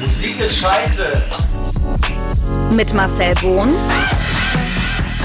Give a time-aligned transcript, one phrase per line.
[0.00, 1.22] Musik ist scheiße.
[2.70, 3.74] Mit Marcel Bohn,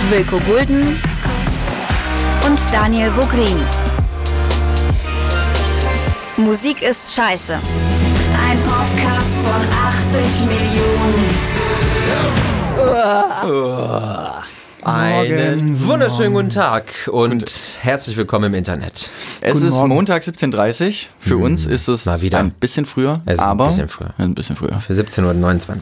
[0.10, 1.00] Wilko Gulden
[2.46, 3.58] und Daniel Vogrin.
[6.36, 7.54] Musik ist scheiße.
[7.54, 9.62] Ein Podcast von
[10.22, 11.36] 80 Millionen.
[14.86, 17.44] Einen wunderschönen guten Tag und
[17.82, 19.10] herzlich willkommen im Internet.
[19.42, 19.90] Es Guten ist Morgen.
[19.90, 20.94] Montag 17.30 Uhr.
[21.18, 22.38] Für uns ist es Mal wieder.
[22.38, 24.14] ein bisschen früher, Es ist ein aber bisschen früher.
[24.20, 24.80] ein bisschen früher.
[24.80, 25.80] Für 17.29 Uhr.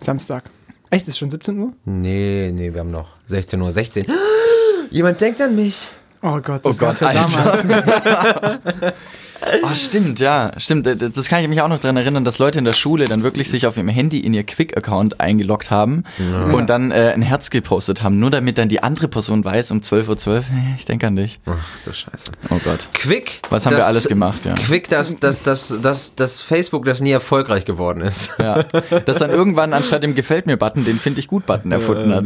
[0.00, 0.44] Samstag.
[0.90, 1.72] Echt, ist schon 17 Uhr?
[1.86, 4.14] Nee, nee, wir haben noch 16.16 Uhr.
[4.90, 5.90] Jemand denkt an mich.
[6.20, 7.36] Oh Gott, Oh das Gott, ja damals.
[7.38, 8.92] Alter.
[9.64, 10.86] Ah, stimmt, ja, stimmt.
[10.86, 13.22] D- Das kann ich mich auch noch daran erinnern, dass Leute in der Schule dann
[13.22, 16.04] wirklich sich auf ihrem Handy in ihr Quick-Account eingeloggt haben
[16.52, 19.80] und dann äh, ein Herz gepostet haben, nur damit dann die andere Person weiß um
[19.80, 21.38] 12.12 Uhr, hey, ich denke an dich.
[21.46, 21.52] Ach
[21.84, 22.30] du Scheiße.
[22.50, 22.88] Oh Gott.
[22.94, 23.40] Quick.
[23.50, 24.54] Was haben wir alles gemacht, ja.
[24.54, 28.30] Quick, dass das, das, das, das Facebook, das nie erfolgreich geworden ist.
[28.38, 28.62] Ja.
[29.06, 32.24] Das dann irgendwann anstatt dem Gefällt mir-Button den Finde ich gut-Button erfunden hat.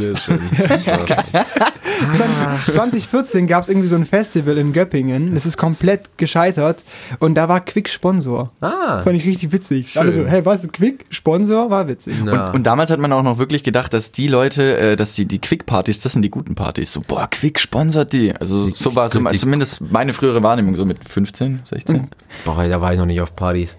[2.73, 5.35] 2014 gab es irgendwie so ein Festival in Göppingen.
[5.35, 6.83] Das ist komplett gescheitert.
[7.21, 8.53] Und da war Quick Sponsor.
[8.61, 9.03] Ah.
[9.03, 9.99] Fand ich richtig witzig.
[9.99, 10.67] Alle so, hey, was?
[10.73, 11.71] Quick Sponsor?
[11.71, 12.15] War witzig.
[12.25, 12.51] Na.
[12.51, 15.39] Und damals hat man auch noch wirklich gedacht, dass die Leute, äh, dass die, die
[15.39, 16.93] Quick-Partys, das sind die guten Partys.
[16.93, 18.35] So, boah, Quick sponsert die.
[18.35, 22.09] Also so war so, die- zumindest meine frühere Wahrnehmung, so mit 15, 16.
[22.45, 23.77] Boah, da war ich noch nicht auf Partys.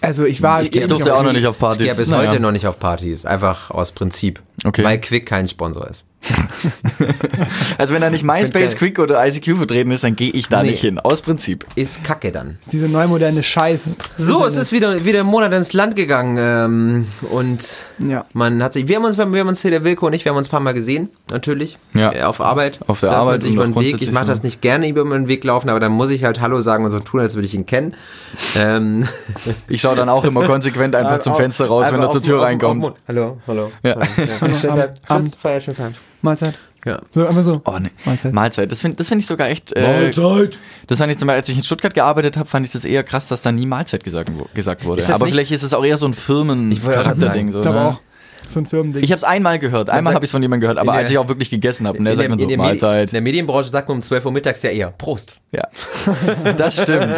[0.00, 0.60] Also ich war...
[0.60, 1.86] Ich durfte auch noch nicht auf Ich Partys.
[1.86, 2.30] gehe bis Naja.
[2.30, 3.24] heute noch nicht auf Partys.
[3.24, 4.42] Einfach aus Prinzip.
[4.62, 4.84] Okay.
[4.84, 6.04] Weil Quick kein Sponsor ist.
[7.78, 8.76] Also wenn da nicht MySpace.
[8.76, 10.70] Quick oder ICQ vertreten ist, dann gehe ich da Nee.
[10.70, 10.98] nicht hin.
[10.98, 11.66] Aus Prinzip.
[11.74, 12.58] Ist kacke dann.
[12.72, 13.96] Diese neumoderne Scheiß.
[14.16, 18.24] So, es ist wieder, wieder ein Monat ins Land gegangen ähm, und Ja.
[18.32, 20.30] man hat sich, wir haben uns, wir haben uns hier, der Wilko und ich, wir
[20.30, 22.12] haben uns ein paar Mal gesehen, natürlich, Ja.
[22.12, 22.78] äh, auf Arbeit.
[22.86, 24.00] Auf der man Arbeit sich und über den Weg.
[24.00, 26.60] Ich mache das nicht gerne über den Weg laufen, aber dann muss ich halt Hallo
[26.60, 27.94] sagen und so tun, als würde ich ihn kennen.
[28.56, 29.06] Ähm,
[29.68, 32.92] Ich schaue dann auch immer konsequent einfach zum Fenster raus, wenn er zur Tür reinkommt.
[33.08, 33.70] hallo, hallo.
[33.82, 33.96] Ja.
[33.96, 34.56] hallo.
[34.60, 34.94] Schönen Tag.
[35.08, 35.32] Abend.
[35.32, 35.98] Tschüss, Feierabend.
[36.24, 36.54] Mahlzeit.
[36.84, 37.00] Ja.
[37.12, 37.62] So, einfach so.
[37.64, 37.90] Oh, nee.
[38.04, 38.32] Mahlzeit.
[38.32, 38.70] Mahlzeit.
[38.72, 39.72] Das finde das find ich sogar echt.
[39.72, 40.10] Äh,
[40.86, 43.02] Das fand ich zum Beispiel, als ich in Stuttgart gearbeitet habe, fand ich das eher
[43.04, 45.02] krass, dass da nie Mahlzeit gesagt, gesagt wurde.
[45.14, 47.50] Aber nicht- vielleicht ist es auch eher so ein Firmen-Charakterding.
[47.50, 47.84] So, Ich glaube ne?
[47.88, 48.00] auch.
[48.48, 49.02] So ein Firmending.
[49.02, 49.90] Ich habe es einmal gehört.
[49.90, 52.04] Einmal habe ich es von jemandem gehört, aber als ich auch wirklich gegessen habe, und
[52.04, 53.12] der In sagt der, man so, in, der Medi- in Mahlzeit.
[53.12, 55.38] der Medienbranche sagt man um 12 Uhr mittags ja eher Prost.
[55.52, 55.68] Ja.
[56.56, 57.14] Das stimmt.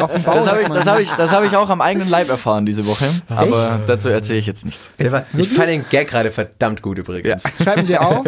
[0.00, 0.34] auf dem Bau.
[0.34, 2.86] Das habe ich, das hab ich, das hab ich auch am eigenen Leib erfahren diese
[2.86, 3.06] Woche.
[3.28, 4.90] Aber dazu erzähle ich jetzt nichts.
[4.98, 7.42] Ich fand den Gag gerade verdammt gut übrigens.
[7.62, 8.26] Schreiben dir auf.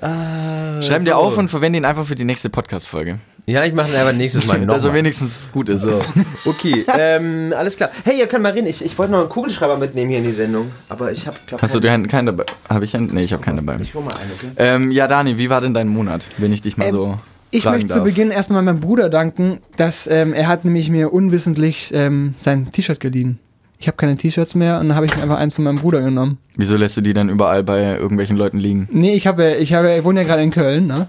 [0.00, 3.18] Schreib dir auf und verwende ihn einfach für die nächste Podcast-Folge.
[3.44, 4.74] Ja, ich mache ihn aber nächstes Mal noch.
[4.74, 4.98] Dass er mal.
[4.98, 5.82] wenigstens gut ist.
[5.82, 6.00] So,
[6.44, 7.90] okay, ähm, alles klar.
[8.04, 8.68] Hey, ihr könnt mal reden.
[8.68, 11.62] Ich, ich wollte noch einen Kugelschreiber mitnehmen hier in die Sendung, aber ich habe, glaube
[11.62, 12.44] Hast du dir keinen dabei?
[12.68, 13.12] Habe ich einen?
[13.12, 13.80] Nee, ich habe keinen dabei.
[13.82, 14.46] Ich hol mal einen, okay?
[14.56, 17.16] Ähm, ja, Dani, wie war denn dein Monat, wenn ich dich mal Ähm, so
[17.50, 17.98] Ich möchte darf?
[17.98, 22.70] zu Beginn erstmal meinem Bruder danken, dass ähm, er hat nämlich mir unwissentlich ähm, sein
[22.70, 23.40] T-Shirt geliehen.
[23.78, 26.00] Ich habe keine T-Shirts mehr und dann habe ich mir einfach eins von meinem Bruder
[26.00, 26.38] genommen.
[26.56, 28.88] Wieso lässt du die dann überall bei irgendwelchen Leuten liegen?
[28.92, 31.08] Nee, ich habe, ich habe, ich wohne ja gerade in Köln, ne?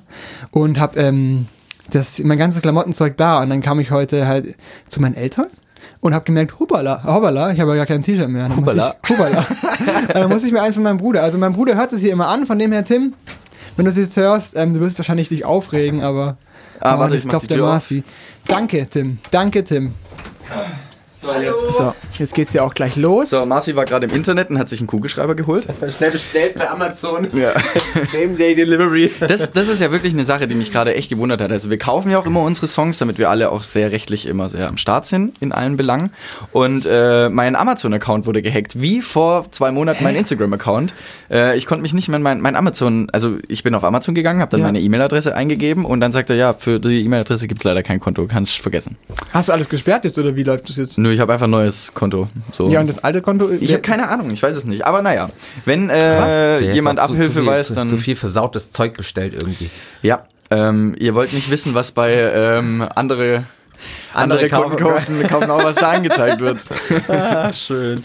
[0.49, 1.45] Und habe ähm,
[1.91, 4.55] das, mein ganzes Klamottenzeug da und dann kam ich heute halt
[4.89, 5.47] zu meinen Eltern
[5.99, 8.49] und habe gemerkt, hubala, hubala, ich habe ja gar kein T-Shirt mehr.
[8.49, 8.59] Dann.
[8.59, 9.45] Ich, hubala.
[10.13, 11.23] dann muss ich mir eins von meinem Bruder.
[11.23, 13.13] Also mein Bruder hört es hier immer an, von dem her Tim.
[13.75, 16.37] Wenn du es jetzt hörst, ähm, du wirst wahrscheinlich dich aufregen, aber
[16.79, 17.63] Ah, oh, warte, ich mach klopft die der.
[17.63, 18.03] Marci.
[18.47, 19.19] Danke, Tim.
[19.31, 19.93] Danke, Tim.
[21.23, 23.29] So, jetzt geht's ja auch gleich los.
[23.29, 25.67] So, Marci war gerade im Internet und hat sich einen Kugelschreiber geholt.
[25.95, 27.27] Schnell bestellt bei Amazon.
[27.33, 27.51] Ja.
[28.11, 29.11] Same Day Delivery.
[29.19, 31.51] Das, das ist ja wirklich eine Sache, die mich gerade echt gewundert hat.
[31.51, 34.49] Also wir kaufen ja auch immer unsere Songs, damit wir alle auch sehr rechtlich immer
[34.49, 36.11] sehr am Start sind in allen Belangen.
[36.51, 40.93] Und äh, mein Amazon-Account wurde gehackt, wie vor zwei Monaten mein Instagram-Account.
[41.31, 44.13] Äh, ich konnte mich nicht mehr in mein, mein Amazon, also ich bin auf Amazon
[44.15, 44.65] gegangen, habe dann Ja.
[44.67, 48.25] meine E-Mail-Adresse eingegeben und dann sagt er, ja, für die E-Mail-Adresse gibt's leider kein Konto,
[48.27, 48.97] kannst vergessen.
[49.33, 50.97] Hast du alles gesperrt jetzt oder wie läuft das jetzt?
[50.97, 52.27] Nö, ich habe einfach ein neues Konto.
[52.51, 52.69] So.
[52.69, 53.49] Ja, und das alte Konto?
[53.49, 54.85] ich habe keine Ahnung, ich weiß es nicht.
[54.85, 55.29] Aber naja,
[55.65, 59.33] wenn äh, jemand zu- Abhilfe zu viel, weiß, zu, dann Zu viel versautes Zeug bestellt
[59.33, 59.69] irgendwie.
[60.01, 63.45] Ja, ähm, ihr wollt nicht wissen, was bei ähm, andere
[64.13, 66.59] andere, Andere Kunden kaufen- kaufen, kaufen auch, was da angezeigt wird.
[67.55, 68.03] Schön.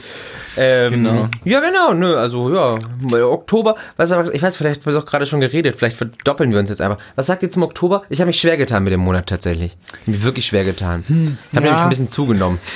[0.58, 1.28] Ähm, Genau.
[1.44, 2.76] Ja, genau, nö, also ja,
[3.24, 6.58] Oktober, was, ich weiß, vielleicht haben wir es auch gerade schon geredet, vielleicht verdoppeln wir
[6.58, 6.98] uns jetzt einfach.
[7.16, 8.02] Was sagt ihr zum Oktober?
[8.08, 9.76] Ich habe mich schwer getan mit dem Monat tatsächlich.
[10.06, 11.04] Mich wirklich schwer getan.
[11.08, 11.60] ich habe Hm, ja.
[11.60, 12.58] nämlich ein bisschen zugenommen.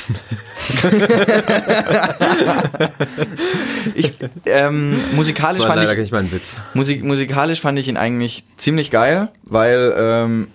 [3.95, 4.13] Ich,
[4.47, 6.57] ähm, musikalisch, fand ich.
[6.75, 10.49] Musik, musikalisch fand ich ihn eigentlich ziemlich geil, weil ähm,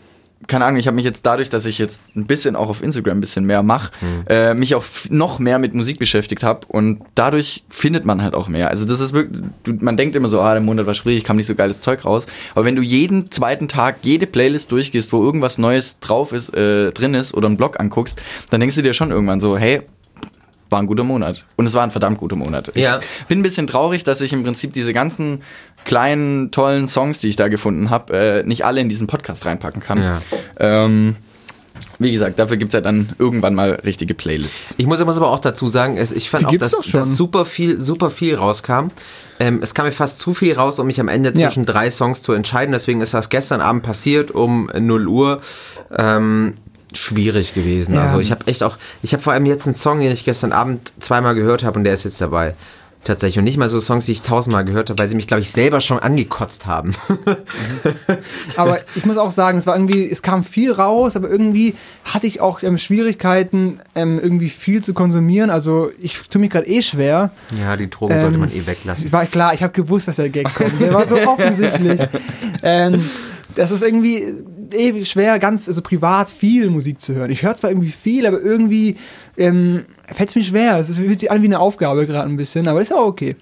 [0.45, 3.17] keine Ahnung, ich habe mich jetzt dadurch, dass ich jetzt ein bisschen auch auf Instagram
[3.17, 3.91] ein bisschen mehr mache,
[4.27, 8.47] äh, mich auch noch mehr mit Musik beschäftigt habe und dadurch findet man halt auch
[8.47, 8.69] mehr.
[8.69, 11.37] Also das ist wirklich, du, man denkt immer so, ah, der Monat war schwierig, kam
[11.37, 12.27] nicht so geiles Zeug raus.
[12.53, 16.91] Aber wenn du jeden zweiten Tag jede Playlist durchgehst, wo irgendwas Neues drauf ist, äh,
[16.91, 19.81] drin ist oder einen Blog anguckst, dann denkst du dir schon irgendwann so, hey,
[20.69, 21.45] war ein guter Monat.
[21.55, 22.71] Und es war ein verdammt guter Monat.
[22.73, 22.99] Ich Ja.
[23.27, 25.41] bin ein bisschen traurig, dass ich im Prinzip diese ganzen
[25.85, 29.81] kleinen, tollen Songs, die ich da gefunden habe, äh, nicht alle in diesen Podcast reinpacken
[29.81, 30.01] kann.
[30.01, 30.19] Ja.
[30.59, 31.15] Ähm,
[31.99, 34.75] wie gesagt, dafür gibt es ja dann irgendwann mal richtige Playlists.
[34.77, 36.99] Ich muss, muss aber auch dazu sagen, ich fand Die auch, dass, schon.
[36.99, 38.89] dass super viel, super viel rauskam.
[39.39, 41.47] Ähm, es kam mir fast zu viel raus, um mich am Ende Ja.
[41.47, 42.71] zwischen drei Songs zu entscheiden.
[42.71, 45.41] Deswegen ist das gestern Abend passiert um 0 Uhr.
[45.95, 46.55] Ähm,
[46.97, 47.95] schwierig gewesen.
[47.95, 48.01] Ja.
[48.01, 50.51] Also ich habe echt auch, ich habe vor allem jetzt einen Song, den ich gestern
[50.51, 52.53] Abend zweimal gehört habe und der ist jetzt dabei.
[53.03, 53.37] Tatsächlich.
[53.37, 55.49] Und nicht mal so Songs, die ich tausendmal gehört habe, weil sie mich, glaube ich,
[55.51, 56.93] selber schon angekotzt haben.
[58.57, 62.27] Aber ich muss auch sagen, es war irgendwie, es kam viel raus, aber irgendwie hatte
[62.27, 65.49] ich auch ähm, Schwierigkeiten, ähm, irgendwie viel zu konsumieren.
[65.49, 67.31] Also ich tue mich gerade eh schwer.
[67.57, 69.09] Ja, die Drogen Ähm, sollte man eh weglassen.
[69.11, 70.81] War klar, ich habe gewusst, dass der Gag kommt.
[70.81, 72.01] Der war so offensichtlich.
[73.55, 74.23] Das ist irgendwie
[74.73, 77.31] eh schwer, ganz also privat viel Musik zu hören.
[77.31, 78.97] Ich höre zwar irgendwie viel, aber irgendwie
[79.37, 80.77] ähm, fällt es mir schwer.
[80.77, 83.35] Es fühlt sich an wie eine Aufgabe gerade ein bisschen, aber ist auch okay.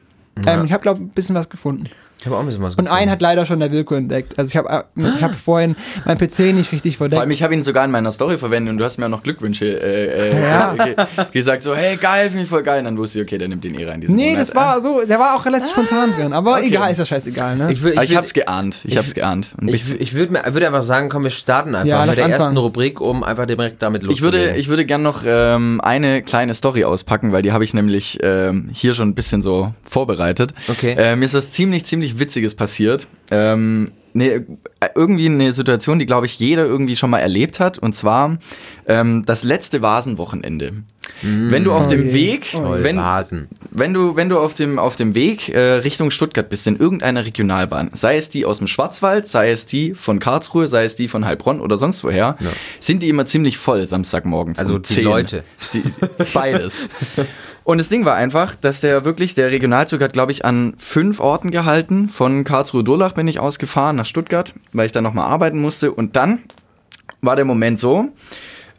[0.45, 1.85] Ähm, ich habe, glaube ich, ein bisschen was gefunden.
[2.25, 4.33] Ich habe auch ein bisschen was Und einen hat leider schon der Wilko entdeckt.
[4.39, 5.75] Also ich habe ich hab vorhin
[6.05, 7.21] mein PC nicht richtig Vor verdeckt.
[7.21, 9.21] allem, ich habe ihn sogar in meiner Story verwendet und du hast mir auch noch
[9.21, 10.73] Glückwünsche äh, äh, Ja.
[10.85, 10.95] ge
[11.31, 12.79] gesagt, so, hey, geil, finde ich voll geil.
[12.79, 14.03] Und dann wusste ich, okay, der nimmt den eh rein.
[14.07, 14.41] Nee, Monat.
[14.41, 16.33] das war so, der war auch relativ spontan drin.
[16.33, 16.65] Aber okay.
[16.65, 17.71] egal, ist ja scheißegal, ne?
[17.71, 18.77] Ich, ich, ich will- hab's geahnt.
[18.85, 19.49] Ich, hab's geahnt.
[19.61, 22.41] Ein Ich, ich würde würd einfach sagen, komm, wir starten einfach Ja, mit der ersten
[22.41, 22.57] anfangen.
[22.57, 24.47] Rubrik, um einfach direkt damit Ich loszulegen.
[24.47, 28.17] würde, ich würde gern noch ähm, eine kleine Story auspacken, weil die habe ich nämlich
[28.23, 30.55] ähm, hier schon ein bisschen so vorbereitet.
[30.69, 30.95] Okay.
[30.97, 33.07] Äh, mir ist was ziemlich, ziemlich Witziges passiert.
[33.31, 34.45] Ähm, ne,
[34.95, 37.77] irgendwie eine Situation, die, glaube ich, jeder irgendwie schon mal erlebt hat.
[37.77, 38.37] Und zwar
[38.87, 40.73] ähm, das letzte Vasenwochenende.
[41.21, 42.13] Wenn du auf Oh dem je.
[42.13, 42.97] Weg, Toll, wenn,
[43.71, 47.25] wenn du, wenn du auf dem, auf dem Weg äh, Richtung Stuttgart bist, in irgendeiner
[47.25, 51.07] Regionalbahn, sei es die aus dem Schwarzwald, sei es die von Karlsruhe, sei es die
[51.07, 52.37] von Heilbronn oder sonst woher,
[52.79, 54.59] sind die immer ziemlich voll Samstagmorgens.
[54.59, 55.03] Also um die 10.
[55.03, 55.43] Leute.
[55.73, 55.83] Die,
[56.33, 56.89] beides.
[57.63, 61.19] Und das Ding war einfach, dass der wirklich, der Regionalzug hat, glaube ich, an fünf
[61.19, 62.09] Orten gehalten.
[62.09, 65.91] Von Karlsruhe-Durlach bin ich ausgefahren nach Stuttgart, weil ich da nochmal arbeiten musste.
[65.91, 66.43] Und dann
[67.21, 68.09] war der Moment so,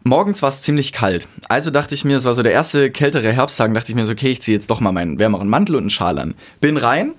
[0.07, 1.29] morgens war es ziemlich kalt.
[1.49, 4.13] Also dachte ich mir, es war so der erste kältere Herbsttag, dachte ich mir so,
[4.13, 6.35] okay, ich ziehe jetzt doch mal meinen wärmeren Mantel und einen Schal an.
[6.61, 7.15] Bin rein.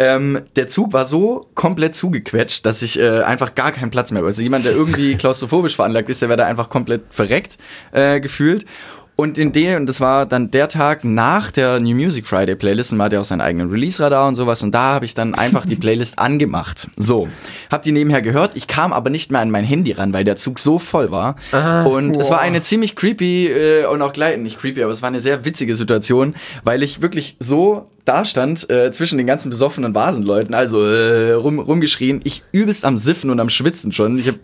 [0.00, 4.20] Ähm, der Zug war so komplett zugequetscht, dass ich äh, einfach gar keinen Platz mehr
[4.20, 4.28] habe.
[4.28, 7.58] Also jemand, der irgendwie klaustrophobisch veranlagt ist, der wäre da einfach komplett verreckt
[7.90, 8.64] äh, gefühlt.
[9.20, 12.92] Und in dem, und das war dann der Tag nach der New Music Friday Playlist,
[12.92, 15.34] und man hat ja auch seinen eigenen Release-Radar und sowas, und da habe ich dann
[15.34, 16.88] einfach die Playlist angemacht.
[16.96, 17.26] So,
[17.68, 20.36] hab die nebenher gehört, ich kam aber nicht mehr an mein Handy ran, weil der
[20.36, 21.34] Zug so voll war.
[21.84, 25.08] und es war eine ziemlich creepy äh, und auch gleich, nicht creepy, aber es war
[25.08, 29.94] eine sehr witzige Situation, weil ich wirklich so da stand äh, zwischen den ganzen besoffenen
[29.94, 34.18] Vasenleuten, also äh, rum, rumgeschrien, ich übelst am Siffen und am Schwitzen schon.
[34.18, 34.36] Ich hab,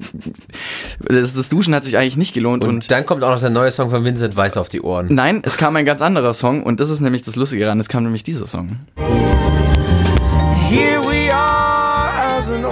[1.00, 3.50] das, das Duschen hat sich eigentlich nicht gelohnt Und, und dann kommt auch noch der
[3.50, 5.08] neue Song von Vincent Weiss auf die Ohren.
[5.10, 7.88] Nein, es kam ein ganz anderer Song und das ist nämlich das Lustige daran, es
[7.88, 8.78] kam nämlich dieser Song.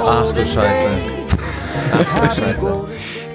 [0.05, 0.91] Ach du Scheiße.
[1.93, 2.92] Ach du Scheiße.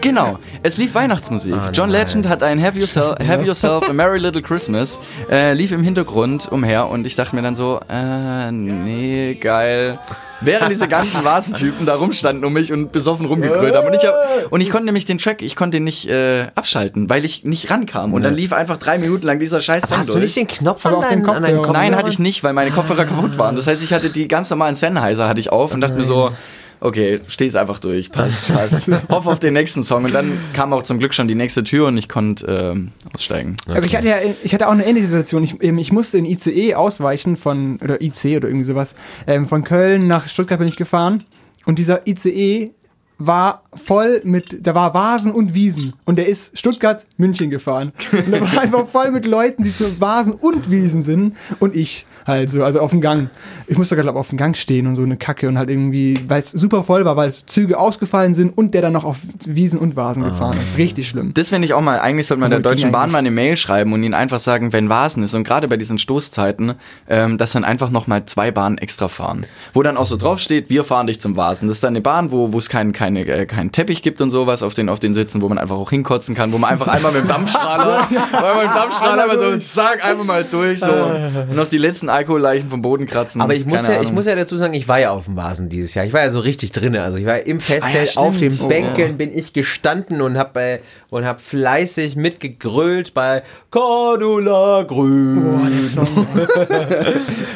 [0.07, 1.53] Genau, es lief Weihnachtsmusik.
[1.53, 2.01] Ah, John nein.
[2.01, 4.99] Legend hat ein Have Yourself, Have Yourself a Merry Little Christmas,
[5.29, 9.99] äh, lief im Hintergrund umher und ich dachte mir dann so, äh, nee, geil.
[10.39, 13.87] Während diese ganzen Vasentypen da rumstanden um mich und besoffen rumgegrölt haben.
[13.87, 17.09] Und ich, hab, und ich konnte nämlich den Track, ich konnte den nicht äh, abschalten,
[17.09, 18.13] weil ich nicht rankam.
[18.13, 20.23] Und dann lief einfach drei Minuten lang dieser scheiß Song Hast du durch.
[20.23, 21.55] nicht den Knopf an auf den deinen, an deinen.
[21.57, 21.73] Kopfhörern?
[21.73, 23.55] Nein, hatte ich nicht, weil meine Kopfhörer kaputt waren.
[23.55, 26.31] Das heißt, ich hatte die ganz normalen Sennheiser hatte ich auf und dachte mir so,
[26.79, 28.89] okay, steh's einfach durch, passt, passt.
[29.09, 30.05] Hoff auf den nächsten Song.
[30.05, 33.57] Und dann kam auch zum Glück schon die nächste Tür und ich konnte ähm, aussteigen.
[33.67, 35.43] Aber ich hatte ja, ich hatte auch eine ähnliche Situation.
[35.43, 38.95] Ich, ähm, ich musste in ICE ausweichen von, oder IC oder irgendwie sowas.
[39.25, 41.23] Ähm, von Köln nach Stuttgart bin ich gefahren.
[41.65, 42.71] Und dieser ICE
[43.17, 45.93] war voll mit, da war Vasen und Wiesen.
[46.05, 47.91] Und der ist Stuttgart-München gefahren.
[48.11, 51.35] Und der war einfach voll mit Leuten, die zu Vasen und Wiesen sind.
[51.59, 53.29] Und ich halt so, also auf dem Gang.
[53.67, 56.39] Ich musste glaube auf dem Gang stehen und so eine Kacke und halt irgendwie, weil
[56.39, 59.79] es super voll war, weil es Züge ausgefallen sind und der dann noch auf Wiesen
[59.79, 60.77] und Vasen gefahren ist.
[60.77, 61.33] Richtig schlimm.
[61.33, 63.31] Das finde ich auch mal, eigentlich sollte man der Also, Deutschen ging Bahn mal eine
[63.31, 66.73] Mail schreiben und ihnen einfach sagen, wenn Vasen ist und gerade bei diesen Stoßzeiten,
[67.07, 69.45] ähm, dass dann einfach nochmal zwei Bahnen extra fahren.
[69.73, 71.69] Wo dann auch so draufsteht, wir fahren dich zum Vasen.
[71.69, 74.63] Das ist dann eine Bahn, wo es keinen keine, äh, keinen Teppich gibt und sowas
[74.63, 77.13] auf den, auf den Sitzen, wo man einfach auch hinkotzen kann, wo man einfach einmal
[77.13, 80.87] mit dem Dampfstrahler, einmal mit dem Dampfstrahler einfach so, zack, einmal mal durch, so.
[80.87, 83.39] Und noch die letzten Alkoholleichen vom Boden kratzen.
[83.39, 84.15] Aber ich muss, Keine ja, ich Ahnung.
[84.15, 86.05] muss ja dazu sagen, ich war ja auf dem Vasen dieses Jahr.
[86.05, 87.01] Ich war ja so richtig drinne.
[87.03, 88.69] Also ich war im Festzelt, Ah ja, auf den stimmt.
[88.69, 95.87] Bänken bin ich gestanden und habe äh, und hab fleißig mitgegrölt bei Cordula Grün.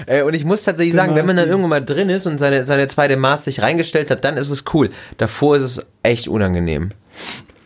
[0.05, 2.63] äh, und ich muss tatsächlich sagen, wenn man dann irgendwann mal drin ist und seine,
[2.63, 4.89] seine zweite Maß sich reingestellt hat, dann ist es cool.
[5.17, 6.91] Davor ist es echt unangenehm.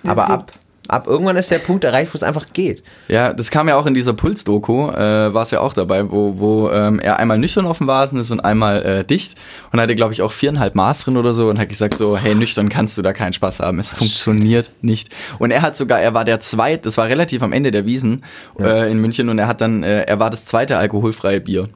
[0.04, 0.52] Aber ab,
[0.88, 2.84] Ab irgendwann ist der Punkt erreicht, wo es einfach geht.
[3.08, 6.38] Ja, das kam ja auch in dieser Puls-Doku, äh, war es ja auch dabei, wo,
[6.38, 9.36] wo ähm, er einmal nüchtern auf dem Vasen ist und einmal äh, dicht
[9.72, 12.36] und hatte, glaube ich, auch viereinhalb Maß drin oder so und hat gesagt so, hey,
[12.36, 15.10] nüchtern kannst du da keinen Spaß haben, es funktioniert nicht.
[15.40, 18.24] Und er hat sogar, er war der zweite, das war relativ am Ende der Wiesen
[18.60, 21.70] äh, in München und er hat dann, äh, er war das zweite alkoholfreie Bier.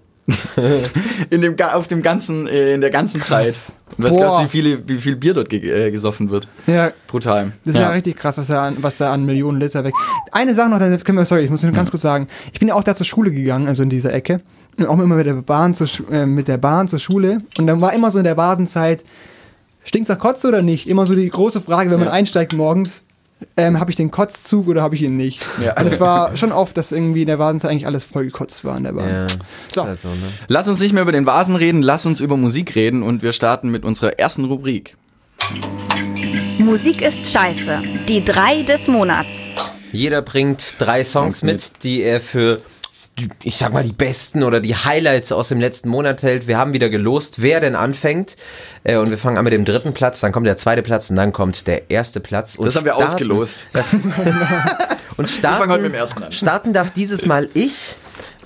[1.29, 3.55] In dem, auf dem ganzen, äh, in der ganzen Zeit.
[3.97, 4.19] Und was Boah.
[4.19, 6.47] glaubst du, wie, viele, wie viel Bier dort ge äh, gesoffen wird?
[6.67, 7.51] Ja, Brutal.
[7.65, 9.93] Das ist ja, richtig krass, was da, an, was da an Millionen Liter weg.
[10.31, 12.27] Eine Sache noch, dann können wir, sorry, ich muss nur ganz kurz sagen.
[12.53, 14.41] Ich bin ja auch da zur Schule gegangen, also in dieser Ecke.
[14.77, 17.39] Und auch immer mit der Bahn zur, äh, mit der Bahn zur Schule.
[17.57, 19.03] Und dann war immer so in der Basenzeit,
[19.83, 20.87] stinkt's nach Kotze oder nicht?
[20.87, 22.13] Immer so die große Frage, wenn man Ja.
[22.13, 23.03] einsteigt morgens,
[23.55, 25.45] ähm, habe ich den Kotzzug oder habe ich ihn nicht?
[25.63, 25.79] Ja.
[25.79, 28.77] Und es war schon oft, dass irgendwie in der Basenzeit eigentlich alles voll gekotzt war
[28.77, 29.27] in der Bahn.
[29.67, 29.81] So.
[29.81, 30.27] Ist halt so, ne?
[30.47, 33.33] Lass uns nicht mehr über den Vasen reden, lass uns über Musik reden und wir
[33.33, 34.97] starten mit unserer ersten Rubrik.
[36.57, 37.81] Musik ist scheiße.
[38.07, 39.51] Die drei des Monats.
[39.91, 41.83] Jeder bringt drei Songs, Songs mit, mit.
[41.83, 42.57] die er für,
[43.43, 46.47] ich sag mal, die besten oder die Highlights aus dem letzten Monat hält.
[46.47, 48.37] Wir haben wieder gelost, wer denn anfängt.
[48.83, 51.15] Äh, und wir fangen an mit dem dritten Platz, dann kommt der zweite Platz und
[51.15, 52.55] dann kommt der erste Platz.
[52.55, 53.65] Und Das haben wir starten- ausgelost.
[53.73, 53.93] Das,
[55.17, 56.31] und starten, fangen heute mit dem ersten an.
[56.31, 57.95] Starten darf dieses Mal ich.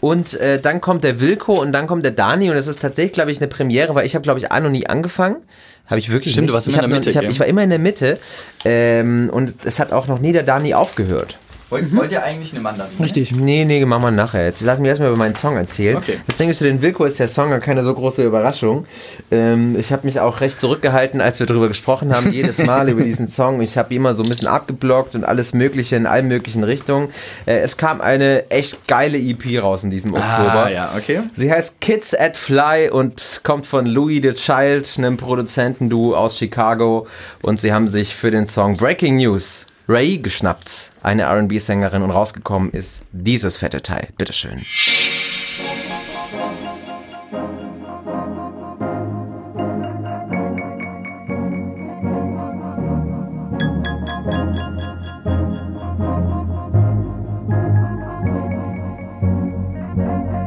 [0.02, 2.50] Und äh, dann kommt der Wilko und dann kommt der Dani.
[2.52, 4.70] Und es ist tatsächlich, glaube ich, eine Premiere, weil ich habe, glaube ich, A noch
[4.70, 5.38] nie angefangen.
[5.86, 6.50] Habe ich wirklich Stimmt, nicht.
[6.52, 7.80] du warst ich immer in der noch- Mitte, Ich, hab, ich war immer in der
[7.80, 8.18] Mitte.
[8.66, 11.38] Ähm, und es hat auch noch nie der Dani aufgehört.
[11.74, 13.00] Wollt, wollt ihr eigentlich eine Mandarine?
[13.00, 13.34] Richtig.
[13.34, 14.46] Nee, nee, machen wir nachher.
[14.46, 15.98] Jetzt lass mich erstmal über meinen Song erzählen.
[15.98, 16.20] Okay.
[16.28, 18.86] Das Ding ist, für den Wilko ist der Song ja keine so große Überraschung.
[19.32, 23.02] Ähm, ich habe mich auch recht zurückgehalten, als wir darüber gesprochen haben, jedes Mal über
[23.02, 23.62] diesen Song.
[23.62, 27.10] Ich habe immer so ein bisschen abgeblockt und alles Mögliche in allen möglichen Richtungen.
[27.48, 30.66] Äh, es kam eine echt geile EP raus in diesem Oktober.
[30.66, 31.22] Ah, ja, okay.
[31.34, 37.08] Sie heißt Kids at Fly und kommt von Louis the Child, einem Produzentenduo aus Chicago.
[37.42, 42.72] Und sie haben sich für den Song Breaking News Ray geschnappt, eine RB-Sängerin, und rausgekommen
[42.72, 44.08] ist dieses fette Teil.
[44.18, 44.60] Bitteschön.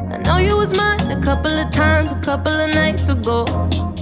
[0.09, 3.45] I know you was mine a couple of times, a couple of nights ago.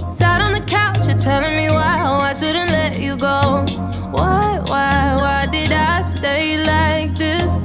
[0.06, 1.98] Sat on the couch, you're telling me why,
[2.30, 3.64] I shouldn't let you go.
[4.12, 7.56] Why, why, why did I stay like this?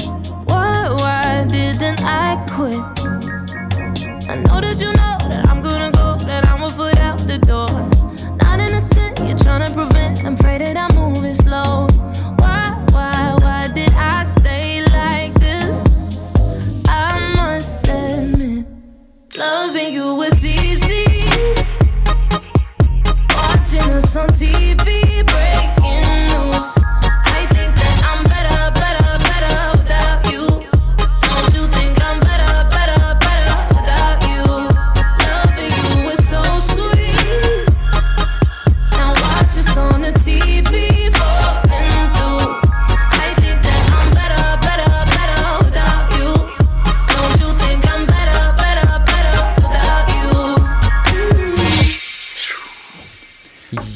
[0.45, 2.81] Why, why didn't I quit?
[4.27, 7.37] I know that you know that I'm gonna go, that I'm a foot out the
[7.37, 7.69] door.
[8.37, 11.85] Not innocent, you're trying to prevent and pray that I'm moving slow.
[12.39, 15.79] Why, why, why did I stay like this?
[16.87, 18.65] I must admit,
[19.37, 21.10] loving you was easy.
[23.91, 25.10] Us on TV,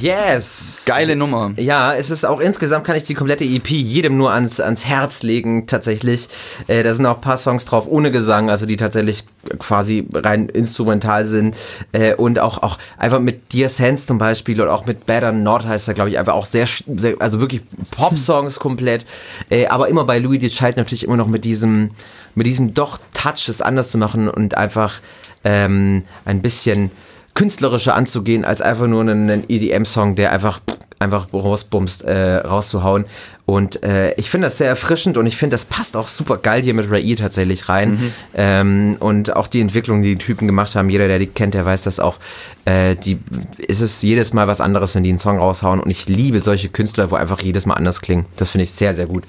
[0.05, 0.83] Yes!
[0.85, 1.53] Geile Nummer.
[1.57, 5.23] Ja, es ist auch insgesamt kann ich die komplette EP jedem nur ans, ans Herz
[5.23, 6.29] legen, tatsächlich.
[6.67, 9.23] Äh, da sind auch ein paar Songs drauf ohne Gesang, also die tatsächlich
[9.57, 11.57] quasi rein instrumental sind.
[11.91, 15.65] Äh, und auch, auch einfach mit Dear Sense zum Beispiel oder auch mit Better Not
[15.65, 19.07] heißt er, glaube ich, einfach auch sehr, sehr also wirklich Pop-Songs komplett.
[19.49, 21.89] Äh, aber immer bei Louis the Child natürlich immer noch mit diesem,
[22.35, 25.01] mit diesem doch Touch, es anders zu machen und einfach
[25.43, 26.91] ähm, ein bisschen
[27.35, 30.59] künstlerischer anzugehen, als einfach nur einen, einen EDM-Song, der einfach
[30.99, 33.05] einfach rausbumst, äh, rauszuhauen.
[33.45, 36.63] Und äh, ich finde das sehr erfrischend und ich finde, das passt auch super geil
[36.63, 38.13] hier mit Ray E tatsächlich rein.
[38.33, 41.65] Ähm, und auch die Entwicklung, die die Typen gemacht haben, jeder, der die kennt, der
[41.65, 42.17] weiß das auch.
[42.65, 43.19] Äh, die
[43.57, 45.79] ist es jedes Mal was anderes, wenn die einen Song raushauen.
[45.79, 48.25] Und ich liebe solche Künstler, wo einfach jedes Mal anders klingen.
[48.37, 49.25] Das finde ich sehr, sehr gut.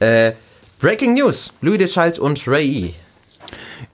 [0.00, 0.32] Äh,
[0.80, 2.94] Breaking News: Louis de Child und Ray E.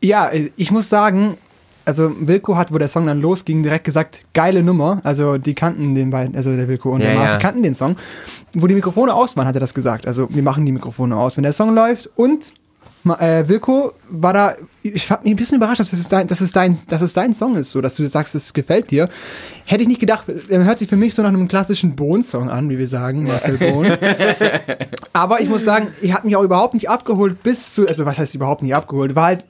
[0.01, 1.37] Ja, ich muss sagen,
[1.87, 5.00] also Wilko hat, wo der Song dann losging, direkt gesagt, geile Nummer.
[5.05, 7.38] Also die kannten den beiden, also der Wilko und Ja, der Mars ja.
[7.38, 7.97] kannten den Song.
[8.52, 10.07] Wo die Mikrofone aus waren, hat er das gesagt.
[10.07, 12.11] Also wir machen die Mikrofone aus, wenn der Song läuft.
[12.16, 12.55] Und
[13.14, 16.50] äh, Wilko war da, ich hab mich ein bisschen überrascht, dass es dein, dass es
[16.50, 19.09] dein, dass es dein Song ist, so dass du sagst, es gefällt dir.
[19.64, 22.69] Hätte ich nicht gedacht, er hört sich für mich so nach einem klassischen Bohn-Song an,
[22.69, 23.87] wie wir sagen, Marcel Bohn.
[25.12, 28.19] Aber ich muss sagen, er hat mich auch überhaupt nicht abgeholt bis zu, also was
[28.19, 29.47] heißt überhaupt nicht abgeholt, war halt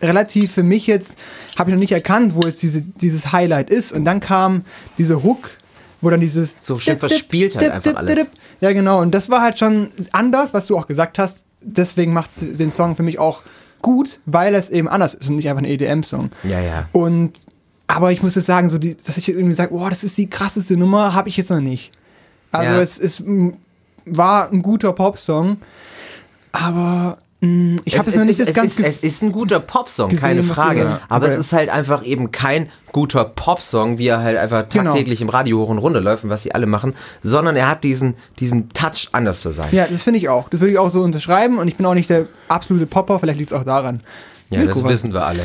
[0.00, 1.16] relativ für mich jetzt,
[1.56, 3.92] habe ich noch nicht erkannt, wo jetzt diese, dieses Highlight ist.
[3.92, 4.64] Und dann kam
[4.98, 5.50] diese Hook,
[6.00, 8.30] wo dann dieses So schön verspielt halt einfach alles.
[8.60, 9.00] Ja, genau.
[9.00, 11.38] Und das war halt schon anders, was du auch gesagt hast.
[11.60, 13.42] Deswegen macht den Song für mich auch
[13.82, 16.30] gut, weil es eben anders ist und nicht einfach ein EDM-Song.
[16.42, 16.88] Ja, ja.
[16.92, 17.32] Und
[17.86, 20.28] aber ich muss jetzt sagen, so die, dass ich irgendwie sage, oh, das ist die
[20.28, 21.90] krasseste Nummer, habe ich jetzt noch nicht.
[22.50, 22.80] Also Ja.
[22.80, 23.50] es mm,
[24.06, 25.58] war ein guter Popsong,
[26.52, 29.22] aber ich habe es, jetzt noch es nicht ist, das ganz es, ist, es ist
[29.22, 30.80] ein guter Popsong, gesehen, keine Frage.
[30.80, 31.00] ja.
[31.10, 31.40] Aber es Okay.
[31.40, 34.92] ist halt einfach eben kein guter Popsong, wie er halt einfach Genau.
[34.92, 37.84] tagtäglich im Radio hoch und runter läuft und was sie alle machen, sondern er hat
[37.84, 39.68] diesen, diesen Touch, anders zu sein.
[39.72, 40.48] Ja, das finde ich auch.
[40.48, 43.38] Das würde ich auch so unterschreiben und ich bin auch nicht der absolute Popper, vielleicht
[43.38, 44.00] liegt es auch daran.
[44.50, 45.40] Ja, das Mirko, was- wissen wir alle.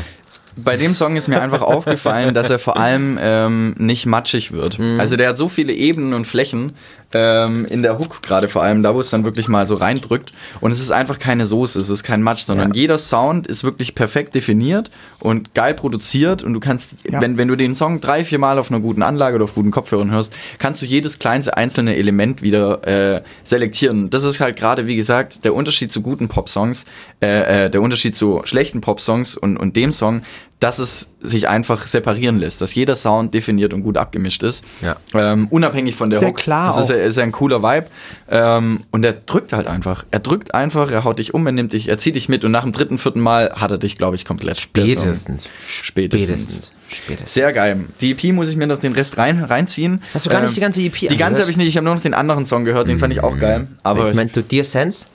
[0.56, 4.78] Bei dem Song ist mir einfach aufgefallen, dass er vor allem ähm, nicht matschig wird.
[4.98, 6.72] Also der hat so viele Ebenen und Flächen
[7.12, 10.32] ähm, in der Hook gerade vor allem, da wo es dann wirklich mal so reindrückt.
[10.60, 12.80] Und es ist einfach keine Soße, es ist kein Matsch, sondern Ja.
[12.80, 16.42] jeder Sound ist wirklich perfekt definiert und geil produziert.
[16.42, 17.20] Und du kannst, Ja.
[17.20, 19.70] wenn, wenn du den Song drei, vier Mal auf einer guten Anlage oder auf guten
[19.70, 24.10] Kopfhörern hörst, kannst du jedes kleinste einzelne Element wieder äh, selektieren.
[24.10, 26.84] Das ist halt gerade, wie gesagt, der Unterschied zu guten Popsongs,
[27.22, 30.22] äh, äh, der Unterschied zu schlechten Popsongs und, und dem Song,
[30.60, 34.62] dass es sich einfach separieren lässt, dass jeder Sound definiert und gut abgemischt ist.
[34.82, 34.96] Ja.
[35.14, 36.36] Ähm, unabhängig von der Sehr Hook.
[36.36, 37.86] klar Das ist, ist ein cooler Vibe.
[38.30, 40.04] Ähm, und er drückt halt einfach.
[40.10, 42.52] Er drückt einfach, er haut dich um, er nimmt dich, er zieht dich mit und
[42.52, 44.58] nach dem dritten, vierten Mal hat er dich, glaube ich, komplett.
[44.60, 45.48] Spätestens.
[45.66, 46.28] Spätestens.
[46.28, 46.72] Spätestens.
[46.92, 47.34] Spätestens.
[47.34, 47.86] Sehr geil.
[48.00, 50.02] Die EP muss ich mir noch den Rest rein, reinziehen.
[50.12, 51.40] Hast du gar nicht die ganze EP Die ganze angehört?
[51.42, 53.38] habe ich nicht, ich habe nur noch den anderen Song gehört, den fand ich auch
[53.38, 53.68] geil.
[53.82, 55.06] Aber ich meine, du Dear Sense?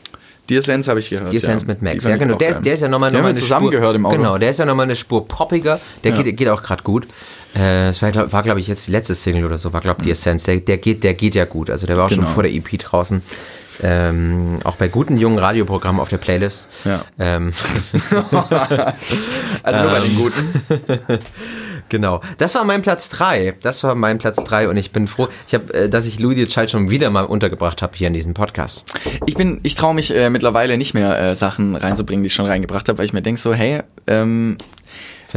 [0.50, 1.32] Dear Sense habe ich gehört.
[1.32, 1.48] Dear ja.
[1.50, 2.06] Sense mit Max.
[2.06, 2.36] Ja, genau.
[2.36, 4.18] Der ist, der ist ja nochmal noch mal wir eine zusammen Spur, gehört im Auto.
[4.18, 5.80] Genau, der ist ja nochmal eine Spur poppiger.
[6.04, 6.22] Der Ja.
[6.22, 7.08] geht, geht auch gerade gut.
[7.56, 10.02] Äh, Es war, glaub, war glaube ich, jetzt die letzte Single oder so, war, glaube
[10.02, 10.46] ich, Dear Sense.
[10.46, 11.70] Der, der, geht, der geht ja gut.
[11.70, 12.24] Also der war auch Genau.
[12.24, 13.22] schon vor der EP draußen.
[13.84, 16.68] Ähm, auch bei guten jungen Radioprogrammen auf der Playlist.
[16.86, 17.04] Ja.
[17.20, 17.52] Ähm,
[19.64, 20.62] Also nur bei den Guten.
[21.89, 22.22] Genau.
[22.38, 23.56] Das war mein Platz 3.
[23.62, 26.48] Das war mein Platz 3 und ich bin froh, ich hab, äh, dass ich the
[26.48, 28.86] Child schon wieder mal untergebracht habe hier in diesem Podcast.
[29.25, 32.46] Ich bin, ich traue mich äh, mittlerweile nicht mehr äh, Sachen reinzubringen, die ich schon
[32.48, 34.58] reingebracht habe, weil ich mir denke so, hey, ähm,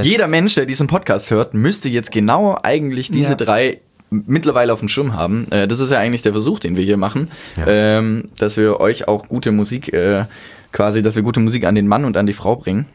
[0.00, 3.34] jeder Mensch, der diesen Podcast hört, müsste jetzt genau eigentlich diese Ja.
[3.36, 5.50] drei mittlerweile auf dem Schirm haben.
[5.50, 7.64] Äh, das ist ja eigentlich der Versuch, den wir hier machen, Ja.
[7.66, 10.24] ähm, dass wir euch auch gute Musik, äh,
[10.72, 12.86] quasi, dass wir gute Musik an den Mann und an die Frau bringen.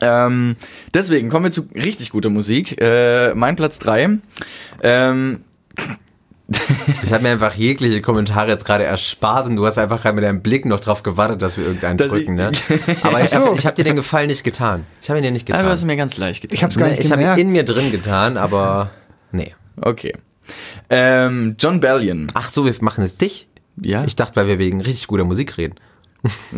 [0.00, 0.56] Ähm,
[0.94, 2.80] deswegen kommen wir zu richtig guter Musik.
[2.80, 4.18] Äh, mein Platz 3.
[4.82, 5.40] Ähm,
[7.02, 10.22] Ich habe mir einfach jegliche Kommentare jetzt gerade erspart und du hast einfach gerade mit
[10.22, 12.52] deinem Blick noch drauf gewartet, dass wir irgendeinen Dass drücken, ne?
[13.02, 14.86] Aber ich habe ich hab dir den Gefallen nicht getan.
[15.02, 15.64] Ich habe ihn dir nicht ah, getan.
[15.64, 16.54] du hast mir ganz leicht getan.
[16.54, 18.90] Ich hab's gar Nee, nicht ich habe ihn in mir drin getan, aber
[19.32, 19.54] nee.
[19.80, 20.14] Okay.
[20.88, 22.28] Ähm, John Bellion.
[22.34, 23.48] Ach so, wir machen es dich?
[23.82, 24.04] Ja.
[24.04, 25.74] Ich dachte, weil wir wegen richtig guter Musik reden.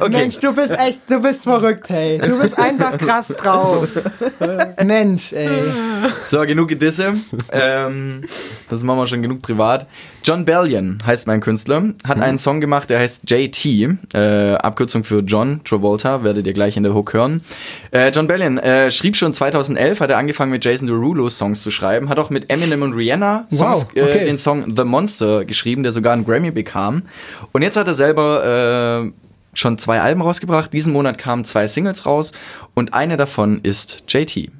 [0.00, 0.10] Okay.
[0.10, 2.18] Mensch, du bist echt, du bist verrückt, hey.
[2.18, 3.88] Du bist einfach krass drauf.
[4.84, 5.48] Mensch, ey.
[6.26, 7.14] So, genug Gedisse.
[7.52, 8.22] ähm,
[8.68, 9.86] das machen wir schon genug privat.
[10.24, 11.82] John Bellion heißt mein Künstler.
[12.06, 13.64] Hat einen Song gemacht, der heißt JT.
[14.14, 16.24] Äh, Abkürzung für John Travolta.
[16.24, 17.42] Werdet ihr gleich in der Hook hören.
[17.90, 21.70] Äh, John Bellion äh, schrieb schon 2011, hat er angefangen mit Jason Derulo Songs zu
[21.70, 22.08] schreiben.
[22.08, 24.00] Hat auch mit Eminem und Rihanna Songs, Wow, okay.
[24.18, 27.02] äh, den Song The Monster geschrieben, der sogar einen Grammy bekam.
[27.52, 29.12] Und jetzt hat er selber äh,
[29.54, 30.72] schon zwei Alben rausgebracht.
[30.72, 32.32] Diesen Monat kamen zwei Singles raus.
[32.74, 34.50] Und eine davon ist JT.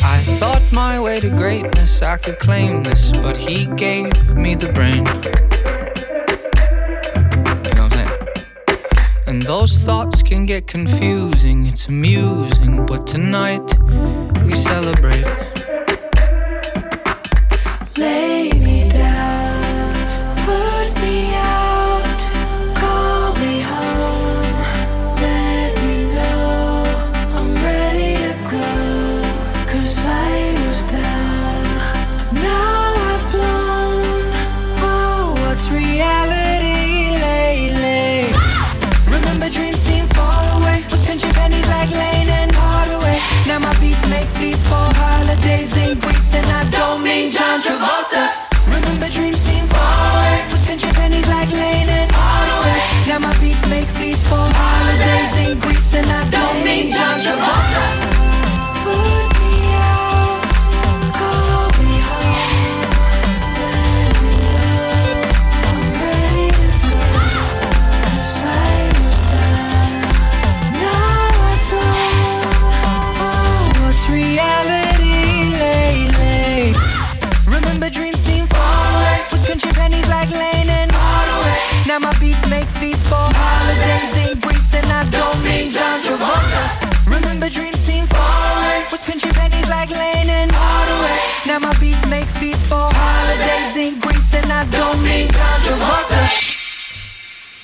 [0.00, 4.72] I thought my way to greatness, I could claim this, but he gave me the
[4.72, 5.04] brain.
[7.64, 8.10] You know what I'm saying?
[9.26, 13.60] And those thoughts can get confusing, it's amusing, but tonight
[14.44, 15.26] we celebrate.
[17.98, 18.47] Lay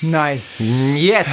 [0.01, 0.59] Nice.
[0.95, 1.27] Yes!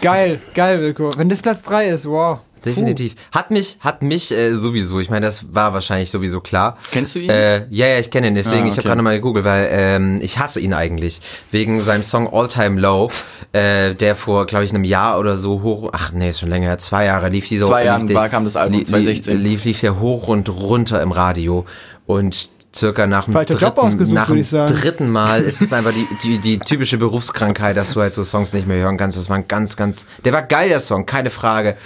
[0.00, 1.10] Geil, geil, Wilko.
[1.16, 2.38] Wenn das Platz 3 ist, wow.
[2.64, 3.14] Definitiv.
[3.30, 6.78] Hat mich, hat mich äh, sowieso, ich meine, das war wahrscheinlich sowieso klar.
[6.92, 7.28] Kennst du ihn?
[7.28, 8.88] Äh, ja, ja, ich kenne ihn, deswegen, Ah, ich habe okay.
[8.88, 11.20] gerade mal gegoogelt, weil ähm, ich hasse ihn eigentlich.
[11.50, 13.10] Wegen seinem Song All Time Low,
[13.52, 16.78] äh, der vor, glaube ich, einem Jahr oder so hoch, ach nee, ist schon länger,
[16.78, 17.66] zwei Jahre lief die so.
[17.66, 17.84] Zwei
[18.14, 19.38] war- kam das Album, li- 2016.
[19.40, 21.66] Lief, lief der hoch und runter im Radio
[22.06, 26.58] und circa nach dem, dritten, nach dem dritten Mal ist es einfach die, die, die
[26.58, 29.16] typische Berufskrankheit, dass du halt so Songs nicht mehr hören kannst.
[29.16, 31.76] Das war ein ganz, ganz, der war geil, der Song, keine Frage.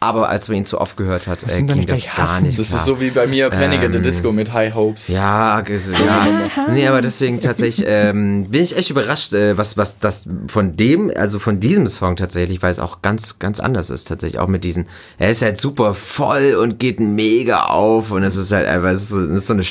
[0.00, 2.46] Aber als man ihn zu oft gehört hat, äh, ging das gar hassen.
[2.46, 2.80] nicht Das klar.
[2.80, 5.08] ist so wie bei mir Panic at the Ähm, Disco mit High Hopes.
[5.08, 6.28] Ja, ja.
[6.72, 11.12] Nee, aber deswegen tatsächlich ähm, bin ich echt überrascht, äh, was, was das von dem,
[11.16, 14.38] also von diesem Song tatsächlich, weil es auch ganz, ganz anders ist tatsächlich.
[14.40, 14.86] Auch mit diesen,
[15.18, 19.02] er ist halt super voll und geht mega auf und es ist halt einfach, es
[19.02, 19.64] ist so, es ist so eine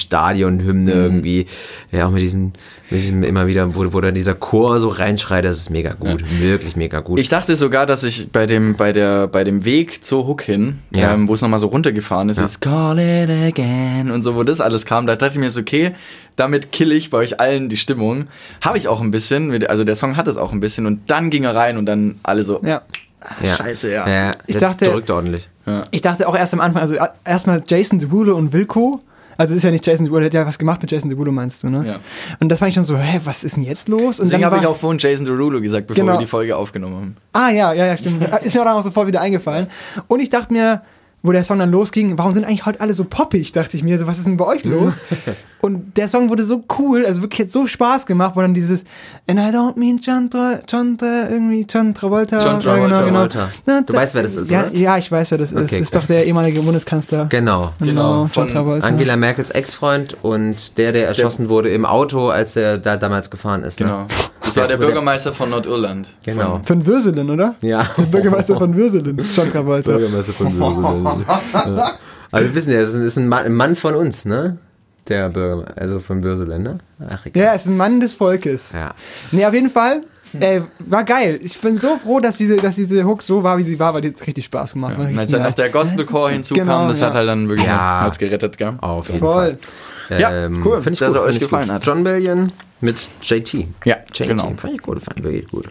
[0.68, 1.46] Stadionhymne irgendwie.
[1.92, 2.52] Ja, auch mit diesem,
[2.90, 6.24] mit diesem immer wieder, wo, wo dann dieser Chor so reinschreit, das ist mega gut.
[6.40, 7.20] Wirklich mega gut.
[7.20, 10.80] Ich dachte sogar, dass ich bei dem, bei der, bei dem Weg zur Hook hin,
[10.92, 11.14] Ja.
[11.14, 14.62] ähm, wo es nochmal so runtergefahren ist, ist Call it again und so, wo das
[14.62, 15.94] alles kam, da dachte ich mir so, okay,
[16.36, 18.28] damit kill ich bei euch allen die Stimmung.
[18.62, 21.10] Habe ich auch ein bisschen, mit- also der Song hat es auch ein bisschen und
[21.10, 22.82] dann ging er rein und dann alle so, Ja.
[23.44, 23.56] ja.
[23.56, 24.08] scheiße, ja.
[24.08, 25.50] ja Ich dachte- drückt ordentlich.
[25.92, 29.02] Ich dachte auch erst am Anfang, also äh, erstmal Jason Derulo und Wilco.
[29.38, 31.64] Also ist ja nicht Jason Derulo, der hat ja was gemacht mit Jason Derulo, meinst
[31.64, 31.86] du, ne?
[31.88, 32.00] Ja.
[32.40, 34.20] Und das fand ich schon so, hä, was ist denn jetzt los?
[34.20, 36.14] Und Deswegen habe ich auch vorhin Jason Derulo gesagt, bevor Genau.
[36.16, 37.18] wir die Folge aufgenommen haben.
[37.34, 38.24] Ah, ja, ja, ja, stimmt.
[38.44, 39.68] Ist mir auch dann auch sofort wieder eingefallen.
[40.08, 40.82] Und ich dachte mir,
[41.24, 43.98] wo der Song dann losging, warum sind eigentlich heute alle so poppig, dachte ich mir,
[44.00, 44.94] so, was ist denn bei euch los?
[45.62, 48.84] Und der Song wurde so cool, also wirklich hat so Spaß gemacht, wo dann dieses
[49.28, 52.40] And I don't mean John, Tra John Tra irgendwie John Travolta.
[52.40, 53.02] John Travolta.
[53.06, 53.82] Genau, genau.
[53.86, 54.76] Du weißt, wer das ist, ja, oder?
[54.78, 55.62] Ja, ich weiß, wer das ist.
[55.64, 57.26] Okay, ist doch der ehemalige Bundeskanzler.
[57.30, 57.74] Genau.
[57.80, 58.88] Genau, John von Travolta.
[58.88, 63.64] Angela Merkels Ex-Freund und der, der erschossen wurde im Auto, als er da damals gefahren
[63.64, 63.78] ist.
[63.78, 64.06] Genau.
[64.48, 64.54] Ne?
[64.54, 64.78] Das war der.
[64.78, 66.10] Bürgermeister von Nordirland.
[66.24, 66.62] Genau.
[66.64, 67.56] Von Würselen, oder?
[67.62, 67.86] Ja.
[67.98, 69.92] Der Bürgermeister von Würselen, John Travolta.
[69.92, 71.26] Bürgermeister von Würselen.
[71.28, 71.92] ja.
[72.32, 74.58] Also wir wissen ja, das ist ein Mann von uns, ne?
[75.10, 76.78] Der Bürgermeister, also von Würselen, ne?
[77.10, 77.44] Ach, egal.
[77.44, 78.72] Ja, er ist ein Mann des Volkes.
[78.74, 78.94] Ja.
[79.32, 80.02] Nee, auf jeden Fall.
[80.40, 81.40] Äh, war geil.
[81.42, 84.02] Ich bin so froh, dass diese, dass diese Hook so war, wie sie war, weil
[84.02, 84.98] die hat richtig Spaß gemacht.
[85.00, 87.08] Richtig als dann noch der Gospelchor hinzukam, Genau, das ja.
[87.08, 88.02] hat halt dann wirklich Ja.
[88.02, 88.74] als gerettet, gell?
[88.82, 89.58] Auf jeden Voll.
[90.10, 90.20] Fall.
[90.20, 91.76] Ja, Ähm, cool, Find ich dass er euch gefallen gut.
[91.76, 91.86] hat.
[91.86, 93.68] John Bellion mit JT.
[93.86, 94.28] Ja, JT.
[94.28, 94.54] genau.
[94.58, 95.70] Fand ich gut, fand ich wirklich gut.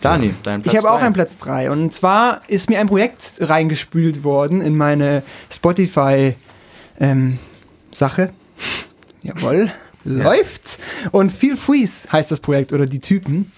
[0.00, 1.70] Dani, dein Platz Ich habe auch einen Platz 3.
[1.70, 6.34] Und zwar ist mir ein Projekt reingespült worden in meine Spotify
[7.00, 7.38] ähm,
[9.22, 9.70] Jawohl.
[10.04, 10.78] Läuft.
[11.10, 13.52] Und Feel Freeze heißt das Projekt oder die Typen.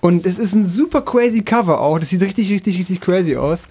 [0.00, 1.98] Und es ist ein super crazy Cover auch.
[1.98, 3.66] Das sieht richtig, richtig, richtig crazy aus.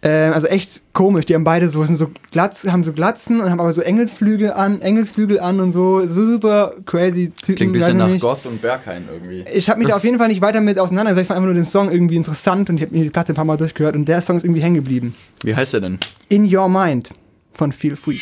[0.00, 1.26] Ähm, also echt komisch.
[1.26, 4.52] Die haben beide so, sind so Glatz, haben so Glatzen und haben aber so Engelsflügel
[4.52, 6.06] an, Engelsflügel an und so.
[6.06, 7.56] So super crazy Typen.
[7.56, 8.22] Klingt ein bisschen ich nach nicht.
[8.22, 9.44] Goth und Berghain irgendwie.
[9.52, 11.24] Ich habe mich da auf jeden Fall nicht weiter mit auseinandergesetzt.
[11.24, 13.36] Ich fand einfach nur den Song irgendwie interessant und ich habe mir die Platte ein
[13.36, 15.14] paar Mal durchgehört und der Song ist irgendwie hängen geblieben.
[15.42, 15.98] Wie heißt er denn?
[16.28, 17.10] In Your Mind
[17.52, 18.18] von Feel Free.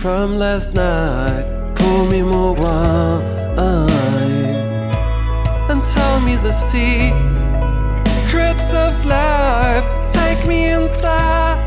[0.00, 1.44] From last night.
[1.74, 3.22] Pull me more wine
[5.70, 7.12] and tell me the secrets
[8.72, 9.84] of life.
[10.10, 11.58] Take me inside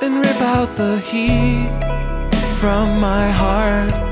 [0.00, 1.70] and rip out the heat
[2.58, 4.11] from my heart.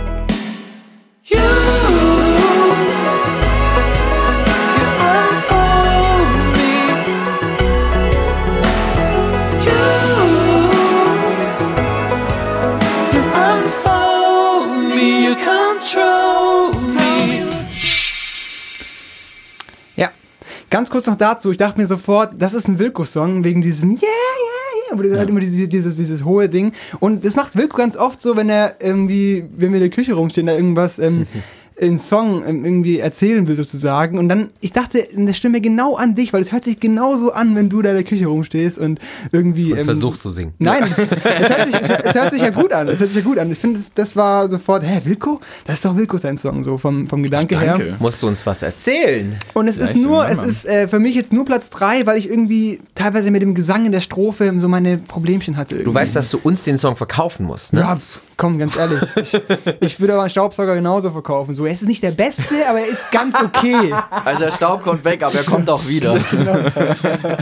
[20.70, 24.00] Ganz kurz noch dazu, ich dachte mir sofort, das ist ein Wilco-Song wegen diesem Yeah,
[24.02, 24.92] yeah, yeah.
[24.92, 26.72] Aber das ist halt immer dieses, dieses, dieses hohe Ding.
[27.00, 30.14] Und das macht Wilco ganz oft so, wenn er irgendwie, wenn wir in der Küche
[30.14, 31.26] rumstehen, da irgendwas ähm,
[31.81, 34.19] einen Song ähm, irgendwie erzählen will sozusagen.
[34.19, 37.33] Und dann, ich dachte in der Stimme genau an dich, weil es hört sich genauso
[37.33, 38.99] an, wenn du da in der Küche rumstehst und
[39.33, 39.71] irgendwie.
[39.73, 40.53] ähm, Und versuchst zu singen.
[40.59, 42.88] Nein, es, es, hört sich, es, hört- es hört sich ja gut an.
[42.88, 43.51] Es hört sich ja gut an.
[43.51, 45.40] Ich finde, das, das war sofort, hä, Wilko?
[45.66, 47.79] Das ist doch Wilko sein Song, so vom, vom Gedanke her.
[47.79, 47.97] Danke.
[47.99, 49.37] Musst du uns was erzählen?
[49.55, 52.19] Und es Ja, ist nur, es ist äh, für mich jetzt nur Platz 3, weil
[52.19, 55.75] ich irgendwie teilweise mit dem Gesang in der Strophe so meine Problemchen hatte.
[55.77, 55.95] Du irgendwie.
[55.95, 57.81] weißt, dass du uns den Song verkaufen musst, ne?
[57.81, 57.99] Ja,
[58.40, 59.00] komm, ganz ehrlich.
[59.16, 59.40] Ich,
[59.81, 61.55] ich würde aber einen Staubsauger genauso verkaufen.
[61.55, 63.94] So, er ist nicht der Beste, aber er ist ganz okay.
[64.24, 66.18] Also der Staub kommt weg, aber er kommt auch wieder.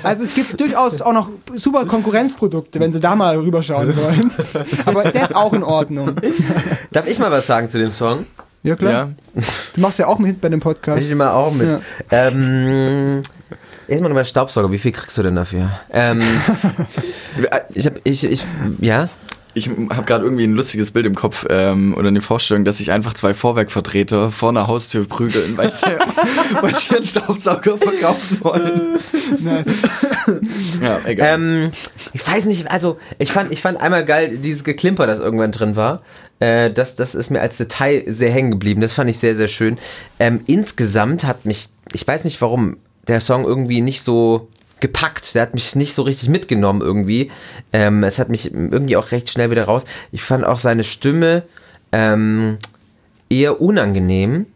[0.02, 4.30] Also es gibt durchaus auch noch super Konkurrenzprodukte, wenn sie da mal rüberschauen wollen.
[4.86, 6.16] Aber der ist auch in Ordnung.
[6.90, 8.26] Darf ich mal was sagen zu dem Song?
[8.64, 8.92] Ja, klar.
[8.92, 9.08] Ja.
[9.74, 11.00] Du machst ja auch mit bei dem Podcast.
[11.00, 11.70] Ich mal auch mit.
[11.70, 11.80] Ja.
[12.10, 13.22] Ähm,
[13.86, 14.72] erstmal nochmal Staubsauger.
[14.72, 15.70] Wie viel kriegst du denn dafür?
[15.92, 16.22] Ähm,
[17.72, 18.44] ich hab, ich, ich,
[18.80, 19.08] ja?
[19.54, 22.92] Ich habe gerade irgendwie ein lustiges Bild im Kopf ähm, oder eine Vorstellung, dass sich
[22.92, 25.86] einfach zwei Vorwerkvertreter vor einer Haustür prügeln, weil sie,
[26.60, 28.98] weil sie einen Staubsauger verkaufen wollen.
[29.40, 29.66] Nice.
[30.80, 31.34] Ja, egal.
[31.34, 31.72] Ähm,
[32.14, 35.76] ich weiß nicht, also ich fand, ich fand einmal geil dieses Geklimper, das irgendwann drin
[35.76, 36.02] war.
[36.40, 38.80] Äh, das, das ist mir als Detail sehr hängen geblieben.
[38.80, 39.78] Das fand ich sehr, sehr schön.
[40.18, 44.48] Ähm, insgesamt hat mich, ich weiß nicht warum, der Song irgendwie nicht so
[44.80, 45.34] gepackt.
[45.34, 47.30] Der hat mich nicht so richtig mitgenommen irgendwie.
[47.72, 49.84] Ähm, es hat mich irgendwie auch recht schnell wieder raus.
[50.12, 51.42] Ich fand auch seine Stimme
[51.92, 52.58] ähm,
[53.30, 54.46] eher unangenehm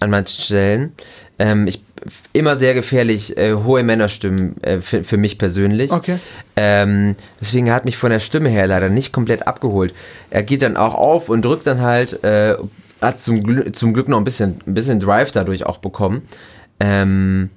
[0.00, 0.92] an manchen Stellen.
[1.38, 1.82] Ähm, ich
[2.32, 5.90] immer sehr gefährlich, äh, hohe Männerstimmen äh, für, für mich persönlich.
[5.90, 6.18] Okay.
[6.56, 9.94] Ähm, deswegen hat mich von der Stimme her leider nicht komplett abgeholt.
[10.30, 12.56] Er geht dann auch auf und drückt dann halt, äh,
[13.00, 16.22] hat zum, Glück, zum Glück noch ein bisschen, ein bisschen Drive dadurch auch bekommen.
[16.78, 17.50] Ähm,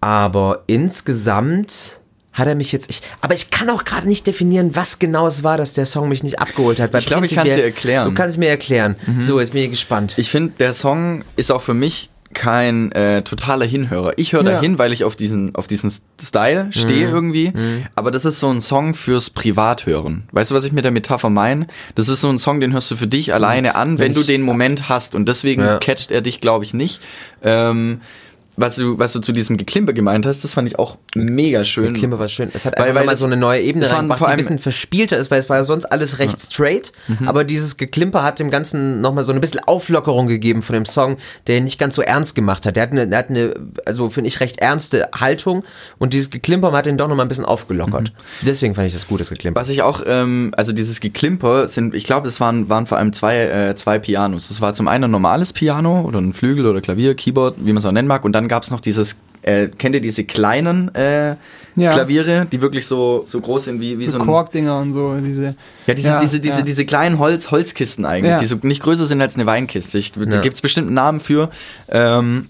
[0.00, 1.98] aber insgesamt
[2.32, 5.42] hat er mich jetzt, ich, aber ich kann auch gerade nicht definieren, was genau es
[5.42, 6.94] war, dass der Song mich nicht abgeholt hat.
[6.94, 8.04] Ich glaub, ich kann's prinzipiell- dir erklären.
[8.06, 8.14] Mhm.
[8.14, 8.94] Du kannst es mir erklären.
[9.22, 10.14] So, jetzt bin ich gespannt.
[10.16, 14.12] Ich finde, der Song ist auch für mich kein äh, totaler Hinhörer.
[14.18, 14.52] Ich höre Ja.
[14.52, 15.90] da hin, weil ich auf diesen, auf diesen
[16.22, 17.52] Style stehe irgendwie.
[17.96, 20.28] Aber das ist so ein Song fürs Privathören.
[20.30, 21.66] Weißt du, was ich mit der Metapher meine?
[21.96, 24.26] Das ist so ein Song, den hörst du für dich alleine an, wenn du ich-
[24.26, 25.14] den Moment hast.
[25.16, 25.78] Und deswegen Ja.
[25.78, 27.00] catcht er dich, glaube ich, nicht.
[27.42, 28.02] Ähm,
[28.58, 31.94] was du, was du zu diesem Geklimper gemeint hast, das fand ich auch mega schön.
[31.94, 32.50] Klimper war schön.
[32.52, 35.16] Es hat Weil- einfach weil mal so eine neue Ebene reingebracht, die ein bisschen verspielter
[35.16, 36.92] ist, weil es war ja sonst alles recht straight.
[37.06, 37.28] Mhm.
[37.28, 41.18] Aber dieses Geklimper hat dem Ganzen nochmal so ein bisschen Auflockerung gegeben von dem Song,
[41.46, 42.76] der ihn nicht ganz so ernst gemacht hat.
[42.76, 45.64] Der hat eine, der hat eine also finde ich, recht ernste Haltung
[45.98, 48.12] und dieses Geklimper hat ihn doch nochmal ein bisschen aufgelockert.
[48.42, 49.60] Deswegen fand ich das gut, das Geklimper.
[49.60, 49.62] Mhm.
[49.62, 53.12] Was ich auch, ähm, also dieses Geklimper sind, ich glaube, das waren, waren vor allem
[53.12, 54.48] zwei, äh, zwei Pianos.
[54.48, 57.76] Das war zum einen ein normales Piano oder ein Flügel oder Klavier, Keyboard, wie man
[57.78, 58.24] es auch nennen mag.
[58.24, 61.36] Und dann gab es noch dieses, äh, kennt ihr diese kleinen äh,
[61.76, 61.92] Ja.
[61.92, 64.26] Klaviere, die wirklich so, so groß sind wie, wie so, So ein.
[64.26, 65.54] Korkdinger und so, diese.
[65.86, 66.64] Ja, diese, Ja, diese, diese, ja.
[66.64, 68.38] diese kleinen Holz, Holzkisten eigentlich, Ja.
[68.38, 69.98] die so nicht größer sind als eine Weinkiste.
[69.98, 71.50] Ich, Da gibt es bestimmt einen Namen für.
[71.90, 72.48] Ähm,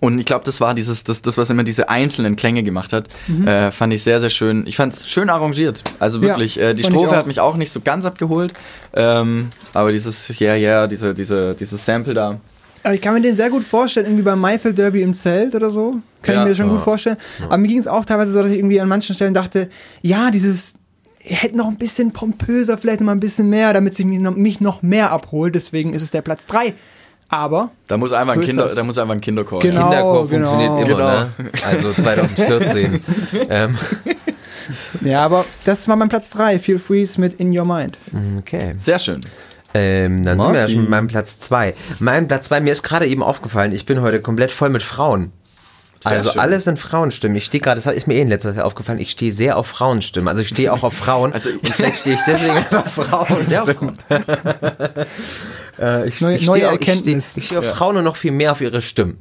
[0.00, 3.08] und ich glaube, das war dieses, das, das, was immer diese einzelnen Klänge gemacht hat,
[3.44, 4.64] äh, fand ich sehr, sehr schön.
[4.68, 5.82] Ich fand es schön arrangiert.
[5.98, 6.22] Also Mhm.
[6.24, 8.52] Ja, wirklich, äh, die Strophe hat mich auch nicht so ganz abgeholt.
[8.94, 12.38] Ähm, aber dieses Yeah, yeah, diese, diese, dieses Sample da.
[12.82, 15.70] Aber ich kann mir den sehr gut vorstellen, irgendwie beim Maifeld Derby im Zelt oder
[15.70, 15.96] so.
[16.22, 16.42] Kann Ja.
[16.42, 16.72] ich mir schon Ja.
[16.74, 17.16] gut vorstellen.
[17.46, 19.68] Aber mir ging es auch teilweise so, dass ich irgendwie an manchen Stellen dachte,
[20.02, 20.74] ja, dieses
[21.20, 24.34] hätte noch ein bisschen pompöser, vielleicht noch mal ein bisschen mehr, damit sie mich noch,
[24.36, 25.54] mich noch mehr abholt.
[25.54, 26.74] Deswegen ist es der Platz 3.
[27.30, 29.60] Aber Da muss einfach So ein, Kinder, da muss einfach ein Kinderchor.
[29.60, 29.82] Genau.
[29.90, 30.48] Kinderchor genau.
[30.50, 31.08] funktioniert immer, Genau.
[31.08, 31.50] ne?
[31.66, 33.00] Also 2014.
[33.50, 33.76] ähm,
[35.02, 37.98] ja, aber das war mein Platz 3, Feel Freeze mit In Your Mind.
[38.38, 38.72] okay.
[38.76, 39.20] Sehr schön.
[39.78, 40.72] Ähm, dann sind wir ja Marci.
[40.72, 41.74] schon mit meinem Platz 2.
[42.00, 45.32] Mein Platz 2, mir ist gerade eben aufgefallen, ich bin heute komplett voll mit Frauen.
[46.00, 46.40] Sehr also schön.
[46.40, 47.36] alles sind Frauenstimmen.
[47.36, 49.66] Ich stehe gerade, das ist mir eh in letzter Zeit aufgefallen, ich stehe sehr auf
[49.66, 50.28] Frauenstimmen.
[50.28, 51.32] Also ich stehe auch auf Frauen.
[51.32, 53.44] Also- und vielleicht stehe ich deswegen einfach auf Frauen.
[53.44, 53.92] Sehr auf Frauen.
[55.78, 57.36] äh, ich, Neue- ich neue stehe, auf- ich stehe, Erkenntnis.
[57.36, 59.18] ich stehe auf Frauen und noch viel mehr auf ihre Stimmen.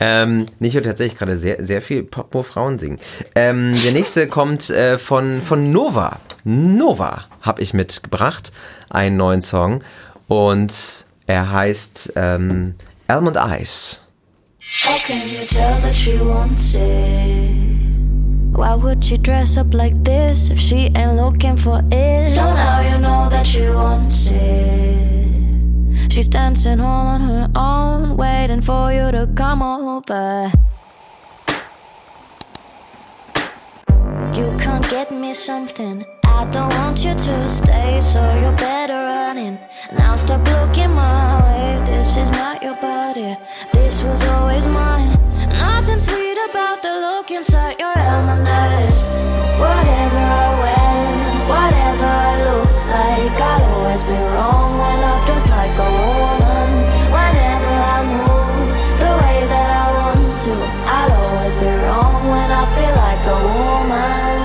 [0.00, 2.98] Ähm, ich höre tatsächlich gerade sehr, sehr viel Pop, wo Frauen singen.
[3.34, 6.18] Ähm, der nächste kommt äh, von, von Nova.
[6.44, 8.52] Nova habe ich mitgebracht,
[8.90, 9.82] einen neuen Song.
[10.28, 10.72] Und
[11.26, 12.74] er heißt ähm,
[13.06, 14.02] Almond Eyes.
[14.70, 17.48] How can you tell that she wants it?
[18.52, 22.28] Why would she dress up like this if she ain't looking for it?
[22.28, 26.12] So now you know that she wants it.
[26.12, 30.52] She's dancing all on her own, waiting for you to come over.
[34.38, 36.06] You can't get me something.
[36.22, 39.58] I don't want you to stay, so you're better running.
[39.92, 41.84] Now stop looking my way.
[41.84, 43.36] This is not your body,
[43.72, 45.10] this was always mine.
[45.58, 49.02] Nothing sweet about the look inside your almanacs.
[49.58, 51.02] Whatever I wear,
[51.52, 56.70] whatever I look like, I'll always be wrong when I dress like a woman.
[57.16, 58.70] Whenever I move
[59.02, 60.77] the way that I want to.
[63.28, 64.37] 的我们。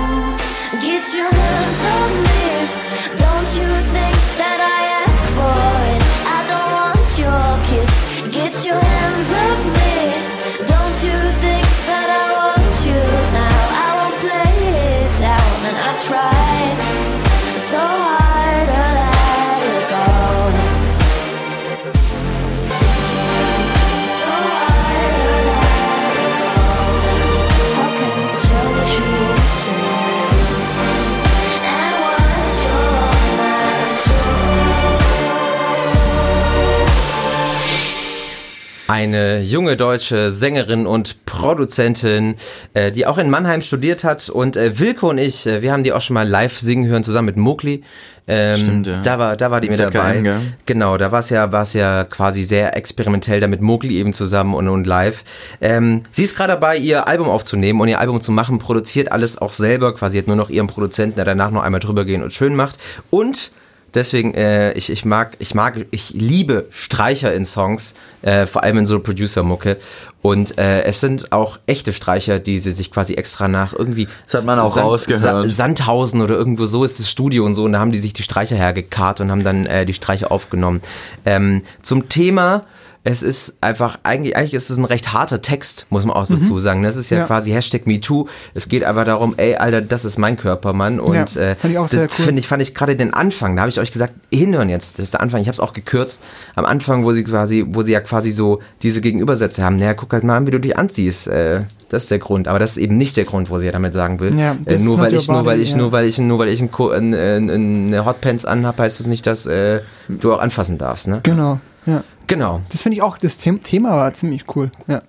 [38.93, 42.36] Eine junge deutsche Sängerin und Produzentin,
[42.75, 44.29] äh, die auch in Mannheim studiert hat.
[44.29, 47.03] Und äh, Wilko und ich, äh, wir haben die auch schon mal live singen hören,
[47.03, 47.82] zusammen mit Mowgli.
[48.27, 49.01] Ähm, Stimmt, ja.
[49.01, 50.21] Da war, da war die mit dabei.
[50.21, 50.39] gell?
[50.67, 54.53] Genau, da war es ja, war's ja quasi sehr experimentell, da mit Mowgli eben zusammen
[54.53, 55.23] und, und live.
[55.60, 59.39] Ähm, sie ist gerade dabei, ihr Album aufzunehmen und ihr Album zu machen, produziert alles
[59.39, 62.32] auch selber, quasi hat nur noch ihren Produzenten, der danach noch einmal drüber gehen und
[62.32, 62.77] schön macht.
[63.10, 63.49] Und
[63.93, 68.79] Deswegen, äh, ich, ich mag, ich mag, ich liebe Streicher in Songs, äh, vor allem
[68.79, 69.77] in so Producer-Mucke.
[70.21, 74.08] Und äh, es sind auch echte Streicher, die sie sich quasi extra nach irgendwie.
[74.25, 75.49] Das hat man auch rausgehört.
[75.49, 77.65] Sandhausen oder irgendwo so ist das Studio und so.
[77.65, 80.82] Und da haben die sich die Streicher hergekarrt und haben dann äh, die Streicher aufgenommen.
[81.25, 82.62] Ähm, zum Thema.
[83.06, 86.58] Es ist einfach, eigentlich, eigentlich ist es ein recht harter Text, muss man auch dazu
[86.60, 86.84] sagen.
[86.84, 87.26] Das ist ja, Ja.
[87.26, 88.28] quasi Hashtag MeToo.
[88.54, 91.02] Es geht einfach darum, ey, Alter, das ist mein Körper, Mann.
[91.02, 92.26] Und Ja, äh, fand ich auch das sehr cool.
[92.26, 95.04] finde ich, fand ich gerade den Anfang, da habe ich euch gesagt, hinhören jetzt, das
[95.06, 96.22] ist der Anfang, ich habe es auch gekürzt,
[96.56, 100.13] am Anfang, wo sie quasi, wo sie ja quasi so diese Gegenübersätze haben, naja, guck
[100.13, 102.78] halt mal an, wie du dich anziehst, äh, das ist der Grund, aber das ist
[102.78, 105.13] eben nicht der Grund, wo sie ja damit sagen will, Ja, äh, das nur weil
[105.13, 107.50] ich, your nur weil body, ich, nur weil ich, nur weil ich Ko- ein, ein,
[107.52, 111.20] eine Hotpants anhab, heißt das nicht, dass äh, du auch anfassen darfst, ne?
[111.24, 112.04] Genau, ja.
[112.28, 112.62] Genau.
[112.72, 114.72] Das finde ich auch, das The Thema war ziemlich cool.
[114.88, 115.02] Ja.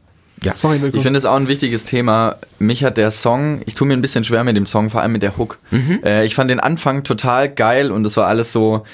[0.43, 0.55] Ja.
[0.57, 0.97] Sorry, Wilko.
[0.97, 2.37] Ich finde es auch ein wichtiges Thema.
[2.59, 5.13] Mich hat der Song, ich tue mir ein bisschen schwer mit dem Song, vor allem
[5.13, 5.59] mit der Hook.
[5.71, 6.01] Mhm.
[6.05, 8.85] Äh, ich fand den Anfang total geil und es war alles so,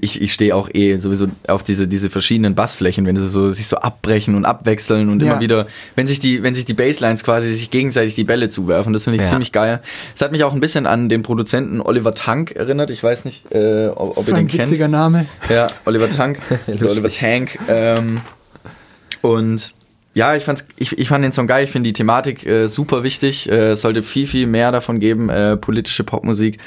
[0.00, 3.66] ich, ich stehe auch eh sowieso auf diese, diese verschiedenen Bassflächen, wenn sie so, sich
[3.66, 5.32] so abbrechen und abwechseln und Ja.
[5.32, 8.92] immer wieder, wenn sich die, wenn sich die Basslines quasi sich gegenseitig die Bälle zuwerfen,
[8.92, 9.28] das finde ich Ja.
[9.28, 9.80] ziemlich geil.
[10.14, 12.90] Es hat mich auch ein bisschen an den Produzenten Oliver Tank erinnert.
[12.90, 14.62] Ich weiß nicht, äh, ob, ob das ihr den ein kennt.
[14.68, 15.26] witziger Name.
[15.48, 16.38] Ja, Oliver Tank.
[16.68, 17.58] Oliver Tank.
[17.68, 18.20] Ähm,
[19.20, 19.74] und
[20.14, 21.64] ja, ich, fand's, ich, ich fand den Song geil.
[21.64, 23.48] Ich finde die Thematik äh, super wichtig.
[23.48, 26.58] Äh, es sollte viel, viel mehr davon geben, äh, politische Popmusik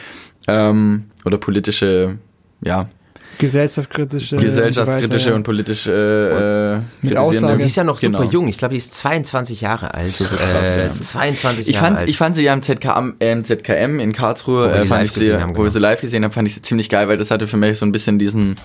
[0.47, 2.17] ähm, oder politische,
[2.61, 2.89] ja,
[3.37, 4.37] Gesellschaftskritische.
[4.37, 7.57] gesellschaftskritische und und politische äh, Mit kritisierende- Aussage.
[7.57, 8.31] Die ist ja noch super Genau.
[8.31, 10.31] jung, ich glaube, die ist 22 Jahre alt, krass,
[10.77, 10.89] äh, ja.
[10.91, 12.09] 22 Ich Jahre fand, alt.
[12.09, 15.03] ich fand sie ja im ZKM, äh, im ZKM in Karlsruhe, Wo wir äh, fand
[15.05, 15.63] ich sie, haben, wo genau.
[15.65, 17.77] wir sie live gesehen haben, fand ich sie ziemlich geil, weil das hatte für mich
[17.77, 18.57] so ein bisschen diesen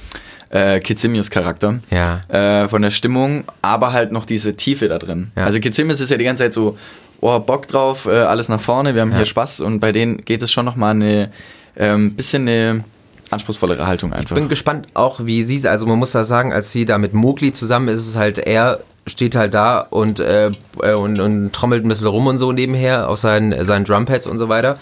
[0.50, 1.78] äh, Kitsimius-Charakter.
[1.90, 2.20] Ja.
[2.28, 5.30] Äh, von der Stimmung, aber halt noch diese Tiefe da drin.
[5.36, 5.44] Ja.
[5.44, 6.76] Also Kitsimius ist ja die ganze Zeit so,
[7.20, 9.18] oh, Bock drauf, äh, alles nach vorne, wir haben Ja.
[9.18, 11.30] hier Spaß und bei denen geht es schon nochmal eine
[11.76, 12.84] ähm, bisschen eine
[13.30, 14.34] anspruchsvollere Haltung einfach.
[14.34, 17.52] bin gespannt auch, wie sie, also man muss da sagen, als sie da mit Mowgli
[17.52, 20.50] zusammen ist, ist es halt, er steht halt da und, äh,
[20.82, 24.38] äh, und, und trommelt ein bisschen rum und so nebenher auf seinen, seinen Drumpads und
[24.38, 24.78] so weiter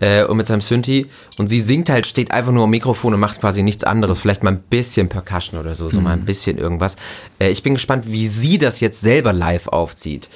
[0.00, 1.06] äh, und mit seinem Synthi
[1.38, 4.42] und sie singt halt, steht einfach nur am Mikrofon und macht quasi nichts anderes, vielleicht
[4.42, 6.96] mal ein bisschen Percussion oder so, so mal ein bisschen irgendwas.
[7.38, 10.28] Äh, ich bin gespannt, wie sie das jetzt selber live aufzieht.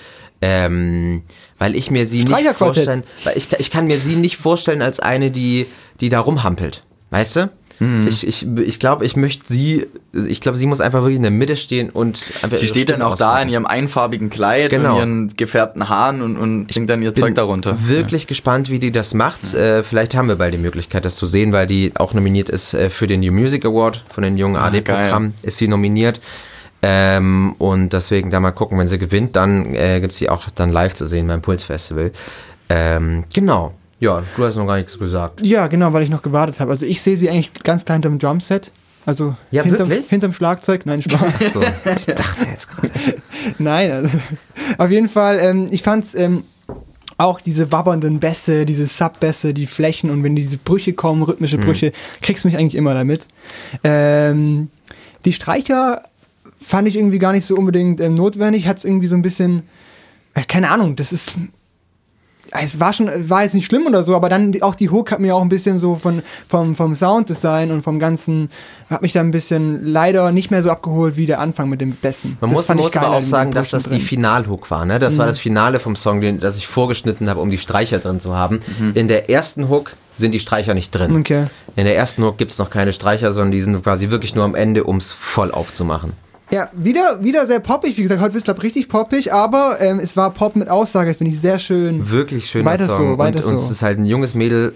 [0.43, 1.23] Ähm,
[1.59, 5.01] weil ich mir sie nicht vorstellen, weil ich, ich kann mir sie nicht vorstellen als
[5.01, 5.67] eine, die,
[6.01, 6.83] die da rumhampelt.
[7.11, 7.51] Weißt du?
[7.79, 8.07] Mhm.
[8.09, 11.31] Ich, ich, ich glaube, ich möchte sie, ich glaube, sie muss einfach wirklich in der
[11.31, 12.17] Mitte stehen und
[12.53, 13.49] Sie steht dann auch da in ausmachen.
[13.51, 14.95] ihrem einfarbigen Kleid Genau.
[14.95, 17.77] und ihren gefärbten Haaren und, und singt dann ihr Zeug darunter.
[17.87, 19.53] Wirklich gespannt, wie die das macht.
[19.55, 22.73] Äh, vielleicht haben wir bald die Möglichkeit, das zu sehen, weil die auch nominiert ist
[22.75, 25.35] äh, für den New Music Award von den jungen Ah, AD-Programm.
[25.43, 26.21] Ist sie nominiert.
[26.83, 30.73] Ähm, und deswegen da mal gucken, wenn sie gewinnt, dann äh, gibt sie auch dann
[30.73, 32.13] live zu sehen beim Puls Festival.
[32.69, 33.75] Ähm, genau.
[33.99, 35.45] Ja, du hast noch gar nichts gesagt.
[35.45, 36.71] Ja, genau, weil ich noch gewartet habe.
[36.71, 38.71] Also ich sehe sie eigentlich ganz klein hinterm Drumset.
[39.07, 40.85] Also Ja, hinterm, hinterm Schlagzeug.
[40.85, 41.53] Nein, Spaß.
[41.53, 42.91] So, ich dachte jetzt gerade.
[43.59, 44.11] Nein, also,
[44.79, 46.43] auf jeden Fall, ähm, ich fand's ähm,
[47.17, 51.93] auch diese wabbernden Bässe, diese Sub-Bässe, die Flächen und wenn diese Brüche kommen, rhythmische Brüche,
[52.21, 53.27] kriegst du mich eigentlich immer damit.
[53.83, 54.69] Ähm,
[55.25, 56.03] die Streicher
[56.61, 59.63] fand ich irgendwie gar nicht so unbedingt ähm, notwendig, hat's irgendwie so ein bisschen,
[60.35, 61.37] äh, keine Ahnung, das ist
[62.51, 65.19] es war schon, war jetzt nicht schlimm oder so, aber dann auch die Hook hat
[65.19, 68.51] mir auch ein bisschen so von, vom, vom Sounddesign und vom ganzen,
[68.91, 71.93] hat mich da ein bisschen leider nicht mehr so abgeholt wie der Anfang mit dem
[71.93, 72.37] Besten.
[72.41, 74.09] Man Das muss, muss aber auch sagen, dass das Brüchen die drin.
[74.09, 74.85] Finalhook war.
[74.85, 74.99] Ne?
[74.99, 78.21] Das war das Finale vom Song, den, das ich vorgeschnitten habe, um die Streicher drin
[78.21, 78.61] zu haben.
[78.95, 81.17] In der ersten Hook sind die Streicher nicht drin.
[81.17, 81.45] Okay.
[81.75, 84.45] In der ersten Hook gibt es noch keine Streicher, sondern die sind quasi wirklich nur
[84.45, 86.13] am Ende, um es voll aufzumachen.
[86.51, 87.97] Ja, wieder, wieder sehr poppig.
[87.97, 91.33] Wie gesagt, heute wird es, richtig poppig, aber ähm, es war Pop mit Aussage, finde
[91.33, 92.09] ich sehr schön.
[92.09, 93.13] Wirklich schöner Weiter Song.
[93.13, 93.65] so, weiter und, so.
[93.65, 94.75] es ist halt ein junges Mädel,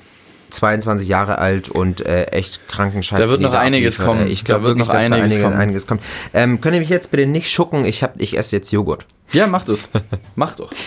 [0.51, 3.21] 22 Jahre alt und äh, echt kranken Scheiß.
[3.21, 4.31] Da wird noch einiges abliefert, kommen.
[4.31, 5.61] Ich Da glaube wird wirklich, noch dass da einiges einige, kommen.
[5.61, 6.03] einiges kommt.
[6.35, 7.85] Ähm, könnt ihr mich jetzt bitte nicht schucken?
[7.85, 9.07] Ich, hab, ich esse jetzt Joghurt.
[9.33, 9.89] Ja, mach das.
[10.35, 10.71] mach doch.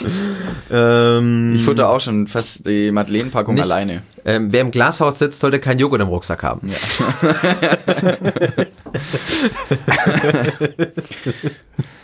[0.71, 4.01] Ähm, Ich futter auch schon fast die Madeleine-Packung alleine.
[4.25, 6.67] ähm, wer im Glashaus sitzt, sollte kein Joghurt im Rucksack haben.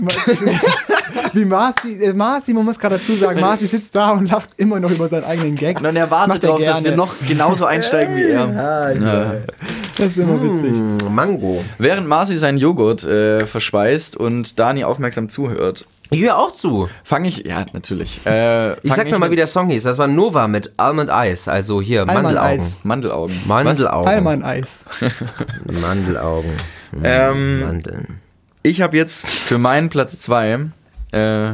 [1.32, 4.80] Wie Marci, äh, Marci, man muss gerade dazu sagen, Marci sitzt da und lacht immer
[4.80, 5.76] noch über seinen eigenen Gag.
[5.76, 8.94] Und dann Macht erwartet er darauf, dass wir noch genauso einsteigen wie er.
[9.00, 9.34] Ja.
[9.96, 10.72] Das ist immer witzig.
[10.72, 11.64] Mm, Mango.
[11.78, 16.88] Während Marci seinen Joghurt äh, verspeist und Dani aufmerksam zuhört, Ich höre auch zu.
[17.04, 18.20] fange ich, ja, natürlich.
[18.26, 19.82] Äh, Ich sag mir mal, wie der Song hieß.
[19.84, 21.46] Das war Nova mit Almond Eyes.
[21.48, 22.50] Also hier, Almond Mandelaugen.
[22.50, 22.78] Eyes.
[22.82, 23.40] Mandelaugen.
[23.46, 24.04] Mandelaugen.
[24.04, 24.84] Teilmann-Eis.
[25.66, 26.50] Mandelaugen.
[26.92, 28.20] Mm, Ähm, Mandeln.
[28.62, 30.70] Ich habe jetzt für meinen Platz 2,
[31.12, 31.52] äh,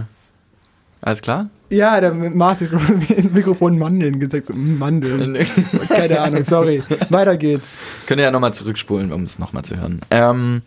[1.00, 1.50] alles klar?
[1.70, 2.70] Ja, der Mars hat
[3.10, 4.46] ins Mikrofon Mandeln gesagt.
[4.46, 5.46] So, mm, Mandeln.
[5.88, 6.82] Keine Ahnung, sorry.
[7.10, 7.66] Weiter geht's.
[8.06, 10.00] Könnt ihr ja nochmal zurückspulen, um es nochmal zu hören.
[10.10, 10.62] Ähm,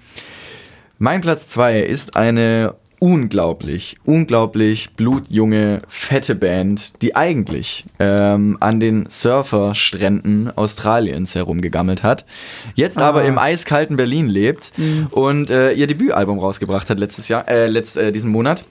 [0.97, 9.07] mein Platz 2 ist eine unglaublich, unglaublich blutjunge, fette Band, die eigentlich ähm, an den
[9.09, 12.25] Surferstränden Australiens herumgegammelt hat,
[12.75, 14.71] jetzt aber im eiskalten Berlin lebt
[15.11, 18.63] und äh, ihr Debütalbum rausgebracht hat letztes Jahr, äh, letzt, äh, diesen Monat.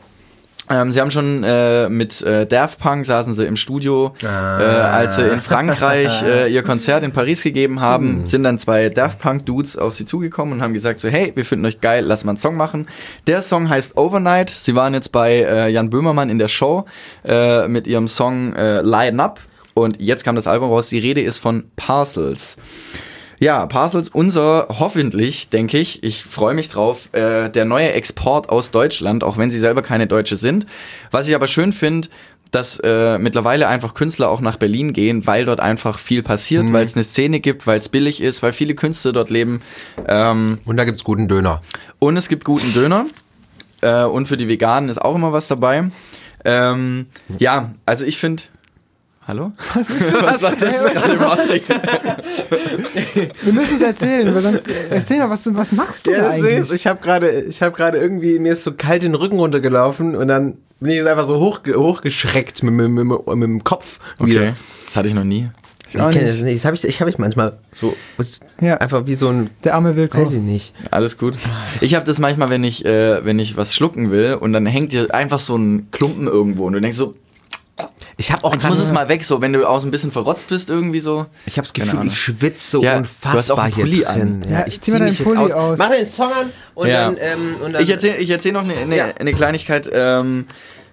[0.70, 5.16] Ähm, sie haben schon äh, mit äh, Daft Punk saßen sie im Studio, äh, als
[5.16, 9.46] sie in Frankreich äh, ihr Konzert in Paris gegeben haben, sind dann zwei Daft Punk
[9.46, 12.32] Dudes auf sie zugekommen und haben gesagt so, hey, wir finden euch geil, lass mal
[12.32, 12.86] einen Song machen.
[13.26, 14.50] Der Song heißt Overnight.
[14.50, 16.84] Sie waren jetzt bei äh, Jan Böhmermann in der Show
[17.24, 19.40] äh, mit ihrem Song äh, Lighten Up
[19.74, 20.88] und jetzt kam das Album raus.
[20.88, 22.56] Die Rede ist von Parcels.
[23.41, 28.70] Ja, Parcels, unser, hoffentlich, denke ich, ich freue mich drauf, äh, der neue Export aus
[28.72, 30.66] Deutschland, auch wenn sie selber keine Deutsche sind.
[31.12, 32.09] Was ich aber schön finde,
[32.51, 36.84] dass äh, mittlerweile einfach Künstler auch nach Berlin gehen, weil dort einfach viel passiert, weil
[36.84, 39.61] es eine Szene gibt, weil es billig ist, weil viele Künstler dort leben.
[40.07, 41.61] Ähm, Und da gibt's guten Döner.
[41.99, 43.07] und es gibt guten Döner.
[43.82, 45.91] Äh, und für die Veganen ist auch immer was dabei.
[46.45, 47.07] Ähm,
[47.39, 48.43] ja, also ich finde.
[49.29, 49.53] Hallo?
[49.74, 49.91] Was,
[50.43, 51.20] war das gerade?
[53.45, 56.72] Wir müssen es erzählen, weil sonst erzähl mal, was du was machst du da eigentlich?
[56.72, 60.29] ich habe gerade, ich habe gerade irgendwie mir ist so kalt den Rücken runtergelaufen und
[60.29, 64.41] dann bin ich jetzt einfach so hoch, hochgeschreckt mit, mit, mit, mit, dem Kopf wieder.
[64.41, 64.55] Okay,
[64.87, 65.51] das hatte ich noch nie.
[65.91, 66.57] Ich auch kenne das nicht.
[66.57, 67.95] Das habe ich, ich, hab ich manchmal so.
[68.16, 68.79] ist Ja.
[68.79, 69.51] Einfach wie so ein.
[69.62, 70.18] Der arme Wilko.
[70.18, 70.74] Weiß ich nicht.
[70.91, 71.35] Alles gut.
[71.83, 74.93] Ich habe das manchmal, wenn ich, äh, wenn ich was schlucken will und dann hängt
[74.93, 77.14] dir einfach so ein Klumpen irgendwo und du denkst so,
[78.16, 80.11] Ich habe auch jetzt muss es mal weg, so wenn du auch so ein bisschen
[80.11, 81.26] verrotzt bist irgendwie so.
[81.47, 84.43] Ich habe das Gefühl, ich schwitze so Ja, du hast auch unfassbar hier drin.
[84.43, 84.45] an.
[84.51, 85.53] Ja, Ja, ich zieh deinen mich jetzt Pulli aus.
[85.53, 85.79] aus.
[85.79, 87.07] Mach den Song an und, Ja.
[87.07, 87.83] dann, ähm, und dann.
[87.83, 89.07] Ich erzähle ich erzähl noch eine, Ja.
[89.18, 89.89] eine Kleinigkeit.
[89.93, 90.47] Ähm,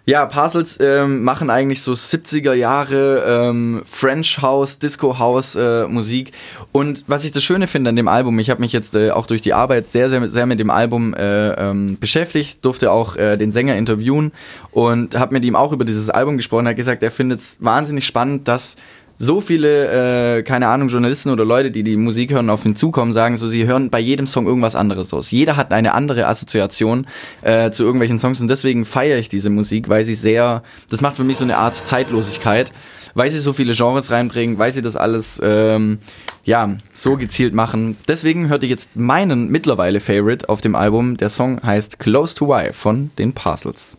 [0.07, 6.31] ja, Parcels ähm, machen eigentlich so 70er Jahre ähm, French House, Disco House äh, Musik.
[6.71, 9.25] Und was ich das Schöne finde an dem Album, ich habe mich jetzt äh, auch
[9.25, 13.35] durch die Arbeit sehr, sehr, sehr mit dem Album äh, ähm, beschäftigt, durfte auch äh,
[13.35, 14.31] den Sänger interviewen
[14.71, 16.67] und habe mit ihm auch über dieses Album gesprochen.
[16.67, 18.75] Er hat gesagt, er findet es wahnsinnig spannend, dass
[19.17, 23.13] so viele, äh, keine Ahnung, Journalisten oder Leute, die die Musik hören, auf ihn zukommen,
[23.13, 25.31] sagen so, sie hören bei jedem Song irgendwas anderes aus.
[25.31, 27.07] Jeder hat eine andere Assoziation
[27.41, 31.15] äh, zu irgendwelchen Songs und deswegen feiere ich diese Musik, weil sie sehr, das macht
[31.15, 32.71] für mich so eine Art Zeitlosigkeit,
[33.13, 35.99] weil sie so viele Genres reinbringen, weil sie das alles, ähm,
[36.43, 37.97] ja, so gezielt machen.
[38.07, 41.17] Deswegen hörte ich jetzt meinen mittlerweile Favorite auf dem Album.
[41.17, 43.97] Der Song heißt Close to Why von den Parcels.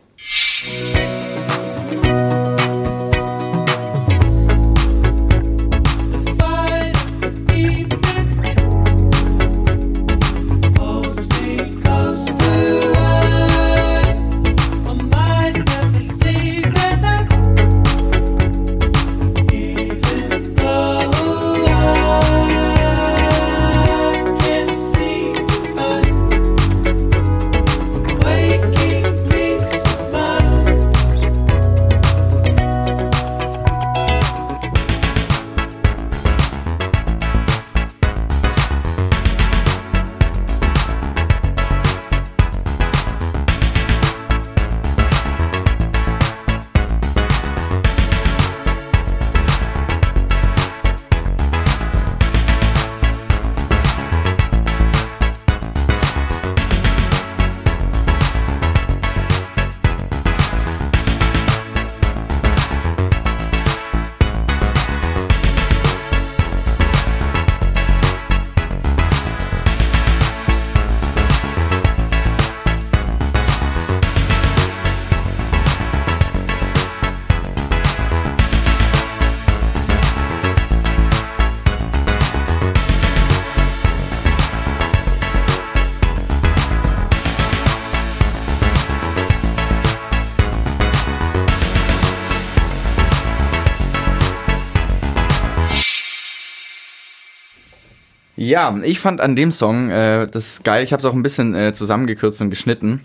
[98.57, 100.83] Ja, ich fand an dem Song äh, das geil.
[100.83, 103.05] Ich habe es auch ein bisschen äh, zusammengekürzt und geschnitten.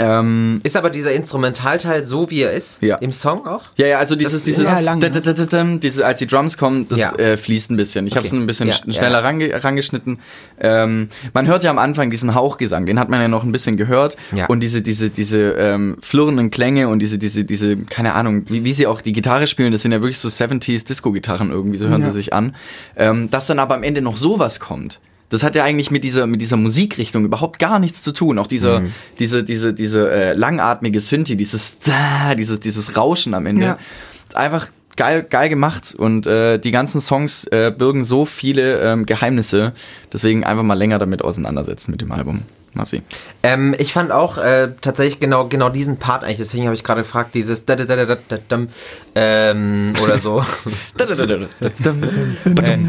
[0.00, 2.80] Ähm, Ist aber dieser Instrumentalteil so, wie er ist?
[2.82, 2.96] Ja.
[2.96, 3.62] Im Song auch?
[3.76, 5.20] ja, ja, also dieses, ist dieses, sehr lang, da- ne?
[5.20, 7.12] da- da- diese, als die Drums kommen, das Ja.
[7.16, 8.06] äh, fließt ein bisschen.
[8.06, 8.40] Ich habe es Okay.
[8.42, 9.24] ein bisschen Ja, sch- ja, schneller ja.
[9.24, 10.20] Range, rangeschnitten.
[10.60, 13.76] Ähm, man hört ja am Anfang diesen Hauchgesang, den hat man ja noch ein bisschen
[13.76, 14.16] gehört.
[14.32, 14.46] Ja.
[14.46, 18.72] Und diese, diese, diese ähm, flirrenden Klänge und diese, diese, diese, keine Ahnung, wie, wie
[18.72, 22.02] sie auch die Gitarre spielen, das sind ja wirklich so 70s Disco-Gitarren irgendwie, so hören
[22.02, 22.08] Ja.
[22.10, 22.54] sie sich an.
[22.96, 25.00] Ähm, dass dann aber am Ende noch sowas kommt.
[25.30, 28.38] Das hat ja eigentlich mit dieser, mit dieser Musikrichtung überhaupt gar nichts zu tun.
[28.38, 28.92] Auch dieser, Mhm.
[29.18, 31.78] diese, diese, diese äh, langatmige Synthi, dieses,
[32.36, 33.64] dieses, dieses Rauschen am Ende.
[33.64, 33.78] Ja.
[34.34, 39.72] Einfach geil, geil gemacht und äh, die ganzen Songs äh, birgen so viele ähm, Geheimnisse.
[40.12, 42.42] Deswegen einfach mal länger damit auseinandersetzen mit dem Album.
[42.74, 43.02] Massi.
[43.42, 47.02] Ähm, ich fand auch äh, tatsächlich genau, genau diesen Part eigentlich, deswegen habe ich gerade
[47.02, 48.68] gefragt, dieses da, da, da, da, da, da, dam,
[49.14, 50.42] ähm, oder so.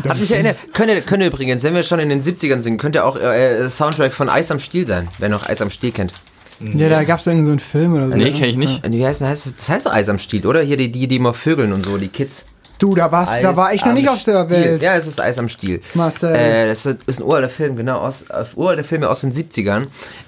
[0.09, 0.73] Hat mich erinnert.
[0.73, 4.29] Könnte, könnte übrigens, wenn wir schon in den 70ern sind, könnte auch äh, Soundtrack von
[4.29, 6.13] Eis am Stiel sein, wer noch Eis am Stiel kennt.
[6.59, 8.15] Ja, da gab es irgendeinen so einen Film oder so.
[8.15, 8.83] Nee, kenne ich nicht.
[8.83, 9.55] Äh, Wie heißt, heißt das?
[9.55, 10.61] Das heißt doch Eis am Stiel, oder?
[10.61, 12.45] Hier die, die, die immer vögeln und so, die Kids.
[12.79, 14.49] Du, da warst, da Eis war ich noch nicht auf der Stiel.
[14.63, 14.81] Welt.
[14.81, 15.81] Ja, es ist Eis am Stiel.
[15.93, 16.33] Marcel.
[16.33, 19.87] Äh, das ist ein uralter Film, genau, aus, äh, uralter Filme aus den 70ern.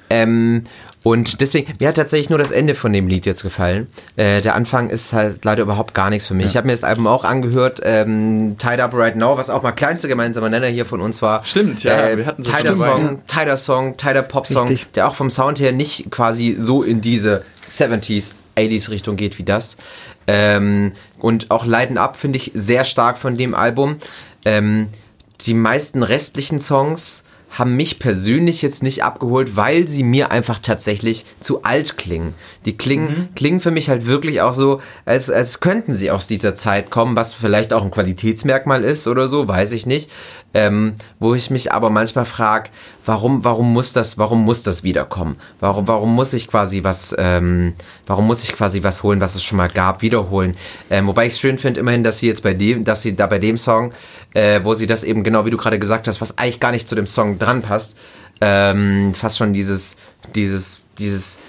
[0.10, 0.64] Ähm,
[1.04, 3.88] und deswegen, mir hat tatsächlich nur das Ende von dem Lied jetzt gefallen.
[4.18, 6.46] Äh, der Anfang ist halt leider überhaupt gar nichts für mich.
[6.46, 9.72] Ich habe mir das Album auch angehört, ähm, Tied Up Right Now, was auch mal
[9.72, 11.44] kleinster gemeinsamer Nenner hier von uns war.
[11.44, 12.76] Stimmt, ja, Äh, wir hatten das Tider.
[12.76, 14.92] Song, Tider Song, Tider Pop Song, Richtig.
[14.92, 19.44] der auch vom Sound her nicht quasi so in diese 70s, 80s Richtung geht wie
[19.44, 19.78] das.
[20.28, 23.98] Ähm, und auch Leiden Up finde ich sehr stark von dem Album.
[24.46, 24.88] Ähm,
[25.46, 31.26] die meisten restlichen Songs haben mich persönlich jetzt nicht abgeholt, weil sie mir einfach tatsächlich
[31.42, 32.34] zu alt klingen.
[32.66, 36.56] Die klingen, klingen für mich halt wirklich auch so, als, als könnten sie aus dieser
[36.56, 40.10] Zeit kommen, was vielleicht auch ein Qualitätsmerkmal ist oder so, weiß ich nicht.
[40.54, 42.72] Ähm, wo ich mich aber manchmal frage,
[43.06, 45.38] warum, warum muss das, warum muss das wiederkommen?
[45.62, 47.74] Warum, warum muss ich quasi was, ähm,
[48.06, 50.58] warum muss ich quasi was holen, was es schon mal gab, wiederholen?
[50.90, 53.28] Ähm, wobei ich es schön finde, immerhin, dass sie jetzt bei dem, dass sie da
[53.28, 53.94] bei dem Song,
[54.34, 56.90] äh, wo sie das eben genau wie du gerade gesagt hast, was eigentlich gar nicht
[56.90, 57.98] zu dem Song dran passt,
[58.42, 59.96] ähm, fast schon dieses,
[60.36, 61.40] dieses, dieses,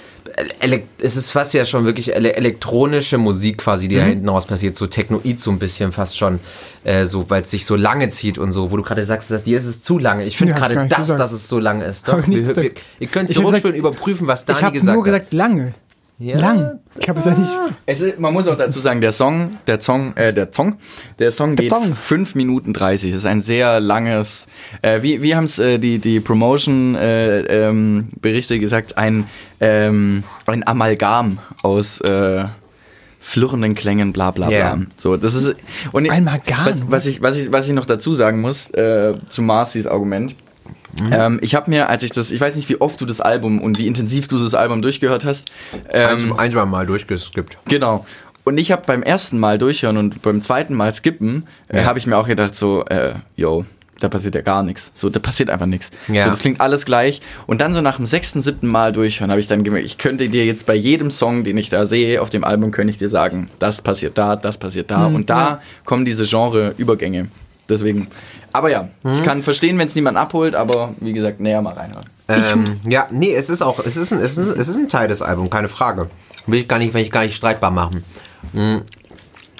[1.00, 4.76] es ist fast ja schon wirklich ele elektronische Musik quasi, die da hinten raus passiert,
[4.76, 6.40] so Technoid so ein bisschen fast schon,
[6.84, 9.44] äh, so, weil es sich so lange zieht und so, wo du gerade sagst, dass
[9.44, 10.24] dir ist es zu lange.
[10.24, 11.20] Ich finde Ja, ich gerade das, gesagt.
[11.20, 12.08] dass es so lange ist.
[12.08, 12.70] Doch, ich wir, wir,
[13.00, 15.12] ihr könnt Ich zurückspielen, gesagt- überprüfen, was ich Dani habe gesagt nur hat.
[15.12, 15.74] gesagt lange.
[16.22, 16.38] Ja.
[16.38, 16.78] Lang.
[17.00, 17.50] Ich habe es ja nicht.
[17.84, 20.76] Es ist, man muss auch dazu sagen, der Song, der Song, äh, der Song,
[21.18, 21.94] der Song Der geht Song.
[21.94, 23.10] 5 Minuten 30.
[23.10, 24.46] Das ist ein sehr langes,
[24.82, 29.26] äh, wie, wie haben es äh, die, die Promotion äh, ähm, Berichte gesagt, ein,
[29.60, 32.44] ähm, ein Amalgam aus äh,
[33.18, 34.56] flirrenden Klängen, bla bla bla.
[34.56, 34.78] Ja.
[34.96, 35.56] So, das ist
[35.90, 36.66] und Ein Amalgam.
[36.66, 40.36] Was, was, ich, was, ich, was ich noch dazu sagen muss, äh, zu Marcis Argument.
[41.00, 41.12] Mhm.
[41.12, 43.60] Ähm, ich habe mir, als ich das, ich weiß nicht, wie oft du das Album
[43.60, 45.50] und wie intensiv du das Album durchgehört hast.
[45.92, 47.58] Ähm, ein, ein, mal durchgeskippt.
[47.66, 48.04] Genau.
[48.44, 51.84] Und ich habe beim ersten Mal durchhören und beim zweiten Mal skippen, äh, Ja.
[51.84, 53.64] habe ich mir auch gedacht, so, äh, yo,
[54.00, 54.90] da passiert ja gar nichts.
[54.94, 55.92] So, da passiert einfach nichts.
[56.08, 56.24] Ja.
[56.24, 57.22] So, das klingt alles gleich.
[57.46, 60.28] Und dann so nach dem sechsten, siebten Mal durchhören, habe ich dann gemerkt, ich könnte
[60.28, 63.08] dir jetzt bei jedem Song, den ich da sehe auf dem Album, könnte ich dir
[63.08, 65.08] sagen, das passiert da, das passiert da.
[65.08, 67.28] Mhm, und da kommen diese Genre-Übergänge.
[67.72, 68.08] Deswegen.
[68.52, 69.12] Aber ja, Mhm.
[69.14, 72.04] ich kann verstehen, wenn es niemand abholt, aber wie gesagt, näher mal reinhören.
[72.28, 75.08] Ähm, ja, nee, es ist auch, es ist, ein, es, ist, es ist ein Teil
[75.08, 76.08] des Albums, keine Frage.
[76.46, 78.04] Will ich gar nicht, will ich gar nicht streitbar machen.
[78.52, 78.82] Hm.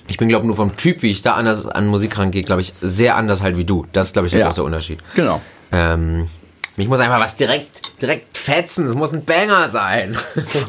[0.08, 2.60] Ich bin, glaube ich, nur vom Typ, wie ich da anders an Musik rangehe, glaube
[2.60, 3.86] ich, sehr anders halt wie du.
[3.92, 4.46] Das ist, glaube ich, der Ja.
[4.46, 4.98] große Unterschied.
[5.14, 5.40] Genau.
[5.70, 6.28] Ähm,
[6.76, 8.86] mich muss einfach was direkt, direkt fetzen.
[8.86, 10.16] Es muss ein Banger sein.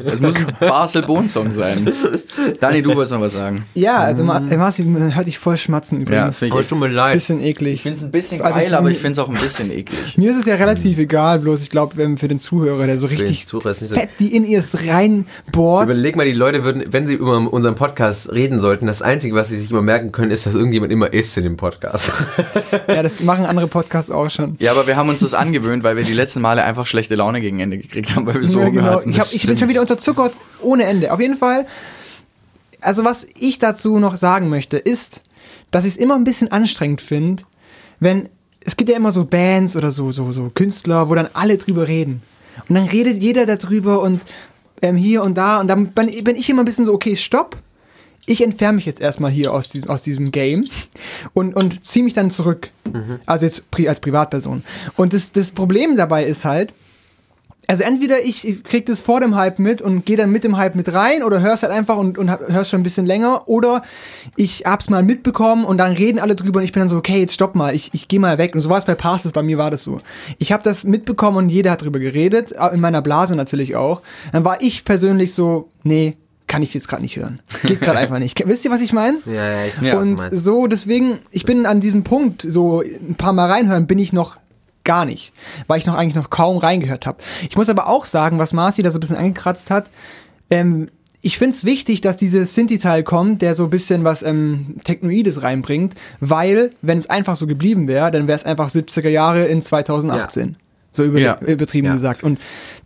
[0.04, 1.90] Es muss ein Basel-Bohn-Song sein.
[2.60, 3.64] Dani, du wolltest noch was sagen.
[3.74, 6.26] Ja, also äh, Marci, man hört dich voll schmatzen Ja, übrigens.
[6.26, 7.14] das finde ich tut mir leid.
[7.14, 7.74] Bisschen eklig.
[7.74, 10.16] Ich finde es ein bisschen Also geil, aber ich finde es auch ein bisschen eklig.
[10.18, 13.46] Mir ist es ja relativ egal, bloß ich glaube, für den Zuhörer, der so richtig
[13.46, 15.84] so- fett die in ihrs reinbohrt.
[15.88, 19.48] Überleg mal, die Leute würden, wenn sie über unseren Podcast reden sollten, das Einzige, was
[19.48, 22.12] sie sich immer merken können, ist, dass irgendjemand immer isst in dem Podcast.
[22.88, 24.56] Ja, das machen andere Podcasts auch schon.
[24.58, 27.40] Ja, aber wir haben uns das angewöhnt, weil wir die letzten Male einfach schlechte Laune
[27.40, 28.86] gegen Ende gekriegt haben, weil wir so ja, genau.
[28.86, 29.10] hatten.
[29.10, 31.12] Ich, hab, ich bin schon wieder unterzuckert ohne Ende.
[31.12, 31.66] Auf jeden Fall,
[32.80, 35.22] also was ich dazu noch sagen möchte, ist,
[35.70, 37.42] dass ich es immer ein bisschen anstrengend finde,
[38.00, 38.28] wenn,
[38.64, 41.88] es gibt ja immer so Bands oder so, so, so Künstler, wo dann alle drüber
[41.88, 42.22] reden.
[42.68, 44.20] Und dann redet jeder darüber und
[44.82, 47.56] ähm, hier und da und dann bin bin ich immer ein bisschen so, okay, stopp.
[48.26, 50.64] Ich entferne mich jetzt erstmal hier aus diesem, aus diesem Game
[51.34, 52.70] und, und ziehe mich dann zurück.
[53.26, 54.62] Also jetzt pri als Privatperson.
[54.96, 56.72] Und das, das Problem dabei ist halt,
[57.66, 60.74] also entweder ich krieg das vor dem Hype mit und gehe dann mit dem Hype
[60.74, 63.82] mit rein oder hör's halt einfach und, und hör's schon ein bisschen länger oder
[64.36, 67.20] ich hab's mal mitbekommen und dann reden alle drüber und ich bin dann so, okay,
[67.20, 68.54] jetzt stopp mal, ich, ich gehe mal weg.
[68.54, 70.00] Und so war es bei Passes, bei mir war das so.
[70.38, 74.02] Ich habe das mitbekommen und jeder hat drüber geredet, in meiner Blase natürlich auch.
[74.32, 76.16] Dann war ich persönlich so, nee,
[76.46, 77.40] kann ich jetzt gerade nicht hören.
[77.64, 78.46] Geht gerade einfach nicht.
[78.46, 79.18] Wisst ihr, was ich meine?
[79.26, 83.32] Ja, ja, ich du Und so, deswegen, ich bin an diesem Punkt, so ein paar
[83.32, 84.36] Mal reinhören, bin ich noch
[84.84, 85.32] gar nicht,
[85.66, 87.18] weil ich noch eigentlich noch kaum reingehört habe.
[87.48, 89.86] Ich muss aber auch sagen, was Marci da so ein bisschen angekratzt hat,
[90.50, 90.88] ähm,
[91.22, 95.42] ich finde es wichtig, dass dieser Synthi-Teil kommt, der so ein bisschen was ähm, Technoides
[95.42, 99.62] reinbringt, weil, wenn es einfach so geblieben wäre, dann wäre es einfach 70er Jahre in
[99.62, 100.56] 2018.
[100.94, 101.38] So über, Ja.
[101.40, 101.92] übertrieben Ja.
[101.94, 102.22] gesagt.
[102.22, 102.38] Und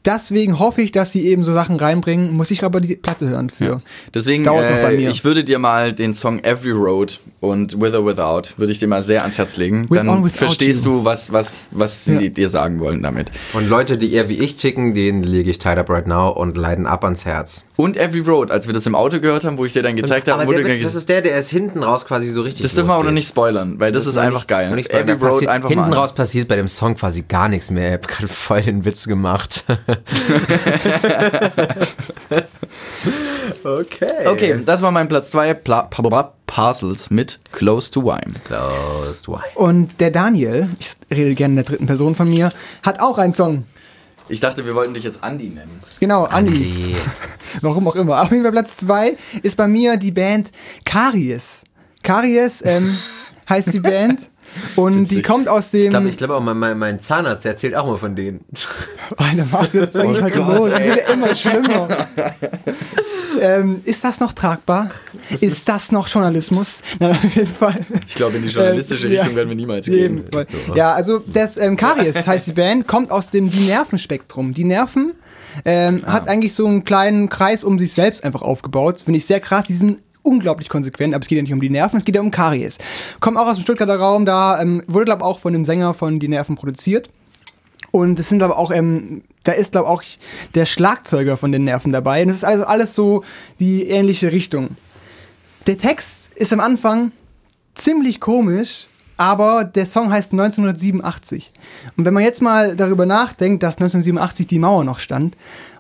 [0.05, 3.51] deswegen hoffe ich, dass sie eben so Sachen reinbringen, muss ich aber die Platte hören
[3.51, 3.83] für.
[4.15, 5.11] Deswegen, Dauert noch bei äh, mir.
[5.11, 8.87] ich würde dir mal den Song Every Road und With or Without, würde ich dir
[8.89, 9.87] mal sehr ans Herz legen.
[9.91, 11.01] With Dann verstehst You.
[11.01, 12.29] du, was, was, was sie Ja.
[12.31, 13.31] dir sagen wollen damit.
[13.53, 16.57] Und Leute, die eher wie ich ticken, denen lege ich Tied Up Right Now und
[16.57, 17.65] leiden ab ans Herz.
[17.77, 20.29] Und Every Road, als wir das im Auto gehört haben, wo ich dir dann gezeigt
[20.29, 22.63] habe, Aber wurde der wird, das ist der, der erst hinten raus quasi so richtig
[22.65, 24.73] das dürfen wir aber noch nicht spoilern, weil das, ist noch einfach nicht- geil.
[24.89, 25.97] Every Road passiert- einfach Hinten mal.
[25.99, 27.98] raus passiert bei dem Song quasi gar nichts mehr.
[28.01, 29.65] Ich habe gerade voll den Witz gemacht.
[33.65, 34.27] okay.
[34.27, 38.35] Okay, das war mein Platz 2, Pla Pa- Pa- Parcels mit Close to Wime.
[38.45, 39.43] Close to Wine.
[39.55, 42.51] Und der Daniel, ich rede gerne in der dritten Person von mir,
[42.83, 43.65] hat auch einen Song.
[44.29, 45.81] Ich dachte, wir wollten dich jetzt Andy nennen.
[46.01, 46.53] Genau, Andi.
[46.59, 46.97] Die
[47.63, 48.21] Warum auch immer.
[48.23, 50.53] Auf jeden Fall Platz zwei ist bei mir die Band
[50.85, 51.65] Karies.
[52.03, 52.97] Karies ähm,
[53.49, 54.29] heißt die Band.
[54.77, 55.25] Und die Witzig.
[55.25, 55.91] kommt aus Ich dem.
[55.91, 58.41] glaube, ich glaube auch, mein, mein, Zahnarzt der erzählt auch mal von denen.
[59.17, 60.69] Alter, was ist jetzt eigentlich heute los?
[60.71, 61.89] Es wird ja immer schlimmer.
[63.41, 64.91] ähm, ist das noch tragbar?
[65.41, 66.81] Ist das noch Journalismus?
[66.99, 67.87] Nein, auf jeden Fall.
[68.07, 69.21] Ich glaube, in die journalistische Ähm, ja.
[69.23, 70.25] Richtung werden wir niemals gehen.
[70.75, 74.55] Ja, also das ähm, Karies heißt die Band, kommt aus dem Die Nervenspektrum.
[74.55, 75.15] Die Nerven
[75.65, 76.13] ähm, Ah.
[76.13, 78.95] hat eigentlich so einen kleinen Kreis um sich selbst einfach aufgebaut.
[78.97, 79.65] Das finde ich sehr krass.
[79.67, 79.99] Die sind
[80.29, 82.79] unglaublich konsequent, aber es geht ja nicht um die Nerven, es geht ja um Karies.
[83.21, 86.21] Kommt auch aus dem Stuttgarter Raum, da ähm, wurde, glaube auch von dem Sänger von
[86.21, 87.11] Die Nerven produziert.
[87.91, 90.03] Und es sind aber auch, ähm, da ist glaube auch
[90.55, 92.23] der Schlagzeuger von den Nerven dabei.
[92.23, 93.25] Und es ist also alles so
[93.59, 94.77] die ähnliche Richtung.
[95.67, 97.13] Der Text ist am Anfang
[97.75, 101.53] ziemlich komisch, aber der Song heißt 1987.
[101.97, 105.37] Und wenn man jetzt mal darüber nachdenkt, dass 1987 die Mauer noch stand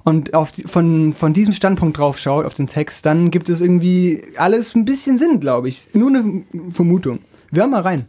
[0.08, 4.22] und auf von, von diesem Standpunkt drauf schaut, auf den Text, dann gibt es irgendwie
[4.36, 5.88] alles ein bisschen Sinn, glaube ich.
[5.92, 7.18] Nur eine Vermutung.
[7.50, 8.06] Wir hören mal rein.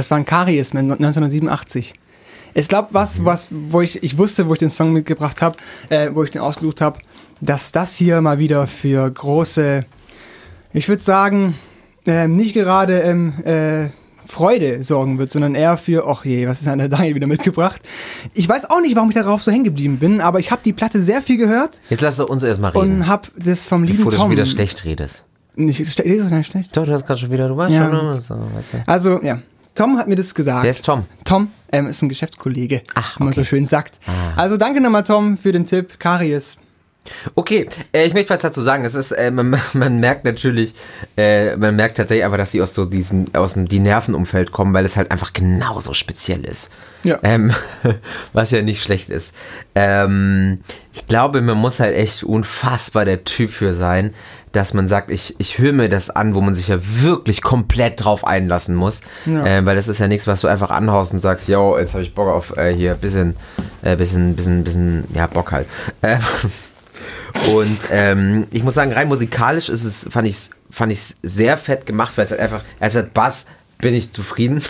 [0.00, 1.92] Das war ein Karies mit 1987.
[2.54, 5.58] Ich glaube, was, was, wo ich, ich wusste, wo ich den Song mitgebracht habe,
[5.90, 6.98] äh, wo ich den ausgesucht habe,
[7.42, 9.84] dass das hier mal wieder für große,
[10.72, 11.54] ich würde sagen,
[12.06, 13.90] ähm, nicht gerade ähm, äh,
[14.26, 17.82] Freude sorgen wird, sondern eher für, ach je, was ist denn der Daniel wieder mitgebracht?
[18.32, 20.72] Ich weiß auch nicht, warum ich darauf so hängen geblieben bin, aber ich habe die
[20.72, 23.00] Platte sehr viel gehört Jetzt lass uns erstmal reden.
[23.02, 24.24] und habe das vom lieben Bevor du Tom.
[24.24, 25.26] schon wieder schlecht redest.
[25.56, 26.74] Nicht, ich rede doch gar nicht schlecht.
[26.74, 27.90] Doch, du hast gerade schon wieder, du warst Ja.
[27.90, 28.76] schon, so, weißt du.
[28.86, 29.40] Also, ja.
[29.74, 30.64] Tom hat mir das gesagt.
[30.64, 31.06] Wer ist Tom?
[31.24, 33.50] Tom ähm, ist ein Geschäftskollege, Ach, wie man so okay.
[33.50, 33.98] schön sagt.
[34.06, 34.34] Ah.
[34.36, 35.98] Also danke nochmal, Tom, für den Tipp.
[35.98, 36.58] Karies.
[37.34, 38.84] Okay, äh, ich möchte was dazu sagen.
[38.84, 40.74] Es ist, äh, man, man merkt natürlich,
[41.16, 44.74] äh, man merkt tatsächlich einfach, dass sie aus so diesem, aus dem die Nervenumfeld kommen,
[44.74, 46.70] weil es halt einfach genauso speziell ist.
[47.02, 47.18] Ja.
[47.22, 47.52] Ähm,
[48.32, 49.34] was ja nicht schlecht ist.
[49.74, 50.60] Ähm,
[50.92, 54.12] ich glaube, man muss halt echt unfassbar der Typ für sein,
[54.52, 58.04] dass man sagt, ich, ich höre mir das an, wo man sich ja wirklich komplett
[58.04, 59.00] drauf einlassen muss.
[59.26, 59.44] Ja.
[59.46, 62.02] Ähm, weil das ist ja nichts, was du einfach anhaust und sagst, yo, jetzt habe
[62.02, 63.36] ich Bock auf äh, hier bisschen,
[63.82, 65.66] äh, bisschen, bisschen, bisschen, ja, Bock halt.
[66.02, 66.18] Äh,
[67.54, 71.84] und ähm, ich muss sagen, rein musikalisch ist es, fand ich fand ich sehr fett
[71.84, 73.46] gemacht, weil es halt einfach, es hat Bass,
[73.80, 74.62] bin ich zufrieden.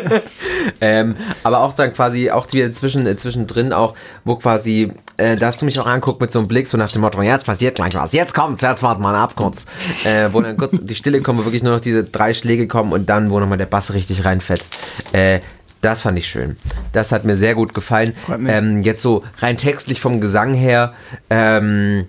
[0.80, 5.46] ähm, aber auch dann quasi, auch wieder zwischen, äh, zwischendrin auch, wo quasi, äh, da
[5.46, 7.76] hast du mich auch anguckt mit so einem Blick, so nach dem Motto, jetzt passiert
[7.76, 9.66] gleich was, jetzt kommt's, jetzt warten wir mal ab kurz.
[10.04, 12.92] Äh, wo dann kurz die Stille kommt, wo wirklich nur noch diese drei Schläge kommen
[12.92, 14.78] und dann, wo nochmal der Bass richtig reinfetzt.
[15.12, 15.40] Äh,
[15.80, 16.56] das fand ich schön.
[16.92, 18.14] Das hat mir sehr gut gefallen.
[18.46, 20.94] Ähm, jetzt so rein textlich vom Gesang her,
[21.30, 22.06] ähm,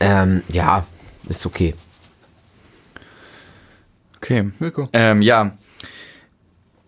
[0.00, 0.86] ähm, ja,
[1.28, 1.74] ist okay.
[4.24, 4.50] Okay.
[4.58, 4.88] Mirko.
[4.94, 5.52] Ähm, ja.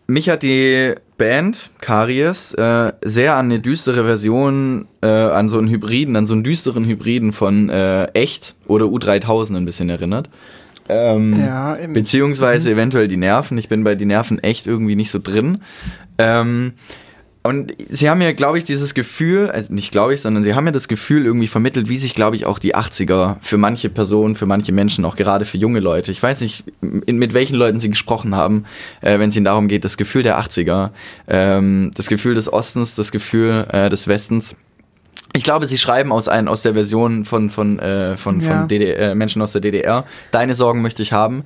[0.06, 5.68] Mich hat die Band Karies äh, sehr an eine düstere Version, äh, an so einen
[5.68, 10.30] Hybriden, an so einen düsteren Hybriden von äh, Echt oder U3000 ein bisschen erinnert.
[10.88, 13.58] Ähm, Ja, beziehungsweise eventuell die Nerven.
[13.58, 15.58] Ich bin bei die Nerven echt irgendwie nicht so drin.
[16.16, 16.72] Ähm,
[17.46, 20.66] und sie haben ja, glaube ich, dieses Gefühl, also nicht glaube ich, sondern sie haben
[20.66, 24.34] ja das Gefühl irgendwie vermittelt, wie sich, glaube ich, auch die 80er für manche Personen,
[24.36, 27.90] für manche Menschen, auch gerade für junge Leute, ich weiß nicht, mit welchen Leuten sie
[27.90, 28.64] gesprochen haben,
[29.00, 30.90] äh, wenn es ihnen darum geht, das Gefühl der 80er,
[31.28, 34.56] ähm, das Gefühl des Ostens, das Gefühl äh, des Westens.
[35.32, 38.48] Ich glaube, sie schreiben aus, ein, aus der Version von, von, äh, von, Ja.
[38.60, 40.04] von DDR, äh, Menschen aus der DDR.
[40.30, 41.44] Deine Sorgen möchte ich haben.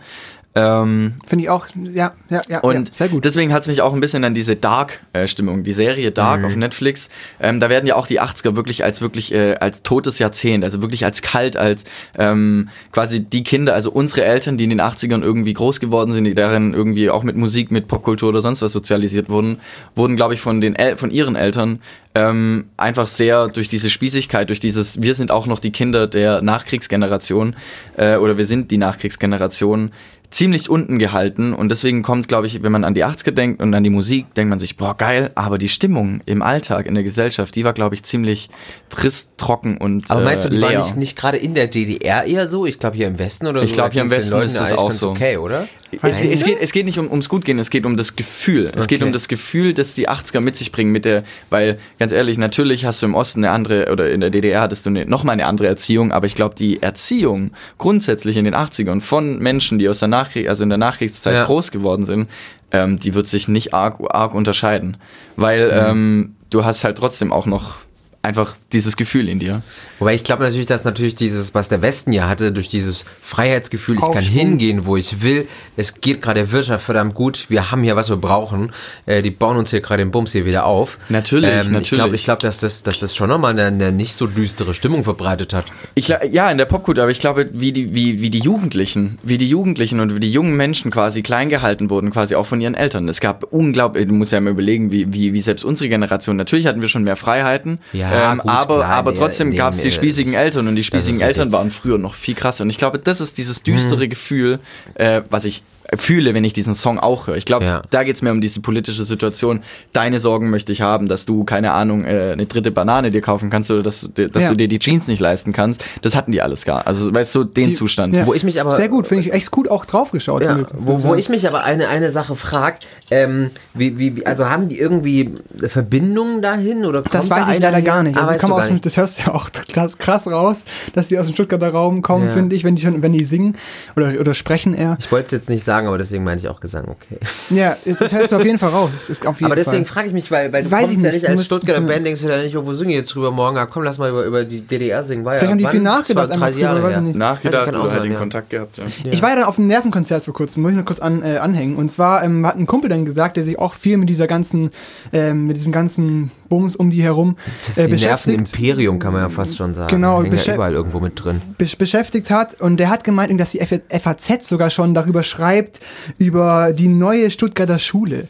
[0.56, 3.24] Ähm, Finde ich auch, ja, ja, ja, und ja sehr gut.
[3.24, 7.08] deswegen hat es mich auch ein bisschen an diese Dark-Stimmung, die Serie Dark auf Netflix.
[7.38, 10.82] Ähm, da werden ja auch die 80er wirklich als wirklich äh, als totes Jahrzehnt, also
[10.82, 11.84] wirklich als kalt, als
[12.18, 16.24] ähm, quasi die Kinder, also unsere Eltern, die in den 80ern irgendwie groß geworden sind,
[16.24, 19.60] die darin irgendwie auch mit Musik, mit Popkultur oder sonst was sozialisiert wurden,
[19.94, 21.80] wurden, glaube ich, von den El von ihren Eltern
[22.14, 26.42] ähm, einfach sehr durch diese Spießigkeit, durch dieses, wir sind auch noch die Kinder der
[26.42, 27.54] Nachkriegsgeneration
[27.96, 29.92] äh, oder wir sind die Nachkriegsgeneration,
[30.30, 33.74] ziemlich unten gehalten und deswegen kommt, glaube ich, wenn man an die 80er denkt und
[33.74, 37.02] an die Musik, denkt man sich, boah, geil, aber die Stimmung im Alltag, in der
[37.02, 38.48] Gesellschaft, die war, glaube ich, ziemlich
[38.90, 42.24] trist, trocken und Aber meinst du, äh, die war nicht, nicht gerade in der DDR
[42.24, 42.64] eher so?
[42.66, 43.74] Ich glaube hier im Westen oder Ich so.
[43.74, 45.10] glaub, da hier im Westen ist es auch so.
[45.10, 45.66] okay, oder?
[46.02, 48.70] Es, es, geht, es geht nicht um, ums Gutgehen, es geht um das Gefühl.
[48.76, 49.06] Es geht Okay.
[49.08, 52.84] um das Gefühl, das die 80er mit sich bringen, mit der, weil, ganz ehrlich, natürlich
[52.84, 55.46] hast du im Osten eine andere, oder in der DDR hattest du eine, nochmal eine
[55.46, 59.98] andere Erziehung, aber ich glaube, die Erziehung grundsätzlich in den 80ern von Menschen, die aus
[59.98, 61.44] der Nachkrieg, also in der Nachkriegszeit Ja.
[61.44, 62.28] groß geworden sind,
[62.72, 64.96] ähm, die wird sich nicht arg, arg unterscheiden.
[65.36, 67.76] Weil ähm, du hast halt trotzdem auch noch
[68.22, 69.62] einfach dieses Gefühl in dir.
[69.98, 73.94] Wobei ich glaube natürlich, dass natürlich dieses, was der Westen ja hatte, durch dieses Freiheitsgefühl,
[73.94, 74.32] ich kann Aufschwung.
[74.38, 75.48] hingehen, wo ich will.
[75.78, 77.46] Es geht gerade der Wirtschaft verdammt gut.
[77.48, 78.72] Wir haben hier, was wir brauchen.
[79.06, 80.98] Äh, die bauen uns hier gerade den Bums hier wieder auf.
[81.08, 82.14] Natürlich, Ich glaube, natürlich.
[82.20, 85.54] ich glaub, dass, das, dass das schon nochmal eine, eine nicht so düstere Stimmung verbreitet
[85.54, 85.64] hat.
[85.94, 89.18] Ich, gla- ja, in der Popkultur, aber ich glaube, wie die, wie, wie die Jugendlichen,
[89.22, 92.60] wie die Jugendlichen und wie die jungen Menschen quasi klein gehalten wurden, quasi auch von
[92.60, 93.08] ihren Eltern.
[93.08, 96.66] Es gab unglaublich, du musst ja mal überlegen, wie, wie, wie selbst unsere Generation, natürlich
[96.66, 99.90] hatten wir schon mehr Freiheiten, Ja, ähm, gut, aber, klar, aber trotzdem gab es die
[99.90, 101.58] spießigen Eltern und die spießigen Eltern richtig.
[101.58, 102.64] waren früher noch viel krasser.
[102.64, 104.60] Und ich glaube, das ist dieses düstere Gefühl,
[104.94, 105.62] äh, was ich
[105.96, 107.36] fühle, wenn ich diesen Song auch höre.
[107.36, 107.82] Ich glaube, Ja.
[107.90, 109.60] da geht's mehr um diese politische Situation.
[109.92, 113.50] Deine Sorgen möchte ich haben, dass du, keine Ahnung, äh, eine dritte Banane dir kaufen
[113.50, 114.50] kannst oder dass, du- dass Ja.
[114.50, 115.84] du dir die Jeans nicht leisten kannst.
[116.02, 116.86] Das hatten die alles gar.
[116.86, 118.14] Also, weißt du, den Die- Zustand.
[118.14, 118.26] ja.
[118.26, 120.42] Wo ich mich aber- Sehr gut, finde ich echt gut auch draufgeschaut.
[120.42, 122.76] Ja, wo, wo ich mich aber eine, eine Sache frage,
[123.10, 125.30] ähm, wie, wie, wie- also haben die irgendwie
[125.74, 126.84] Verbindungen dahin?
[126.84, 127.82] Oder Das kommt da weiß ich einer leider her?
[127.84, 128.16] gar nicht.
[128.16, 128.84] Ah, Also aus nicht.
[128.84, 130.64] das hörst du ja auch krass, krass raus,
[130.94, 132.32] dass die aus dem Stuttgarter Raum kommen, Ja.
[132.34, 133.56] finde ich, wenn die schon, wenn die singen
[133.96, 134.96] oder, oder sprechen eher.
[135.00, 137.18] Ich wollte es jetzt nicht sagen, aber deswegen meine ich auch Gesang, okay.
[137.50, 138.90] Ja, das, hörst du auf jeden Fall raus.
[138.92, 141.02] Das ist auf jeden Aber deswegen frage ich mich, weil, weil du Weiß kommst ich
[141.02, 141.28] ja nicht.
[141.28, 141.86] als Stuttgarter ja.
[141.86, 143.56] Band, denkst du ja nicht, oh, wo singen wir jetzt drüber morgen?
[143.56, 145.24] Ah, komm, lass mal über, über die DDR singen.
[145.24, 147.00] War ja, Vielleicht haben die viel nachgedacht, Zwei, einfach 30 drüber, Jahre her.
[147.00, 147.16] nicht.
[147.16, 148.18] Nachgedacht auch oder halt den ja.
[148.18, 148.84] Kontakt gehabt, ja.
[149.10, 151.38] Ich war ja dann auf einem Nervenkonzert vor kurzem, muss ich noch kurz an, äh,
[151.38, 151.76] anhängen.
[151.76, 154.70] Und zwar ähm, hat ein Kumpel dann gesagt, der sich auch viel mit dieser ganzen,
[155.12, 157.36] ähm, mit diesem ganzen Bums um die herum
[157.66, 158.06] Das äh, ist die.
[158.06, 159.88] Nervenimperium, kann man ja fast schon sagen.
[159.88, 161.40] Genau, ja überall irgendwo mit drin.
[161.58, 165.80] besch- beschäftigt hat und der hat gemeint, dass die FAZ sogar schon darüber schreibt,
[166.18, 168.26] über die neue Stuttgarter Schule.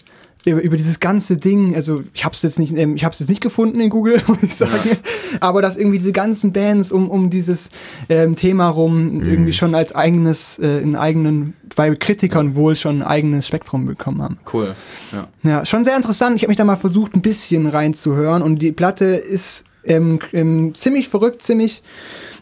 [0.47, 3.19] Über, über dieses ganze Ding, also ich habe es jetzt nicht, ähm, ich habe es
[3.19, 4.97] jetzt nicht gefunden in Google, muss ich sagen,
[5.41, 7.69] aber dass irgendwie diese ganzen Bands um, um dieses
[8.09, 13.07] ähm, Thema rum irgendwie schon als eigenes, äh, in eigenen, bei Kritikern wohl schon ein
[13.07, 14.39] eigenes Spektrum bekommen haben.
[14.51, 14.75] Cool.
[15.13, 15.29] Ja.
[15.43, 16.37] Ja, schon sehr interessant.
[16.37, 20.75] Ich habe mich da mal versucht, ein bisschen reinzuhören und die Platte ist Ähm, ähm,
[20.75, 21.83] ziemlich verrückt, ziemlich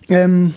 [0.09, 0.55] ähm,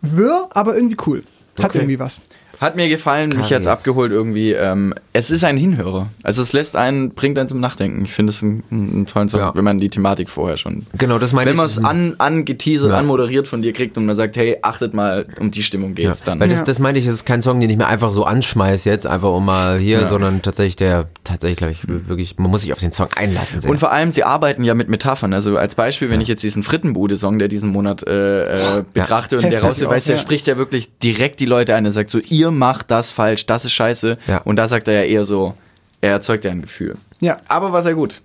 [0.00, 1.24] wirr, aber irgendwie cool.
[1.58, 1.78] Hat Okay.
[1.78, 2.20] irgendwie was.
[2.60, 3.78] Hat mir gefallen, mich jetzt Karies.
[3.80, 4.52] abgeholt irgendwie.
[4.52, 6.08] Ähm, es ist ein Hinhörer.
[6.22, 8.04] Also es lässt einen, bringt einen zum Nachdenken.
[8.04, 9.54] Ich finde es einen, einen tollen Song, Ja.
[9.54, 10.84] wenn man die Thematik vorher schon.
[10.98, 11.56] Genau, das meine Wenn ich.
[11.56, 12.98] man es an, angeteasert, Ja.
[12.98, 16.22] anmoderiert von dir kriegt und man sagt, hey, achtet mal, um die Stimmung Ja, geht's
[16.22, 16.38] dann.
[16.38, 16.64] weil das, Ja.
[16.66, 19.32] das meine ich, es ist kein Song, den ich mir einfach so anschmeiß jetzt, einfach
[19.32, 20.06] um mal hier, Ja.
[20.06, 23.60] sondern tatsächlich der, tatsächlich glaube ich, wirklich, man muss sich auf den Song einlassen.
[23.62, 23.70] Sehr.
[23.70, 25.32] Und vor allem, sie arbeiten ja mit Metaphern.
[25.32, 29.48] Also als Beispiel, wenn ich jetzt diesen Frittenbude-Song, der diesen Monat äh, äh, betrachte und
[29.50, 30.20] der auch, weiß, der ja.
[30.20, 31.86] spricht ja wirklich direkt die Leute ein.
[31.86, 34.18] Er sagt so, ihr macht das falsch, das ist scheiße.
[34.26, 34.38] Ja.
[34.38, 35.54] Und da sagt er ja eher so,
[36.00, 36.96] er erzeugt ja ein Gefühl.
[37.20, 37.38] Ja.
[37.48, 38.20] Aber war sehr gut.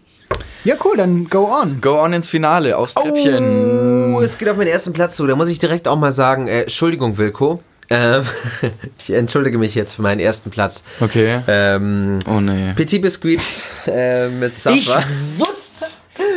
[0.63, 1.79] Ja, cool, dann go on.
[1.81, 4.15] Go on ins Finale, aufs Treppchen.
[4.15, 5.27] Oh, es geht auf meinen ersten Platz zu.
[5.27, 7.61] Da muss ich direkt auch mal sagen, äh, Entschuldigung, Wilko.
[7.91, 8.23] Ähm,
[8.99, 10.83] ich entschuldige mich jetzt für meinen ersten Platz.
[11.01, 11.41] Okay.
[11.47, 12.73] Ähm, Oh nee.
[12.73, 13.39] Petit Biscuit
[13.85, 15.03] äh, mit Ich Safa.
[15.37, 15.44] wusste,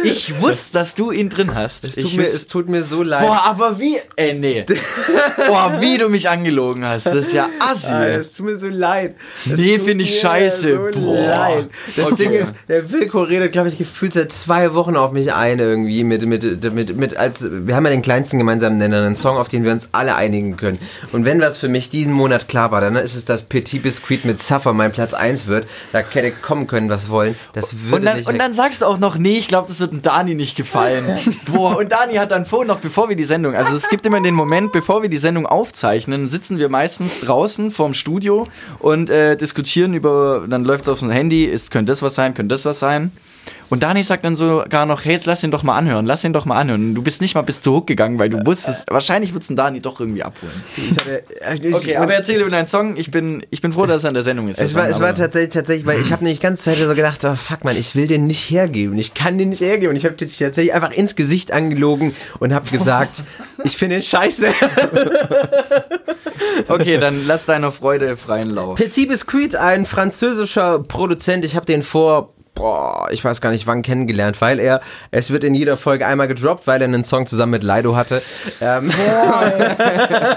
[0.04, 1.84] ich wusste, dass du ihn drin hast.
[1.84, 3.26] Es tut, mir, es tut mir so leid.
[3.26, 4.64] Boah, aber wie, ey, nee.
[5.48, 7.06] Boah, wie du mich angelogen hast.
[7.06, 7.90] Das ist ja assi.
[7.90, 9.14] Ah, es tut mir so leid.
[9.50, 10.90] Es Nee, tut find ich scheiße.
[10.92, 11.14] So Boah.
[11.28, 11.70] leid.
[11.96, 12.24] Das Okay.
[12.24, 16.04] Ding ist, der Wilko redet, glaube ich, gefühlt seit zwei Wochen auf mich ein irgendwie
[16.04, 19.48] mit, mit, mit, mit, als, wir haben ja den kleinsten gemeinsamen Nenner, einen Song, auf
[19.48, 20.78] den wir uns alle einigen können.
[21.12, 24.24] Und wenn was für mich diesen Monat klar war, dann ist es, dass Petit Biscuit
[24.24, 25.66] mit Suffer mein Platz 1 wird.
[25.92, 27.36] Da hätte kommen können, was wollen.
[27.52, 29.80] Das würde Und dann, nicht und dann sagst du auch noch, nee, ich glaube, das
[29.80, 31.04] wird dem Dani nicht gefallen.
[31.52, 34.20] Boah, und Dani hat dann vorhin noch, bevor wir die Sendung, also es gibt immer
[34.20, 38.46] den Moment, bevor wir die Sendung aufzeichnen, sitzen wir meistens draußen vorm Studio
[38.78, 42.34] und äh, diskutieren über, dann läuft es auf dem Handy, ist, könnte das was sein,
[42.34, 43.12] könnte das was sein.
[43.70, 46.32] Und Dani sagt dann sogar noch, hey, jetzt lass ihn doch mal anhören, lass ihn
[46.32, 46.90] doch mal anhören.
[46.90, 49.48] Und du bist nicht mal bis zu Hook gegangen, weil du wusstest, wahrscheinlich wird es
[49.54, 50.52] Dani doch irgendwie abholen.
[50.76, 51.22] Ich hatte,
[51.66, 52.96] ich, Okay, aber erzähl über deinen Song.
[52.96, 54.60] Ich bin, ich bin froh, dass es an der Sendung ist.
[54.60, 56.94] Es war, Song, es war tatsächlich, tatsächlich, weil ich habe nämlich die ganze Zeit so
[56.94, 58.98] gedacht, oh, fuck man, ich will den nicht hergeben.
[58.98, 59.90] Ich kann den nicht hergeben.
[59.90, 63.22] Und ich habe jetzt tatsächlich einfach ins Gesicht angelogen und habe gesagt,
[63.64, 64.48] ich finde ihn scheiße.
[66.66, 68.78] Okay, dann lass deiner Freude freien Lauf.
[68.78, 71.44] Petit Biscuit, ein französischer Produzent.
[71.44, 74.80] Ich habe den vor, boah, ich weiß gar nicht wann kennengelernt, weil er,
[75.10, 78.22] es wird in jeder Folge einmal gedroppt, weil er einen Song zusammen mit Lido hatte.
[78.60, 78.90] Ähm,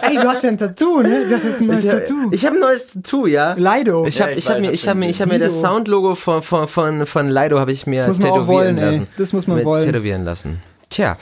[0.01, 1.25] Ey, du hast ja ein Tattoo, ne?
[1.29, 2.29] Das ist ein neues ich Tattoo.
[2.31, 3.53] ich habe ein neues Tattoo, ja.
[3.53, 4.05] Lido.
[4.05, 5.39] Ich habe Ja, ich ich hab mir, hab ich schon hab mir, ich hab mir
[5.39, 5.59] das.
[5.61, 8.77] Soundlogo von, von, von, von Lido habe ich mir Das muss man auch tätowieren wollen,
[8.77, 8.85] ey.
[8.85, 9.07] lassen.
[9.17, 9.85] Das muss man Mit wollen.
[9.85, 10.61] Tätowieren lassen.
[10.89, 11.17] Tja,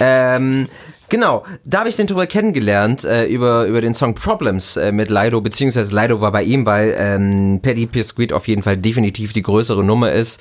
[0.00, 0.68] ähm,
[1.12, 5.10] genau, da habe ich den drüber kennengelernt, äh, über, über den Song Problems äh, mit
[5.10, 9.42] Lido, beziehungsweise Lido war bei ihm, weil ähm, Paddy Piscuit auf jeden Fall definitiv die
[9.42, 10.40] größere Nummer ist.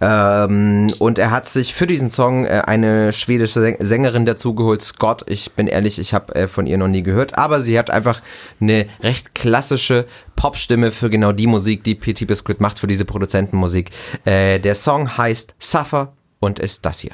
[0.00, 5.24] Ähm, und er hat sich für diesen Song äh, eine schwedische Säng- Sängerin dazugeholt, Scott.
[5.26, 8.22] Ich bin ehrlich, ich habe äh, von ihr noch nie gehört, aber sie hat einfach
[8.60, 10.06] eine recht klassische
[10.36, 13.90] Popstimme für genau die Musik, die Petit Biscuit macht, für diese Produzentenmusik.
[14.24, 17.12] Äh, der Song heißt Suffer und ist das hier.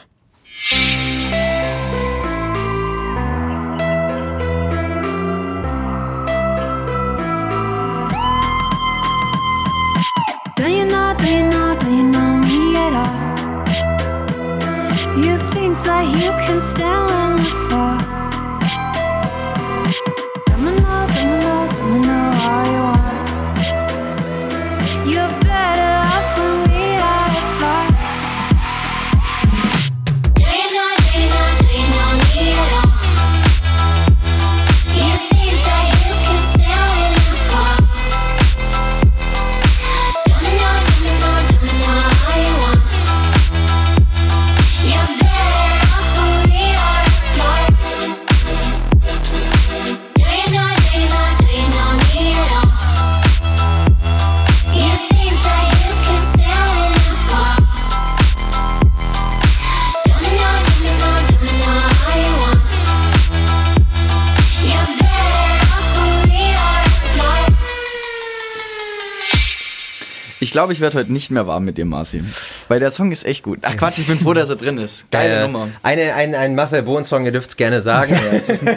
[70.58, 72.20] Glaube, ich werde heute nicht mehr warm mit dir, Marci.
[72.66, 73.60] Weil der Song ist echt gut.
[73.62, 75.08] Ach Quatsch, ich bin froh, dass er drin ist.
[75.12, 75.68] Geile Äh, Nummer.
[75.84, 78.12] Eine, ein, ein Marcel Bohn-Song, ihr dürft es gerne sagen.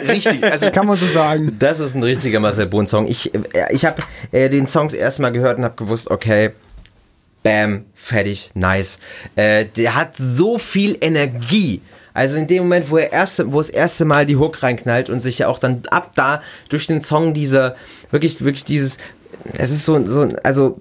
[0.06, 1.56] Richtig, also Kann man so sagen.
[1.58, 3.08] Das ist ein richtiger Marcel Bohn-Song.
[3.08, 6.52] Ich, äh, ich habe äh, den Song das erste Mal gehört und habe gewusst, okay,
[7.42, 9.00] bam, fertig, nice.
[9.34, 11.82] Äh, der hat so viel Energie.
[12.14, 15.18] Also in dem Moment, wo er erste, wo das erste Mal die Hook reinknallt und
[15.18, 17.74] sich ja auch dann ab da durch den Song dieser,
[18.12, 18.98] wirklich, wirklich dieses,
[19.54, 20.78] es ist so, so, also,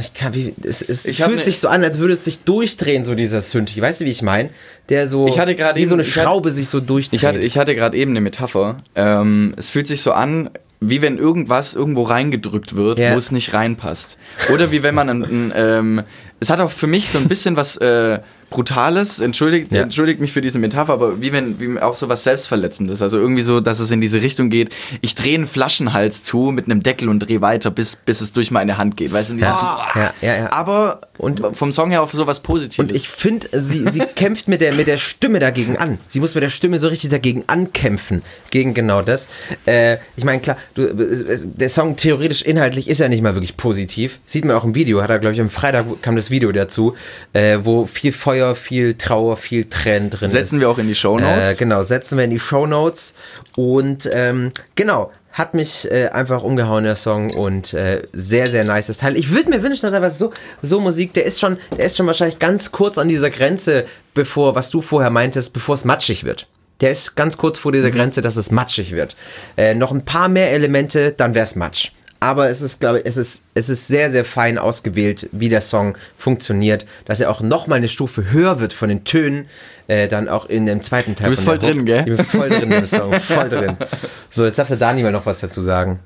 [0.00, 2.40] ich kann, wie, es, es Ich fühlt ne- sich so an, als würde es sich
[2.42, 3.80] durchdrehen, so dieser Synthi.
[3.80, 4.50] Weißt du, wie ich meine?
[4.88, 7.20] Der so, Ich hatte wie so eine ich hatte- Schraube sich so durchdreht.
[7.20, 8.78] Ich hatte, ich hatte gerade eben eine Metapher.
[8.96, 10.50] Ähm, es fühlt sich so an,
[10.80, 13.12] wie wenn irgendwas irgendwo reingedrückt wird, Ja.
[13.14, 14.18] wo es nicht reinpasst.
[14.52, 16.02] Oder wie wenn man ein, ein, ähm,
[16.40, 18.18] es hat auch für mich so ein bisschen was äh,
[18.50, 19.82] Brutales, entschuldigt, Ja.
[19.82, 23.00] entschuldigt mich für diese Metapher, aber wie wenn wie auch so was Selbstverletzendes.
[23.00, 24.70] Also irgendwie so, dass es in diese Richtung geht,
[25.00, 28.50] ich drehe einen Flaschenhals zu mit einem Deckel und drehe weiter, bis, bis es durch
[28.50, 29.12] meine Hand geht.
[29.12, 30.52] Weißt du, dieses, Ja, ja, ja.
[30.52, 32.78] Aber und vom Song her auf sowas Positives.
[32.78, 35.98] Und ich finde, sie, sie kämpft mit der, mit der Stimme dagegen an.
[36.08, 38.22] Sie muss mit der Stimme so richtig dagegen ankämpfen.
[38.50, 39.28] Gegen genau das.
[39.66, 44.18] Äh, ich meine, klar, du, der Song theoretisch inhaltlich ist ja nicht mal wirklich positiv.
[44.24, 45.02] Sieht man auch im Video.
[45.02, 46.94] Hat er, glaube ich, am Freitag kam das Video dazu,
[47.34, 50.32] äh, wo viel Feuer, viel Trauer, viel Tränen drin ist.
[50.32, 51.52] Setzen wir auch in die Shownotes.
[51.52, 53.14] Äh, genau, setzen wir in die Shownotes.
[53.56, 57.30] Und ähm, genau, hat mich äh, einfach umgehauen, der Song.
[57.34, 59.16] Und äh, sehr, sehr nices Teil.
[59.16, 60.32] Ich würde mir wünschen, dass einfach so,
[60.62, 63.84] so Musik, der ist schon, der ist schon wahrscheinlich ganz kurz an dieser Grenze,
[64.14, 66.46] bevor, was du vorher meintest, bevor es matschig wird.
[66.80, 69.14] Der ist ganz kurz vor dieser Grenze, dass es matschig wird.
[69.56, 71.92] Äh, noch ein paar mehr Elemente, dann wäre es matsch.
[72.22, 75.62] Aber es ist, glaube ich, es ist, es ist sehr, sehr fein ausgewählt, wie der
[75.62, 79.46] Song funktioniert, dass er auch noch mal eine Stufe höher wird von den Tönen,
[79.88, 81.26] äh, dann auch in dem zweiten Teil.
[81.26, 81.86] Du bist von der voll drin, Hook.
[81.86, 82.04] gell?
[82.10, 83.76] Ich bin voll drin im Song, voll drin.
[84.30, 85.98] So, jetzt darf der Dani mal noch was dazu sagen.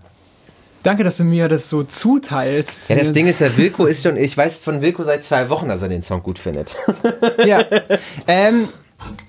[0.85, 2.89] Danke, dass du mir das so zuteilst.
[2.91, 5.69] Ja, das Ding ist, der Wilko ist schon, ich weiß von Wilko seit zwei Wochen,
[5.69, 6.75] dass er den Song gut findet.
[7.47, 7.61] Ja.
[8.29, 8.69] ähm,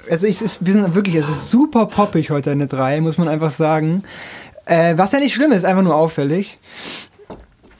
[0.09, 3.27] also ich, es- wir sind wirklich, es ist super poppig heute eine 3, muss man
[3.27, 4.03] einfach sagen.
[4.65, 6.59] Äh, was ja nicht schlimm ist, einfach nur auffällig.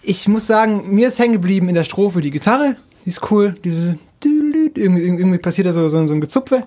[0.01, 3.55] Ich muss sagen, mir ist hängen geblieben in der Strophe die Gitarre, die ist cool,
[3.63, 6.63] diese irgendwie, irgendwie passiert da so, so, so ein Gezupfe.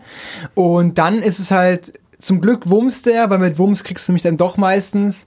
[0.54, 4.22] Und dann ist es halt, zum Glück wumst der, weil mit Wumms kriegst du mich
[4.22, 5.24] dann doch meistens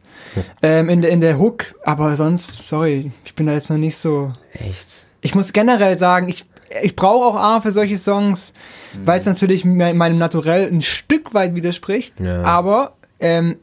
[0.61, 1.75] ähm, in, der, in der Hook.
[1.83, 5.07] Aber sonst, sorry, ich bin da jetzt noch nicht so Echt?
[5.21, 6.45] ich muss generell sagen, ich,
[6.83, 8.51] ich brauche auch A für solche Songs,
[9.05, 12.19] weil es natürlich me- meinem Naturell ein Stück weit widerspricht.
[12.19, 12.41] Ja.
[12.43, 13.57] Aber ähm,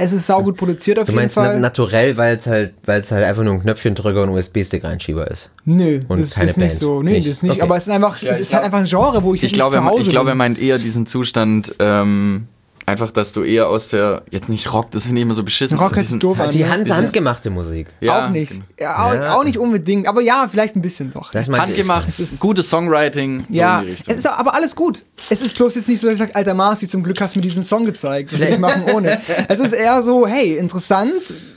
[0.00, 1.60] es ist saugut produziert auf Du jeden meinst na- Fall.
[1.60, 5.50] naturell, weil es halt, weil es halt einfach nur ein Knöpfchendrücker und USB-Stick-Einschieber ist.
[5.64, 6.80] Nö, Und das, keine das ist nicht Band.
[6.80, 7.02] so.
[7.02, 7.26] Nee, Nicht?
[7.26, 7.52] das ist nicht.
[7.52, 7.62] Okay.
[7.62, 9.54] Aber es ist einfach, Ja, es ist halt einfach ein Genre, wo ich, Ich nicht
[9.54, 12.46] glaube, zu Hause ich glaube, er meint eher diesen Zustand, ähm,
[12.86, 15.78] einfach, dass du eher aus der, jetzt nicht Rock, das finde ich immer so beschissen.
[15.78, 16.50] Rock so diesen- doof an.
[16.50, 16.70] Die ne?
[16.70, 17.88] Hand, handgemachte Musik.
[18.00, 18.50] Ja, auch nicht.
[18.52, 18.64] genau.
[18.78, 19.34] Ja, auch, Ja.
[19.34, 20.06] auch nicht unbedingt.
[20.08, 21.32] Aber ja, vielleicht ein bisschen doch.
[21.34, 22.08] Handgemacht,
[22.40, 25.02] gutes Songwriting, so ja, in die es ist aber alles gut.
[25.30, 27.38] Es ist bloß jetzt nicht so, dass ich sage, alter Marci, zum Glück hast du
[27.38, 28.32] mir diesen Song gezeigt.
[28.32, 29.20] Was ich machen ohne?
[29.48, 31.12] Es ist eher so, hey, interessant,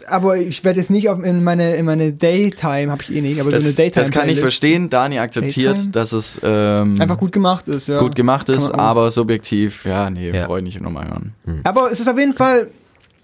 [0.08, 3.40] aber ich werde jetzt nicht auf, in meine, in meine Daytime, habe ich eh nicht,
[3.40, 4.90] aber Das, so eine Daytime das kann ich verstehen.
[4.90, 5.92] Dani akzeptiert, Daytime?
[5.92, 8.00] dass es ähm, Einfach gut gemacht ist, ja.
[8.00, 10.48] gut gemacht ist, aber subjektiv, ja, nee, Ja.
[10.48, 11.34] brauche ich nicht nochmal hören.
[11.64, 12.68] Aber es ist auf jeden Fall,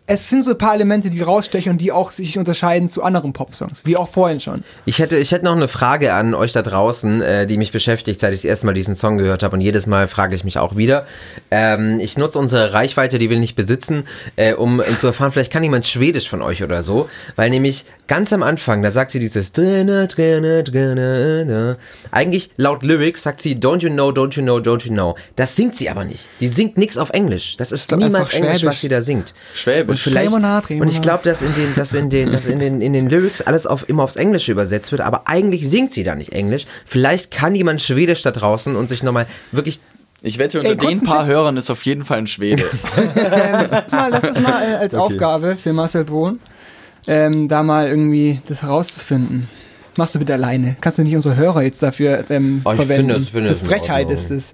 [0.10, 3.32] es sind so ein paar Elemente, die rausstechen und die auch sich unterscheiden zu anderen
[3.32, 4.64] Popsongs, wie auch vorhin schon.
[4.86, 8.20] Ich hätte, ich hätte noch eine Frage an euch da draußen, äh, die mich beschäftigt,
[8.20, 9.56] seit ich das erste Mal diesen Song gehört habe.
[9.56, 11.06] Und jedes Mal frage ich mich auch wieder.
[11.52, 14.06] Ähm, ich nutze unsere Reichweite, die wir nicht besitzen,
[14.36, 17.08] äh, um zu erfahren, vielleicht kann jemand Schwedisch von euch oder so.
[17.36, 19.54] Weil nämlich ganz am Anfang, da sagt sie dieses.
[22.10, 25.16] Eigentlich laut Lyrics sagt sie Don't you know, don't you know, don't you know.
[25.36, 26.26] Das singt sie aber nicht.
[26.40, 27.58] Die singt nichts auf Englisch.
[27.58, 28.66] Das ist niemals Englisch, Schwäbisch.
[28.66, 29.36] was sie da singt.
[29.54, 29.99] Schwäbisch.
[30.06, 32.82] Und vielleicht, Limonade, und ich glaube, dass in den, dass in den, dass in den,
[32.82, 36.16] in den Lyrics alles auf, immer aufs Englische übersetzt wird, aber eigentlich singt sie da
[36.16, 36.66] nicht Englisch.
[36.86, 39.80] Vielleicht kann jemand Schwedisch da draußen und sich nochmal wirklich,
[40.22, 41.28] Ich wette, unter Ey, den ein paar Tipp.
[41.34, 42.64] Hörern ist auf jeden Fall ein Schwede.
[43.16, 46.40] Lass mal, lass das mal äh, als Aufgabe für Marcel Bohn,
[47.08, 49.48] ähm, da mal irgendwie das herauszufinden.
[49.98, 50.78] Machst du bitte alleine.
[50.82, 53.08] Kannst du nicht unsere Hörer jetzt dafür ähm, Oh, ich verwenden?
[53.08, 54.54] finde das- finde in Frechheit ist es.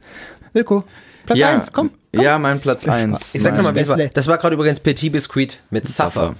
[0.53, 0.83] Wilko,
[1.25, 1.91] Platz ja, 1, komm.
[2.13, 2.23] komm.
[2.23, 3.31] Ja, mein Platz 1.
[3.33, 3.97] ich sag nochmal, war.
[3.97, 6.35] Das war gerade übrigens Petit Biscuit mit Suffer.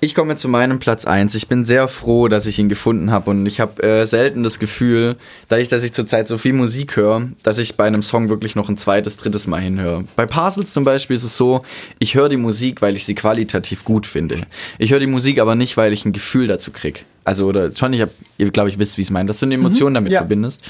[0.00, 1.34] Ich komme zu meinem Platz 1.
[1.34, 4.60] Ich bin sehr froh, dass ich ihn gefunden habe und ich habe äh, selten das
[4.60, 5.16] Gefühl,
[5.48, 8.68] dadurch, dass ich zurzeit so viel Musik höre, dass ich bei einem Song wirklich noch
[8.68, 10.04] ein zweites, drittes Mal hinhöre.
[10.14, 11.62] Bei Parcels zum Beispiel ist es so,
[11.98, 14.42] ich höre die Musik, weil ich sie qualitativ gut finde.
[14.78, 17.04] Ich höre die Musik aber nicht, weil ich ein Gefühl dazu krieg.
[17.24, 19.46] Also, oder schon, ich hab, ihr glaube ich wisst, wie ich es meine, dass du
[19.46, 20.20] eine Emotion damit ja.
[20.20, 20.62] verbindest.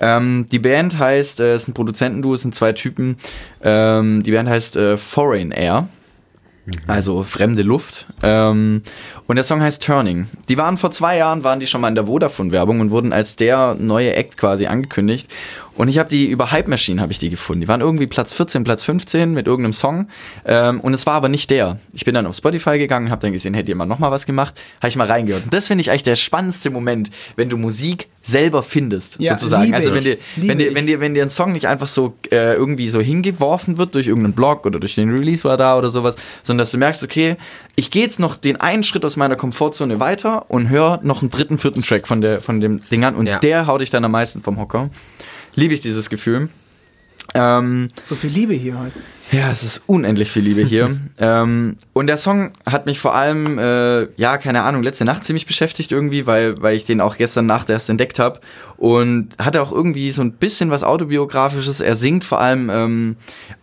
[0.00, 3.16] Ähm, die Band heißt, äh, es ist ein Produzentenduo, es sind zwei Typen.
[3.62, 5.88] Ähm, die Band heißt äh, Foreign Air.
[6.86, 8.06] Also fremde Luft.
[8.22, 8.82] Ähm,
[9.26, 10.28] und der Song heißt Turning.
[10.48, 13.36] Die waren vor zwei Jahren, waren die schon mal in der Vodafone-Werbung und wurden als
[13.36, 15.30] der neue Act quasi angekündigt.
[15.76, 17.60] Und ich habe die über Hype Machine habe ich die gefunden.
[17.62, 20.08] Die waren irgendwie Platz 14, Platz 15 mit irgendeinem Song.
[20.44, 21.78] Ähm, und es war aber nicht der.
[21.92, 24.54] Ich bin dann auf Spotify gegangen, habe dann gesehen, hätte jemand noch mal was gemacht,
[24.80, 25.44] habe ich mal reingehört.
[25.44, 29.74] Und das finde ich eigentlich der spannendste Moment, wenn du Musik selber findest, Ja, sozusagen.
[29.74, 32.54] Also wenn dir, wenn dir, wenn dir, wenn dir ein Song nicht einfach so äh,
[32.54, 36.14] irgendwie so hingeworfen wird durch irgendeinen Blog oder durch den Release war da oder sowas,
[36.42, 37.36] sondern dass du merkst, okay,
[37.76, 41.30] ich gehe jetzt noch den einen Schritt aus meiner Komfortzone weiter und höre noch einen
[41.30, 43.40] dritten, vierten Track von, der, von dem Ding an und Ja.
[43.40, 44.88] der haut dich dann am meisten vom Hocker.
[45.56, 46.48] Liebe ich dieses Gefühl.
[47.34, 49.00] Ähm, So viel Liebe hier heute.
[49.32, 50.96] ja, es ist unendlich viel Liebe hier.
[51.18, 55.46] ähm, und der Song hat mich vor allem, äh, ja, keine Ahnung, letzte Nacht ziemlich
[55.46, 58.40] beschäftigt irgendwie, weil, weil ich den auch gestern Nacht erst entdeckt habe.
[58.76, 61.80] Und hatte auch irgendwie so ein bisschen was Autobiografisches.
[61.80, 63.16] Er singt vor allem ähm,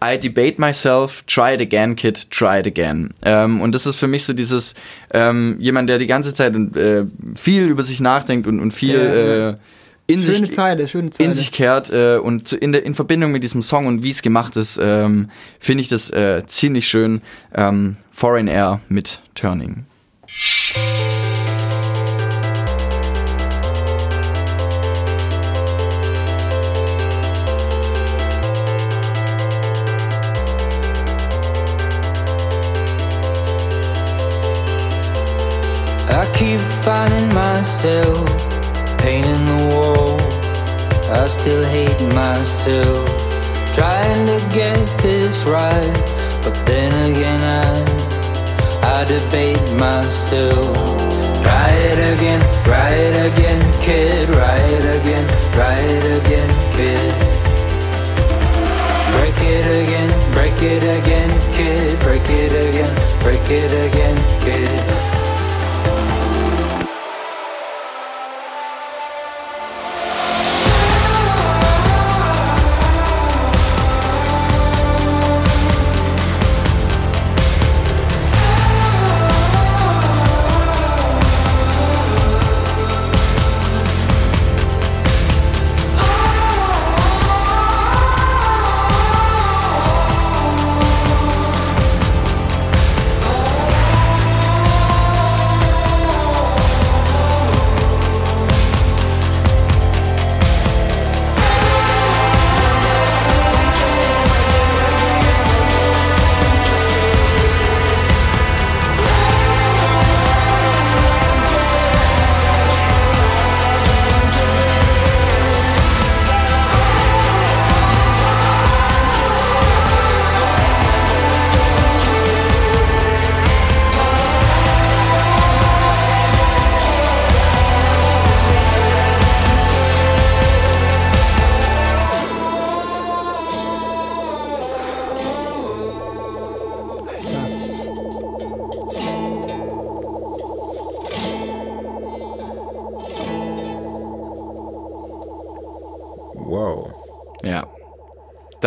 [0.03, 3.11] I debate myself, try it again, kid, try it again.
[3.23, 4.73] Ähm, und das ist für mich so dieses,
[5.13, 9.49] ähm, jemand, der die ganze Zeit äh, viel über sich nachdenkt und, und viel Sehr,
[9.49, 9.55] äh,
[10.13, 11.29] in Schöne sich Zeile, schöne Zeile.
[11.29, 14.11] in sich kehrt äh, und zu, in, der, in Verbindung mit diesem Song und wie
[14.11, 17.21] es gemacht ist, ähm, finde ich das äh, ziemlich schön.
[17.55, 19.85] Ähm, Foreign Air mit Turning.
[36.13, 38.51] I keep finding myself
[38.97, 39.50] painting.
[41.13, 43.03] I still hate myself,
[43.75, 45.93] trying to get this right.
[46.43, 48.01] But then again, I
[48.95, 50.71] I debate myself.
[51.43, 54.27] Try it again, try it again, kid.
[54.27, 57.11] Try it again, try it again, kid.
[59.11, 61.99] Break it again, break it again, kid.
[61.99, 64.90] Break it again, break it again, kid.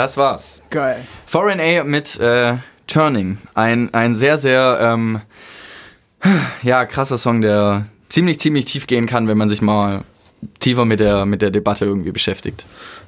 [0.05, 0.61] Das war's.
[0.69, 0.99] Geil.
[1.25, 3.39] Foreign A mit äh, Turning.
[3.55, 5.23] Ein, ein sehr, sehr ähm,
[6.63, 10.05] ja, krasser Song, der ziemlich, ziemlich tief gehen kann, wenn man sich mal
[10.61, 12.67] tiefer mit der, mit der Debatte irgendwie beschäftigt.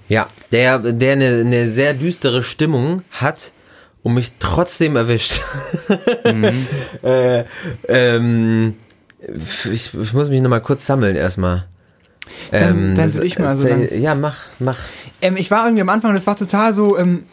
[0.08, 3.52] Ja, der, der eine, eine sehr düstere Stimmung hat
[4.02, 5.42] und mich trotzdem erwischt.
[7.02, 7.44] äh,
[7.88, 8.74] ähm,
[9.70, 11.66] ich, ich muss mich nochmal kurz sammeln erstmal.
[12.50, 13.88] Dann- dann soll ich mal so lang.
[14.00, 14.78] Ja, mach, mach.
[15.22, 17.24] Ähm, ich war irgendwie am Anfang, das war total so ähm,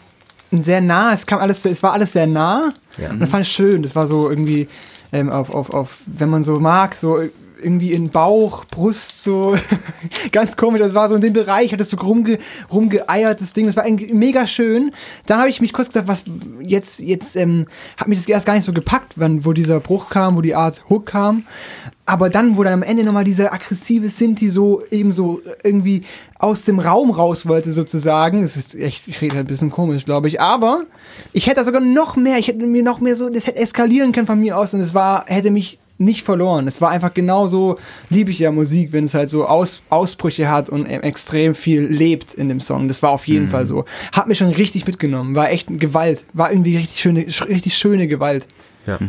[0.51, 2.69] sehr nah, es kam alles, es war alles sehr nah.
[2.97, 3.09] Ja.
[3.09, 3.81] Und das fand ich schön.
[3.83, 4.67] Das war so irgendwie
[5.11, 7.21] ähm, auf, auf, auf, wenn man so mag, so
[7.61, 9.55] irgendwie in Bauch, Brust, so
[10.31, 10.81] ganz komisch.
[10.81, 12.39] Das war so in dem Bereich, hat es so rumge,
[12.71, 13.65] rumgeeiert, das Ding.
[13.65, 14.91] Das war mega schön.
[15.25, 16.23] Dann habe ich mich kurz gesagt, was
[16.61, 20.09] jetzt, jetzt ähm, hat mich das erst gar nicht so gepackt, wann, wo dieser Bruch
[20.09, 21.45] kam, wo die Art Hook kam.
[22.05, 26.03] Aber dann, wo dann am Ende nochmal dieser aggressive Sinti so eben so irgendwie
[26.37, 28.41] aus dem Raum raus wollte, sozusagen.
[28.41, 30.41] Das ist echt, ich rede halt ein bisschen komisch, glaube ich.
[30.41, 30.81] Aber
[31.31, 34.27] ich hätte sogar noch mehr, ich hätte mir noch mehr so, das hätte eskalieren können
[34.27, 36.67] von mir aus und es war, hätte mich nicht verloren.
[36.67, 37.77] Es war einfach genauso,
[38.09, 41.81] liebe ich ja Musik, wenn es halt so Aus, Ausbrüche hat und e- extrem viel
[41.83, 42.87] lebt in dem Song.
[42.87, 43.85] Das war auf jeden Fall so.
[44.11, 45.35] Hat mich schon richtig mitgenommen.
[45.35, 46.25] War echt Gewalt.
[46.33, 48.45] War irgendwie richtig schöne, sch- richtig schöne Gewalt.
[48.85, 48.99] Ja.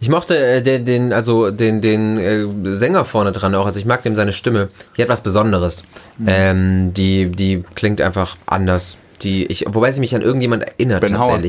[0.00, 3.66] Ich mochte äh, den, den, also den, den äh, Sänger vorne dran auch.
[3.66, 4.70] Also ich mag dem seine Stimme.
[4.96, 5.84] Die hat was Besonderes.
[6.26, 8.96] Ähm, die, die klingt einfach anders.
[9.20, 11.42] Die, ich, wobei sie mich an irgendjemand erinnert Ben Howard.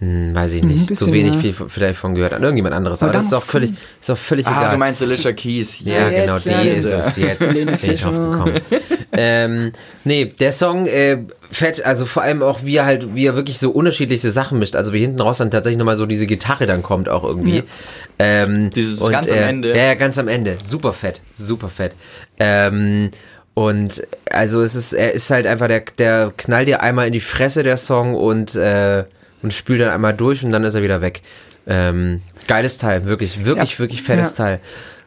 [0.00, 0.90] Hm, weiß ich Mhm, nicht.
[0.90, 1.40] ein Zu bisschen, wenig ja.
[1.40, 2.32] viel vielleicht von gehört.
[2.32, 3.02] An irgendjemand anderes.
[3.02, 4.70] Aber Aber das da ist auch völlig, ist auch völlig Ah, egal.
[4.72, 5.80] du meinst Alicia Keys.
[5.80, 6.74] Ja, Jetzt, genau, ja, die ja.
[6.74, 7.52] ist es jetzt.
[7.54, 8.10] Bin ich Fischer.
[8.12, 8.60] drauf gekommen.
[9.12, 9.72] ähm,
[10.04, 11.18] nee, der Song äh,
[11.50, 14.76] fett, also vor allem auch, wie er halt, wie er wirklich so unterschiedlichste Sachen mischt.
[14.76, 17.64] Also wie hinten raus dann tatsächlich nochmal so diese Gitarre dann kommt auch irgendwie.
[18.20, 19.70] Ähm, Dieses ganz am äh, Ende.
[19.76, 20.58] Ja, ja, ganz am Ende.
[20.62, 21.92] Super fett, super fett.
[22.38, 23.10] Ähm,
[23.54, 27.20] und also es ist, er ist halt einfach, der, der knallt dir einmal in die
[27.20, 29.04] Fresse, der Song, und, äh,
[29.42, 31.22] und spült dann einmal durch und dann ist er wieder weg.
[31.66, 33.78] Ähm, geiles Teil, wirklich, wirklich, Ja.
[33.78, 34.44] wirklich fettes Ja.
[34.44, 34.60] Teil.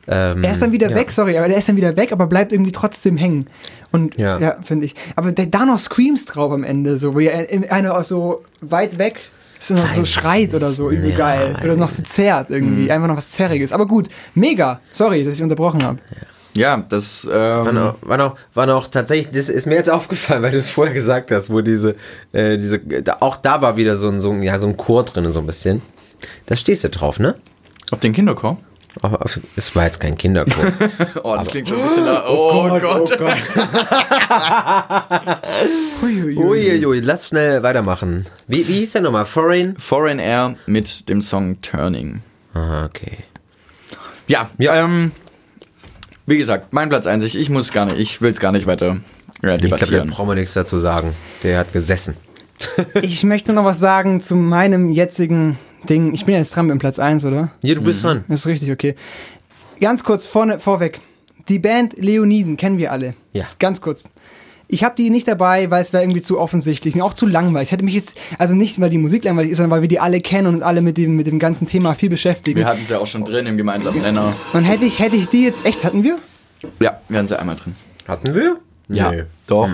[0.07, 0.95] Ähm, Er ist dann wieder ja.
[0.95, 3.47] weg, sorry, aber der ist dann wieder weg, aber bleibt irgendwie trotzdem hängen.
[3.91, 4.39] Und Ja.
[4.39, 4.95] ja, finde ich.
[5.15, 7.31] Aber der, da noch Screams drauf am Ende, so, wo ja
[7.69, 9.19] einer so weit weg
[9.59, 11.55] so, noch so schreit oder so, übel geil.
[11.63, 12.91] Oder noch so zerrt irgendwie.
[12.91, 13.71] Einfach noch was Zerriges.
[13.71, 14.79] Aber gut, mega.
[14.91, 15.99] Sorry, dass ich unterbrochen habe.
[16.09, 16.17] Ja,
[16.53, 17.25] das.
[17.27, 20.57] Waren Ähm, auch, waren, auch, waren auch tatsächlich, das ist mir jetzt aufgefallen, weil du
[20.57, 21.95] es vorher gesagt hast, wo diese,
[22.33, 25.03] äh, diese, da, auch da war wieder so ein, so ein, ja, so ein Chor
[25.05, 25.81] drin, so ein bisschen.
[26.45, 27.35] Da stehst du drauf, ne?
[27.91, 28.57] auf den Kinderchor?
[29.01, 30.71] Aber auf- es war jetzt kein Kinderchor.
[31.23, 32.25] Oh, das klingt schon ein bisschen nach.
[32.27, 33.17] Oh, Gott.
[36.03, 38.25] Uiuiui, lass schnell weitermachen.
[38.47, 39.25] Wie, wie hieß der nochmal?
[39.25, 39.75] Foreign?
[39.77, 42.21] Foreign Air mit dem Song Turning.
[42.53, 43.19] Ah, okay.
[44.27, 45.11] Ja, Ähm,
[46.31, 47.23] wie gesagt, mein Platz 1.
[47.25, 48.97] Ich, ich muss gar nicht, ich will es gar nicht weiter
[49.43, 50.09] ja, Ich glaube, da debattieren.
[50.09, 51.13] brauchen wir nichts dazu sagen.
[51.43, 52.15] Der hat gesessen.
[53.01, 55.57] Ich möchte noch was sagen zu meinem jetzigen
[55.89, 56.13] Ding.
[56.13, 57.51] Ich bin ja jetzt dran mit dem Platz 1, oder?
[57.63, 58.23] Hier, du bist dran.
[58.27, 58.95] Das ist richtig, okay.
[59.79, 61.01] Ganz kurz vorne, vorweg.
[61.49, 63.15] Die Band Leoniden kennen wir alle.
[63.33, 63.45] Ja.
[63.57, 64.07] Ganz kurz.
[64.71, 67.67] Ich habe die nicht dabei, weil es wäre irgendwie zu offensichtlich und auch zu langweilig.
[67.67, 69.99] Ich hätte mich jetzt, also nicht, weil die Musik langweilig ist, sondern weil wir die
[69.99, 72.57] alle kennen und alle mit dem, mit dem ganzen Thema viel beschäftigen.
[72.59, 74.31] Wir hatten es ja auch schon drin im gemeinsamen Nenner.
[74.53, 76.17] Und hätte ich, hätte ich die jetzt, echt, hatten wir?
[76.79, 77.75] Ja, wir hatten sie einmal drin.
[78.07, 78.57] Hatten wir?
[78.87, 79.23] Ja, Nee.
[79.47, 79.69] doch.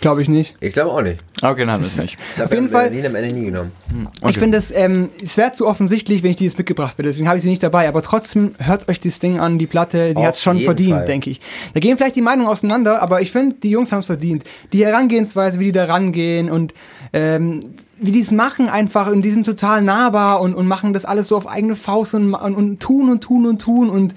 [0.00, 0.54] Glaube ich nicht.
[0.60, 1.18] Ich glaube auch nicht.
[1.42, 2.16] Okay, dann haben wir es nicht.
[2.42, 3.72] Auf jeden Fall- Nie am Ende nie genommen.
[4.20, 4.30] Okay.
[4.30, 7.08] Ich finde es, ähm, es wäre zu offensichtlich, wenn ich die jetzt mitgebracht hätte.
[7.08, 7.88] Deswegen habe ich sie nicht dabei.
[7.88, 11.30] Aber trotzdem hört euch das Ding an, die Platte, die hat es schon verdient, denke
[11.30, 11.40] ich.
[11.74, 14.44] Da gehen vielleicht die Meinungen auseinander, aber ich finde, die Jungs haben es verdient.
[14.72, 16.74] Die Herangehensweise, wie die da rangehen und
[17.12, 17.64] ähm,
[18.00, 21.26] wie die es machen einfach und die sind total nahbar und, und machen das alles
[21.28, 24.14] so auf eigene Faust und, und, und tun und tun und tun und und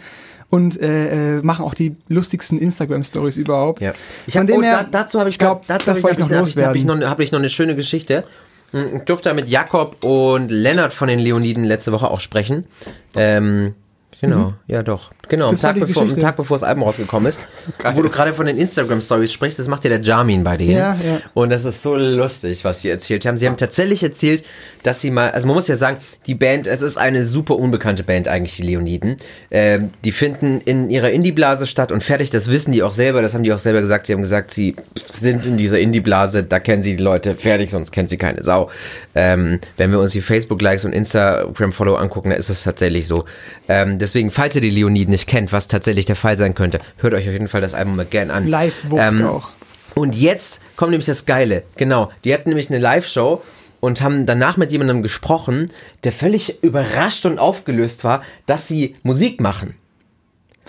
[0.82, 3.82] äh, äh, machen auch die lustigsten Instagram-Stories überhaupt.
[3.82, 3.94] Ja.
[4.28, 6.04] Ich Von hab, dem oh, her, da, dazu habe ich, ich glaub, dazu das hab
[6.04, 8.26] wollte ich hab noch hab ich, hab ich, noch, ich eine schöne Geschichte.
[8.74, 12.66] Ich durfte mit Jakob und Lennart von den Leoniden letzte Woche auch sprechen.
[13.16, 13.76] Ähm,
[14.22, 15.12] genau, ja doch.
[15.28, 15.56] Genau, am Mhm.
[15.56, 16.20] Das Tag, bevor, am.
[16.20, 17.40] Tag bevor das Album rausgekommen ist.
[17.94, 20.72] Wo du gerade von den Instagram-Stories sprichst, das macht ja der Jamin bei denen.
[20.72, 21.22] Ja, ja.
[21.34, 23.38] Und das ist so lustig, was sie erzählt haben.
[23.38, 24.44] Sie haben tatsächlich erzählt,
[24.84, 28.04] dass sie mal, also man muss ja sagen, die Band, es ist eine super unbekannte
[28.04, 29.18] Band eigentlich, die Leoniden.
[29.52, 33.34] Ähm, die finden in ihrer Indie-Blase statt und fertig, das wissen die auch selber, das
[33.34, 34.08] haben die auch selber gesagt.
[34.08, 37.92] Sie haben gesagt, sie sind in dieser Indie-Blase, da kennen sie die Leute fertig, sonst
[37.92, 38.70] kennt sie keine Sau.
[39.16, 43.26] Ähm, wenn wir uns die Facebook-Likes und Instagram-Follow angucken, dann ist es tatsächlich so.
[43.68, 47.14] Ähm, deswegen, falls ihr die Leoniden nicht kennt, was tatsächlich der Fall sein könnte, hört
[47.14, 48.48] euch auf jeden Fall das Album mal gern an.
[48.48, 49.50] Live-Wucht Ähm, auch.
[49.96, 51.64] und jetzt kommt nämlich das Geile.
[51.78, 53.42] Genau, die hatten nämlich eine Live-Show
[53.80, 55.72] und haben danach mit jemandem gesprochen,
[56.04, 59.76] der völlig überrascht und aufgelöst war, dass sie Musik machen.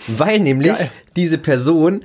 [0.07, 0.91] Weil nämlich Geil.
[1.17, 2.05] diese Person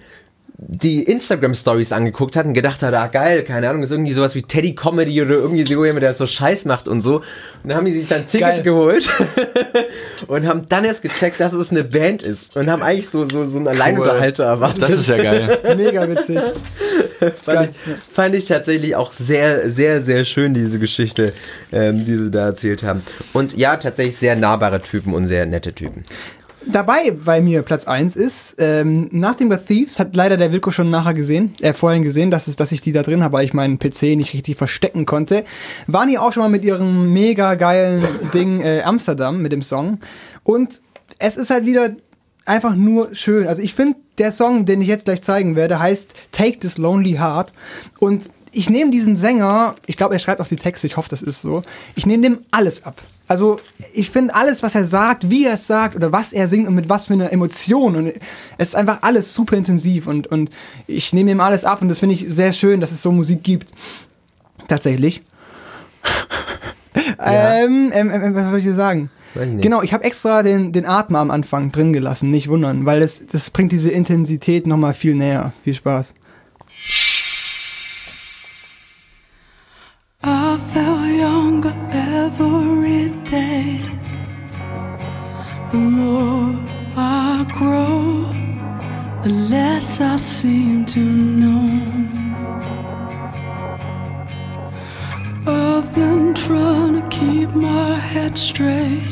[0.60, 4.42] die Instagram-Stories angeguckt hat und gedacht hat, ah geil, keine Ahnung, ist irgendwie sowas wie
[4.42, 7.18] Teddy Comedy oder irgendwie so jemand, der so Scheiß macht und so.
[7.18, 8.64] Und dann haben die sich dann ein Ticket Geil.
[8.64, 9.08] geholt
[10.28, 13.46] und haben dann erst gecheckt, dass es eine Band ist und haben eigentlich so, so,
[13.46, 14.82] so einen Alleinunterhalter erwartet.
[14.82, 15.60] Das ist ja geil.
[15.78, 16.40] Mega witzig.
[17.44, 21.34] fand, ich, fand ich tatsächlich auch sehr, sehr, sehr schön, diese Geschichte,
[21.72, 23.04] ähm, die sie da erzählt haben.
[23.34, 26.04] Und ja, tatsächlich sehr nahbare Typen und sehr nette Typen.
[26.72, 30.90] Dabei bei mir Platz 1 ist, ähm, dem The Thieves hat leider der Wilko schon
[30.90, 33.54] nachher gesehen, äh, vorhin gesehen, dass, es, dass ich die da drin habe, weil ich
[33.54, 35.44] meinen PC nicht richtig verstecken konnte.
[35.88, 38.04] Waren die auch schon mal mit ihrem mega geilen
[38.34, 40.00] Ding äh, Amsterdam mit dem Song.
[40.44, 40.82] Und
[41.20, 41.96] es ist halt wieder
[42.46, 43.48] einfach nur schön.
[43.48, 47.14] Also ich finde, der Song, den ich jetzt gleich zeigen werde, heißt Take This Lonely
[47.14, 47.54] Heart.
[48.00, 51.22] Und ich nehme diesem Sänger, ich glaube, er schreibt auch die Texte, ich hoffe, das
[51.22, 51.62] ist so,
[51.96, 53.02] ich nehme dem alles ab.
[53.28, 53.60] Also
[53.94, 56.76] ich finde alles, was er sagt, wie er es sagt oder was er singt und
[56.76, 57.96] mit was für einer Emotion.
[57.96, 58.14] Und
[58.58, 60.50] es ist einfach alles super intensiv und, und
[60.88, 63.44] ich nehme ihm alles ab und das finde ich sehr schön, dass es so Musik
[63.44, 63.72] gibt.
[64.68, 65.22] Tatsächlich.
[67.20, 69.10] ähm, ähm, ähm, was soll ich dir sagen?
[69.36, 69.62] Nicht.
[69.62, 73.22] Genau, ich habe extra den, den Atmer am Anfang drin gelassen, nicht wundern, weil das,
[73.28, 75.54] das bringt diese Intensität nochmal viel näher.
[75.64, 76.14] Viel Spaß.
[89.78, 91.04] Less I seem to
[91.42, 91.70] know.
[95.46, 99.04] I've been trying to keep my head straight.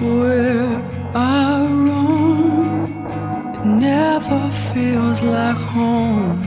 [0.00, 0.72] Where
[1.14, 3.06] I roam,
[3.54, 4.42] it never
[4.72, 6.40] feels like home.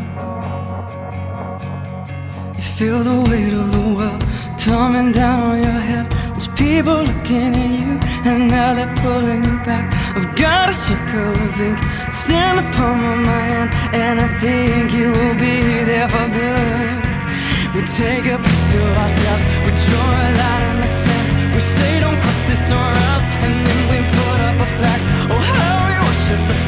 [2.57, 4.23] You feel the weight of the world
[4.65, 6.09] coming down on your head.
[6.31, 7.91] There's people looking at you,
[8.25, 9.85] and now they're pulling you back.
[10.17, 11.77] I've got a circle of ink,
[12.73, 17.03] palm of my hand, and I think you will be there for good.
[17.75, 21.53] We take a piece of ourselves, we draw a line in the sand.
[21.53, 25.01] We say don't cross this or else, and then we put up a flag.
[25.29, 26.64] Oh, how we worship the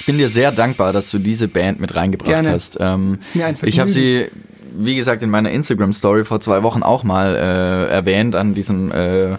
[0.00, 2.52] Ich bin dir sehr dankbar, dass du diese Band mit reingebracht Gerne.
[2.52, 2.78] hast.
[2.80, 4.28] Ähm, Ist mir ein ich habe sie,
[4.74, 9.36] wie gesagt, in meiner Instagram-Story vor zwei Wochen auch mal äh, erwähnt, an diesem äh,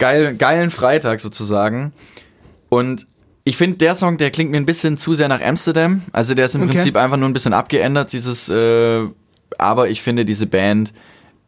[0.00, 1.92] geil, geilen Freitag sozusagen.
[2.68, 3.06] Und
[3.44, 6.02] ich finde, der Song, der klingt mir ein bisschen zu sehr nach Amsterdam.
[6.12, 6.72] Also der ist im Okay.
[6.72, 9.06] Prinzip einfach nur ein bisschen abgeändert, dieses, äh,
[9.58, 10.92] aber ich finde, diese Band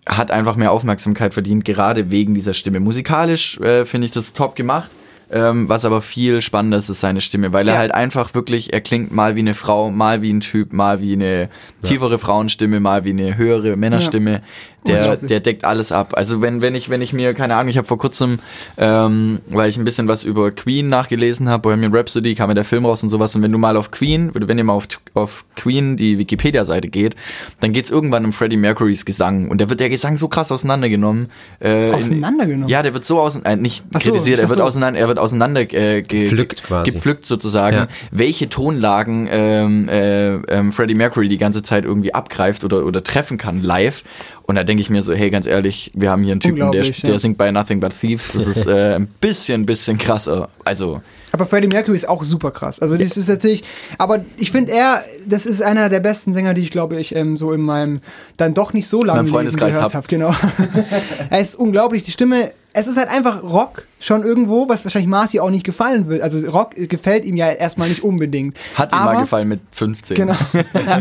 [0.06, 2.78] hat einfach mehr Aufmerksamkeit verdient, gerade wegen dieser Stimme.
[2.78, 4.88] Musikalisch äh, finde ich das top gemacht.
[5.32, 7.78] Ähm, was aber viel spannender ist, ist seine Stimme, weil er Ja.
[7.80, 11.12] halt einfach wirklich, er klingt mal wie eine Frau, mal wie ein Typ, mal wie
[11.12, 11.48] eine
[11.82, 14.42] tiefere Frauenstimme, mal wie eine höhere Männerstimme.
[14.86, 16.14] Der, der deckt alles ab.
[16.16, 18.38] Also wenn, wenn ich, wenn ich mir, keine Ahnung, ich habe vor kurzem,
[18.78, 22.64] ähm, weil ich ein bisschen was über Queen nachgelesen habe, Bohemian Rhapsody, kam ja der
[22.64, 23.34] Film raus und sowas.
[23.36, 27.14] Und wenn du mal auf Queen, wenn ihr mal auf, auf Queen die Wikipedia-Seite geht,
[27.60, 29.48] dann geht's irgendwann um Freddie Mercurys Gesang.
[29.50, 31.26] Und da wird der Gesang so krass auseinandergenommen.
[31.60, 32.68] Äh, in- Auseinandergenommen?
[32.68, 34.64] Ja, der wird so auseinander, äh, nicht so, kritisiert, er wird so.
[34.64, 36.90] auseinander, er wird auseinander äh, ge, Gepflückt quasi.
[36.90, 37.88] gepflückt sozusagen, Ja.
[38.12, 43.36] welche Tonlagen ähm, äh, ähm, Freddie Mercury die ganze Zeit irgendwie abgreift oder, oder treffen
[43.36, 44.02] kann live.
[44.50, 46.82] Und da denke ich mir so, hey, ganz ehrlich, wir haben hier einen Typen, der,
[46.82, 47.18] der ja.
[47.20, 48.32] singt bei Nothing But Thieves.
[48.32, 50.48] Das ist äh, ein bisschen, bisschen krasser.
[50.64, 51.02] Also,
[51.32, 52.80] Aber Freddie Mercury ist auch super krass.
[52.80, 53.64] Also das ist natürlich,
[53.98, 57.36] aber ich finde er, das ist einer der besten Sänger, die ich glaube ich ähm,
[57.36, 58.00] so in meinem
[58.36, 59.94] dann doch nicht so langen meinem Leben Freundeskreis gehört hab.
[59.94, 60.08] habe.
[60.08, 60.34] Genau.
[61.30, 62.04] er ist unglaublich.
[62.04, 66.08] Die Stimme, es ist halt einfach Rock schon irgendwo, was wahrscheinlich Marcy auch nicht gefallen
[66.08, 66.22] wird.
[66.22, 68.56] Also Rock gefällt ihm ja erstmal nicht unbedingt.
[68.74, 70.16] hat ihm aber, mal gefallen mit 15.
[70.16, 70.36] Genau.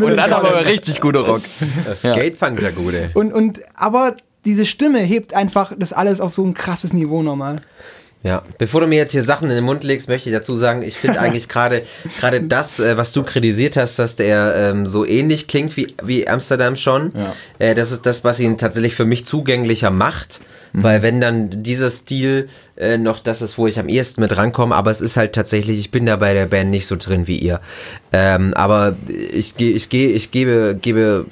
[0.01, 1.41] Und dann aber richtig guter Rock.
[1.85, 2.13] Das Ja.
[2.13, 3.11] Skatepunk, der Gute.
[3.13, 4.15] Und, und aber
[4.45, 7.61] diese Stimme hebt einfach das alles auf so ein krasses Niveau nochmal.
[8.21, 10.81] Ja, bevor du mir jetzt hier Sachen in den Mund legst, möchte ich dazu sagen,
[10.81, 11.83] ich finde eigentlich gerade
[12.19, 16.27] gerade das, äh, was du kritisiert hast, dass der ähm, so ähnlich klingt wie, wie
[16.27, 17.13] Amsterdam schon.
[17.15, 17.35] Ja.
[17.59, 20.41] Äh, das ist das, was ihn tatsächlich für mich zugänglicher macht.
[20.73, 22.47] Weil wenn dann dieser Stil
[22.77, 25.79] äh, noch das ist, wo ich am ehesten mit rankomme, aber es ist halt tatsächlich,
[25.79, 27.59] ich bin da bei der Band nicht so drin wie ihr.
[28.13, 28.95] Ähm, aber
[29.33, 31.25] ich, ich, gehe, ich gebe, gebe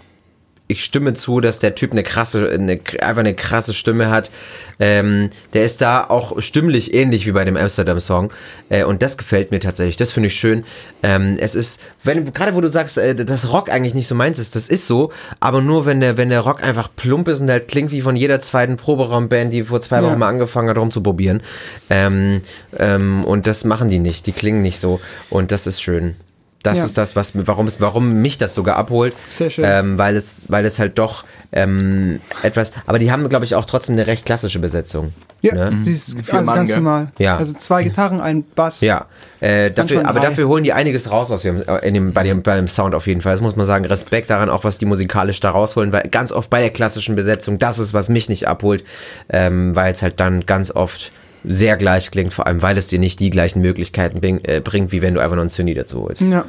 [0.67, 4.31] ich stimme zu, dass der Typ eine krasse, eine, einfach eine krasse Stimme hat.
[4.79, 8.31] Ähm, der ist da auch stimmlich ähnlich wie bei dem Amsterdam-Song.
[8.69, 9.95] Äh, und das gefällt mir tatsächlich.
[9.95, 10.65] Das finde ich schön.
[11.03, 14.39] Ähm, es ist, wenn, gerade wo du sagst, äh, dass Rock eigentlich nicht so meins
[14.39, 17.49] ist, das ist so, aber nur wenn der, wenn der Rock einfach plump ist und
[17.49, 20.03] halt klingt wie von jeder zweiten Proberaumband, die vor zwei Ja.
[20.03, 21.41] Wochen mal angefangen hat, rumzuprobieren.
[21.89, 22.41] Ähm,
[22.77, 24.27] ähm, und das machen die nicht.
[24.27, 24.99] Die klingen nicht so.
[25.29, 26.15] Und das ist schön.
[26.63, 26.85] Das Ja.
[26.85, 29.13] ist das, was, warum, es, warum mich das sogar abholt.
[29.29, 29.63] Sehr schön.
[29.67, 32.71] Ähm, weil, es, weil es halt doch ähm, etwas.
[32.87, 35.13] Aber die haben, glaube ich, auch trotzdem eine recht klassische Besetzung.
[35.41, 35.83] Ja, Ne?
[35.85, 37.07] die ist Vier also ganz normal.
[37.19, 37.37] Ja.
[37.37, 38.81] Also zwei Gitarren, ein Bass.
[38.81, 39.05] Ja,
[39.39, 42.41] äh, dafür, aber dafür holen die einiges raus aus ihrem, äh, in dem, bei, dem,
[42.41, 43.33] beim Sound auf jeden Fall.
[43.33, 43.85] Das muss man sagen.
[43.85, 47.59] Respekt daran, auch was die musikalisch da rausholen, weil ganz oft bei der klassischen Besetzung,
[47.59, 48.83] das ist, was mich nicht abholt,
[49.29, 51.11] ähm, weil es halt dann ganz oft
[51.43, 54.91] sehr gleich klingt, vor allem weil es dir nicht die gleichen Möglichkeiten bring, äh, bringt,
[54.91, 56.21] wie wenn du einfach nur einen Zyni dazu holst.
[56.21, 56.45] Ja.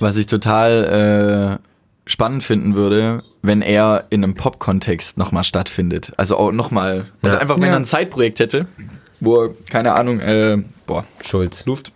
[0.00, 6.12] Was ich total äh, spannend finden würde, wenn er in einem Pop-Kontext nochmal stattfindet.
[6.16, 7.42] Also auch nochmal, also Ja.
[7.42, 7.70] einfach, wenn Ja.
[7.70, 8.66] er ein Zeitprojekt hätte,
[9.20, 11.66] wo er, keine Ahnung, äh, boah, Schulz.
[11.66, 11.92] Luft.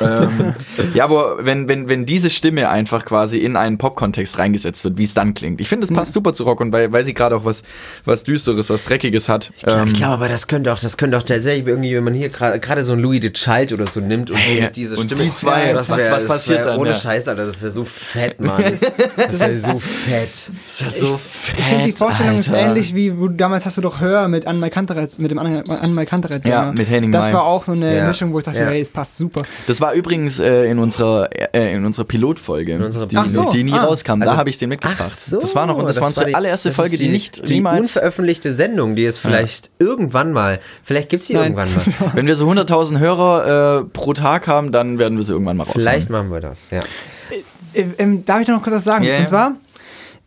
[0.00, 0.54] Ähm,
[0.94, 5.04] ja, wo, wenn, wenn, wenn diese Stimme einfach quasi in einen Pop-Kontext reingesetzt wird, wie
[5.04, 5.60] es dann klingt.
[5.60, 7.62] Ich finde, es passt super zu Rock und weil, weil sie gerade auch was,
[8.04, 9.52] was Düsteres, was Dreckiges hat.
[9.66, 12.14] Ja, Ähm, ich glaube, aber das könnte auch, das könnte auch tatsächlich irgendwie, wenn man
[12.14, 15.04] hier gerade so ein Louis de Child oder so nimmt und Hey, mit diese und
[15.06, 15.24] Stimme.
[15.24, 16.96] die zwei, das was- wär- was das passiert dann, Ohne ja.
[16.96, 18.62] Scheiß, Alter, das wäre so fett, Mann.
[18.62, 20.30] Das, das wäre so fett.
[20.66, 22.68] ist ja so fett, Ich finde, die Vorstellung ist Alter.
[22.68, 26.44] ähnlich wie, wo, damals hast du doch Hör mit Anmal Kantereit, mit dem Anmal Kantereit.
[26.46, 27.34] Ja, mit Henning Das May.
[27.34, 28.06] war auch so eine Ja.
[28.06, 28.66] Mischung, wo ich dachte, Ja.
[28.66, 29.42] hey, es passt super.
[29.70, 33.62] Das war übrigens äh, in unserer äh, in unserer Pilotfolge, unserer die, Ach so, die
[33.62, 33.84] nie ah.
[33.84, 34.20] rauskam.
[34.20, 34.98] Also- da habe ich den mitgebracht.
[35.00, 35.38] Ach so.
[35.38, 37.54] das war noch und das, war unsere die- allererste das Folge, ist die, nicht die
[37.54, 37.78] niemals.
[37.80, 41.54] unveröffentlichte Sendung, die es vielleicht irgendwann mal, vielleicht gibt's die Nein.
[41.56, 42.10] irgendwann mal.
[42.14, 45.62] Wenn wir so 100.000 Hörer äh, pro Tag haben, dann werden wir sie irgendwann mal
[45.62, 45.80] raushauen.
[45.82, 46.80] Vielleicht machen wir das, ja.
[47.72, 49.04] Äh, ähm, darf ich noch kurz was sagen?
[49.04, 49.20] Ja, ja.
[49.20, 49.52] Und zwar,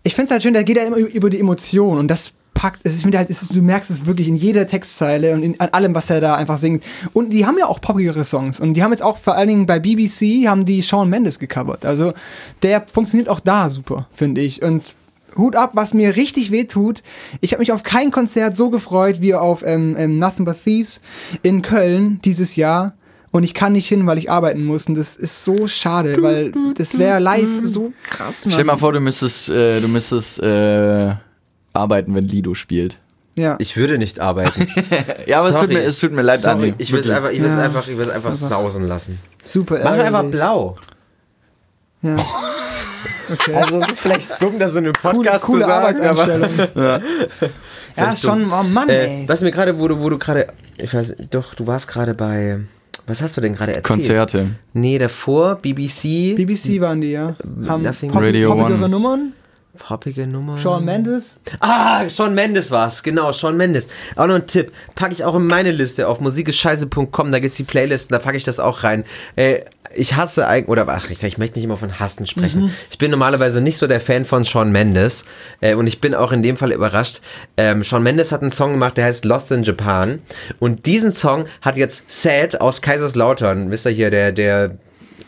[0.04, 2.82] ich finde es halt schön, der geht ja immer über die Emotion und das packt,
[2.84, 5.70] es ist, finde halt, ist, du merkst es wirklich in jeder Textzeile und in an
[5.70, 6.84] allem, was er da einfach singt.
[7.14, 8.60] Und die haben ja auch poppigere Songs.
[8.60, 11.86] Und die haben jetzt auch vor allen Dingen bei BBC haben die Shawn Mendes gecovert.
[11.86, 12.14] Also
[12.62, 14.62] der funktioniert auch da super, finde ich.
[14.62, 14.84] Und
[15.38, 17.02] Hut ab, was mir richtig weh tut.
[17.42, 21.02] Ich habe mich auf kein Konzert so gefreut wie auf ähm, ähm, Nothing But Thieves
[21.42, 22.94] in Köln dieses Jahr.
[23.32, 24.86] Und ich kann nicht hin, weil ich arbeiten muss.
[24.86, 28.46] Und das ist so schade, weil das wäre live so krass.
[28.46, 28.52] Mann.
[28.52, 31.16] Stell dir mal vor, du müsstest, äh, du müsstest äh,
[31.74, 32.98] arbeiten, wenn Lido spielt.
[33.36, 33.56] Ja.
[33.60, 34.68] Ich würde nicht arbeiten.
[35.26, 37.42] Ja, aber es tut, mir, es tut mir leid, Sorry, ich will es einfach, ich
[37.42, 39.20] will's Ja, einfach, ich will's einfach einfach- sausen lassen.
[39.44, 40.06] Super Mach ärgerlich.
[40.08, 40.78] einfach blau.
[42.02, 42.16] Ja.
[43.32, 43.56] Okay.
[43.56, 46.28] Also es ist vielleicht dumm, das so in einem coole, Podcast coole zu sagen, aber.
[46.76, 47.02] Ja,
[48.08, 49.30] Vielleicht schon, oh Mann, äh, ey.
[49.30, 50.48] was mir gerade, wo du, wo du gerade,
[50.78, 52.60] ich weiß, doch, du warst gerade bei,
[53.08, 53.86] was hast du denn gerade erzählt?
[53.86, 54.48] Konzerte.
[54.74, 57.36] Nee, davor, BBC, BBC waren die, ja.
[57.68, 58.90] Haben Nothing pop Radio One.
[58.90, 59.34] Nummern.
[59.78, 60.58] Poppige Nummer.
[60.58, 61.38] Shawn Mendes.
[61.60, 63.88] Ah, Shawn Mendes war's, genau, Shawn Mendes.
[64.16, 67.64] Auch noch ein Tipp, packe ich auch in meine Liste auf musikescheiße.com, da gibt's die
[67.64, 69.04] Playlisten, da packe ich das auch rein.
[69.36, 69.62] Äh,
[69.96, 72.74] ich hasse eigentlich, oder ach, ich, ich möchte nicht immer von Hassen sprechen.
[72.90, 75.26] Ich bin normalerweise nicht so der Fan von Shawn Mendes
[75.62, 77.22] äh, und ich bin auch in dem Fall überrascht.
[77.58, 80.22] Ähm, Shawn Mendes hat einen Song gemacht, der heißt Lost in Japan
[80.60, 84.78] und diesen Song hat jetzt Sad aus Kaiserslautern, wisst ihr hier, der, der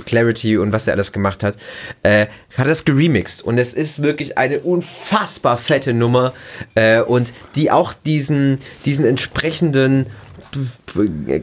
[0.06, 1.58] Clarity und was er alles gemacht hat,
[2.04, 2.28] äh,
[2.58, 6.34] hat das geremixed und es ist wirklich eine unfassbar fette Nummer
[6.76, 10.08] äh, und die auch diesen, diesen entsprechenden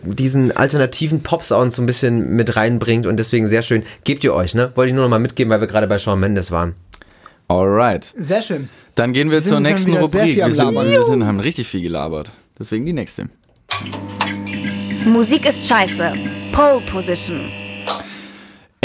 [0.04, 3.82] diesen alternativen Pop-Sound so ein bisschen mit reinbringt und deswegen sehr schön.
[4.04, 4.72] Gebt ihr euch, ne?
[4.74, 6.74] Wollte ich nur noch mal mitgeben, weil wir gerade bei Shawn Mendes waren.
[7.48, 8.12] Alright.
[8.16, 8.70] Sehr schön.
[8.94, 10.36] Dann gehen wir, sind zur nächsten Rubrik.
[10.36, 12.30] Wir, sind, wir sind, haben richtig viel gelabert.
[12.58, 13.28] Deswegen die nächste.
[15.04, 16.12] Musik ist scheiße.
[16.52, 17.61] Pole Position.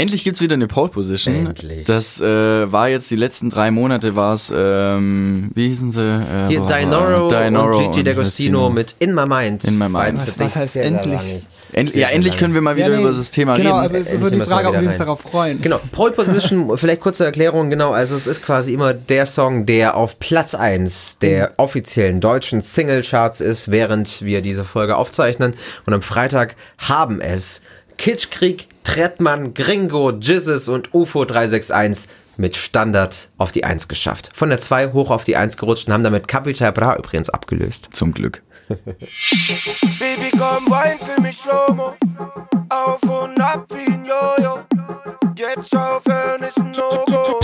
[0.00, 1.46] Endlich gibt's wieder eine Pole Position.
[1.48, 1.84] Endlich.
[1.84, 6.00] Das äh, war jetzt die letzten drei Monate, war es, ähm, wie hießen sie?
[6.00, 9.64] Äh, Hier Dinoro, Dinoro und Gigi D'Agostino mit In My Mind.
[9.64, 10.16] In My Mind.
[10.16, 11.42] Was- was heißt sehr, endlich?
[11.72, 13.82] End, Sehr, ja, endlich können wir mal wieder Ja, nee, über das Thema genau, reden.
[13.82, 15.60] also es ist Endlich so die Frage, ob wir uns darauf freuen.
[15.60, 19.94] Genau, Pole Position, vielleicht kurze Erklärung, genau, also es ist quasi immer der Song, der
[19.96, 25.54] auf Platz 1 der offiziellen deutschen Singlecharts ist, während wir diese Folge aufzeichnen.
[25.86, 27.60] Und am Freitag haben es
[27.98, 32.08] Kitschkrieg, Trettmann, Gringo, Jizzes und UFO 361
[32.38, 34.30] mit Standard auf die 1 geschafft.
[34.32, 37.90] Von der 2 hoch auf die 1 gerutscht und haben damit Capital Bra übrigens abgelöst.
[37.92, 38.42] Zum Glück.
[38.68, 41.96] Baby, komm rein für mich Slow-Mo.
[42.70, 44.60] Auf und ab wie ein Jojo.
[45.36, 47.40] Jetzt aufhören ist ein No-Go.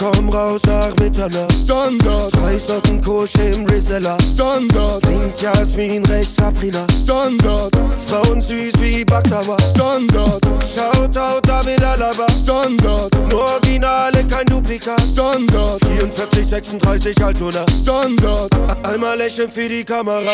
[0.00, 1.52] Komm raus nach Mitternacht.
[1.52, 2.34] Standard.
[2.34, 4.16] Drei Socken Kosche im Rizella.
[4.32, 5.04] Standard.
[5.06, 6.86] Links Jasmin, rechts Sabrina.
[7.02, 7.76] Standard.
[8.06, 9.58] Frauen süß wie Baklava.
[9.74, 10.42] Standard.
[10.64, 12.26] Shoutout David Alaba.
[12.42, 13.14] Standard.
[13.28, 15.02] Nur Originale, kein Duplikat.
[15.02, 15.84] Standard.
[15.84, 17.66] 44, 36 Altona.
[17.82, 18.50] Standard.
[18.82, 20.32] Einmal lächeln für die Kamera.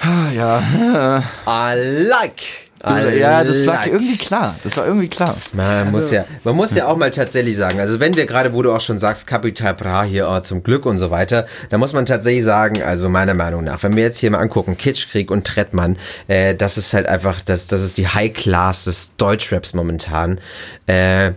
[0.00, 1.24] Ah, ja.
[1.48, 1.74] I
[2.08, 2.70] like.
[2.84, 4.56] I ja, das war irgendwie klar.
[4.64, 5.36] Das war irgendwie klar.
[5.52, 8.62] Man, muss ja, man muss ja auch mal tatsächlich sagen, also wenn wir gerade, wo
[8.62, 11.92] du auch schon sagst, Capital Bra hier oh, zum Glück und so weiter, da muss
[11.92, 15.46] man tatsächlich sagen, also meiner Meinung nach, wenn wir jetzt hier mal angucken, Kitschkrieg und
[15.46, 15.96] Trettmann,
[16.26, 20.40] äh, das ist halt einfach, das, das ist die High Class des Deutschraps momentan.
[20.86, 21.32] Äh,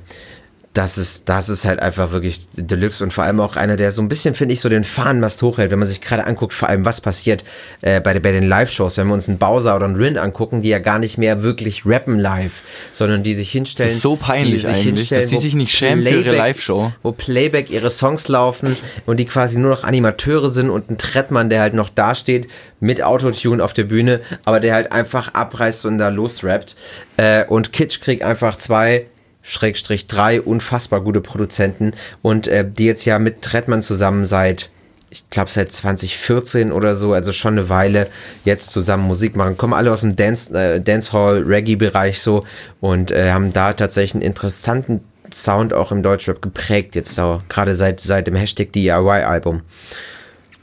[0.76, 4.02] das ist, das ist halt einfach wirklich Deluxe und vor allem auch einer, der so
[4.02, 6.84] ein bisschen, finde ich, so den Fahnenmast hochhält, wenn man sich gerade anguckt, vor allem
[6.84, 7.46] was passiert
[7.82, 10.70] äh, bei, bei den Live-Shows, wenn wir uns einen Bowser oder einen Rin angucken, die
[10.70, 12.62] ja gar nicht mehr wirklich rappen live,
[12.92, 13.88] sondern die sich hinstellen.
[13.88, 16.22] Das ist so peinlich die sich eigentlich, hinstellen, dass die sich nicht schämen für ihre
[16.24, 16.92] Playback- Live-Show.
[17.04, 18.76] Wo Playback ihre Songs laufen
[19.06, 22.50] und die quasi nur noch Animateure sind und ein Trettmann, der halt noch dasteht
[22.82, 26.76] mit Autotune auf der Bühne, aber der halt einfach abreißt und da losrappt.
[27.16, 29.06] Äh, und Kitsch kriegt einfach zwei
[29.48, 31.94] Schrägstrich drei unfassbar gute Produzenten
[32.24, 34.72] und äh, die jetzt ja mit Trettmann zusammen seit
[35.12, 38.08] ich glaube seit 2014 oder so, also schon eine Weile
[38.44, 39.56] jetzt zusammen Musik machen.
[39.56, 42.44] Kommen alle aus dem Dance, äh, Dancehall, Reggae-Bereich so
[42.82, 45.02] und äh, haben da tatsächlich einen interessanten
[45.32, 49.62] Sound auch im Deutschrap geprägt jetzt da, gerade seit, seit dem Hashtag DIY-Album.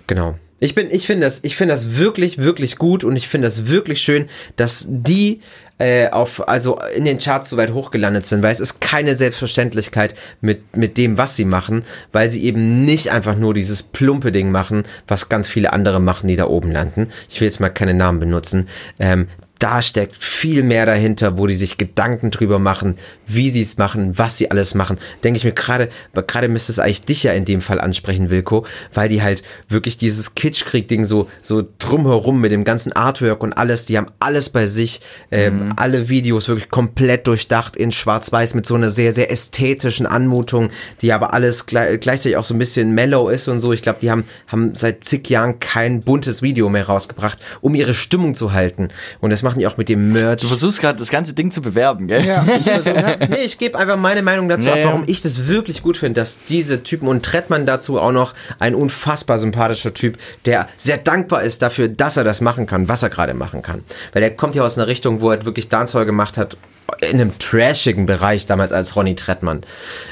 [0.09, 0.35] Genau.
[0.63, 3.67] Ich bin, ich finde das, ich finde das wirklich, wirklich gut und ich finde das
[3.67, 5.41] wirklich schön, dass die
[5.79, 10.15] äh, auf, also in den Charts so weit hochgelandet sind, weil es ist keine Selbstverständlichkeit
[10.41, 11.83] mit, mit dem, was sie machen,
[12.13, 16.29] weil sie eben nicht einfach nur dieses plumpe Ding machen, was ganz viele andere machen,
[16.29, 17.09] die da oben landen.
[17.29, 18.69] Ich will jetzt mal keine Namen benutzen.
[19.01, 19.27] Ähm,
[19.63, 22.97] da steckt viel mehr dahinter, wo die sich Gedanken drüber machen,
[23.29, 24.99] wie sie es machen, was sie alles machen.
[25.23, 25.89] Denke ich mir gerade,
[26.27, 29.99] gerade müsste es eigentlich dich ja in dem Fall ansprechen, Wilko, weil die halt wirklich
[29.99, 34.67] dieses Kitschkrieg-Ding so, so drumherum mit dem ganzen Artwork und alles, die haben alles bei
[34.67, 40.07] sich, ähm, alle Videos wirklich komplett durchdacht in schwarz-weiß mit so einer sehr, sehr ästhetischen
[40.07, 40.71] Anmutung,
[41.03, 43.73] die aber alles gle gleichzeitig auch so ein bisschen mellow ist und so.
[43.73, 47.95] Ich glaube, die haben, haben seit zig Jahren kein buntes Video mehr rausgebracht, um ihre
[47.95, 48.89] Stimmung zu halten.
[49.21, 50.41] Und das machen die auch mit dem Merch.
[50.41, 52.24] Du versuchst gerade das ganze Ding zu bewerben, gell?
[52.24, 52.45] Ja.
[52.73, 52.91] Also,
[53.29, 56.20] nee, ich gebe einfach meine Meinung dazu Ja, ab, warum ich das wirklich gut finde,
[56.20, 61.43] dass diese Typen und Trettmann dazu auch noch ein unfassbar sympathischer Typ, der sehr dankbar
[61.43, 63.85] ist dafür, dass er das machen kann, was er gerade machen kann.
[64.12, 66.57] Weil er kommt ja aus einer Richtung, wo er wirklich Dancehall gemacht hat,
[67.01, 69.62] in einem trashigen Bereich damals als Ronny Trettmann.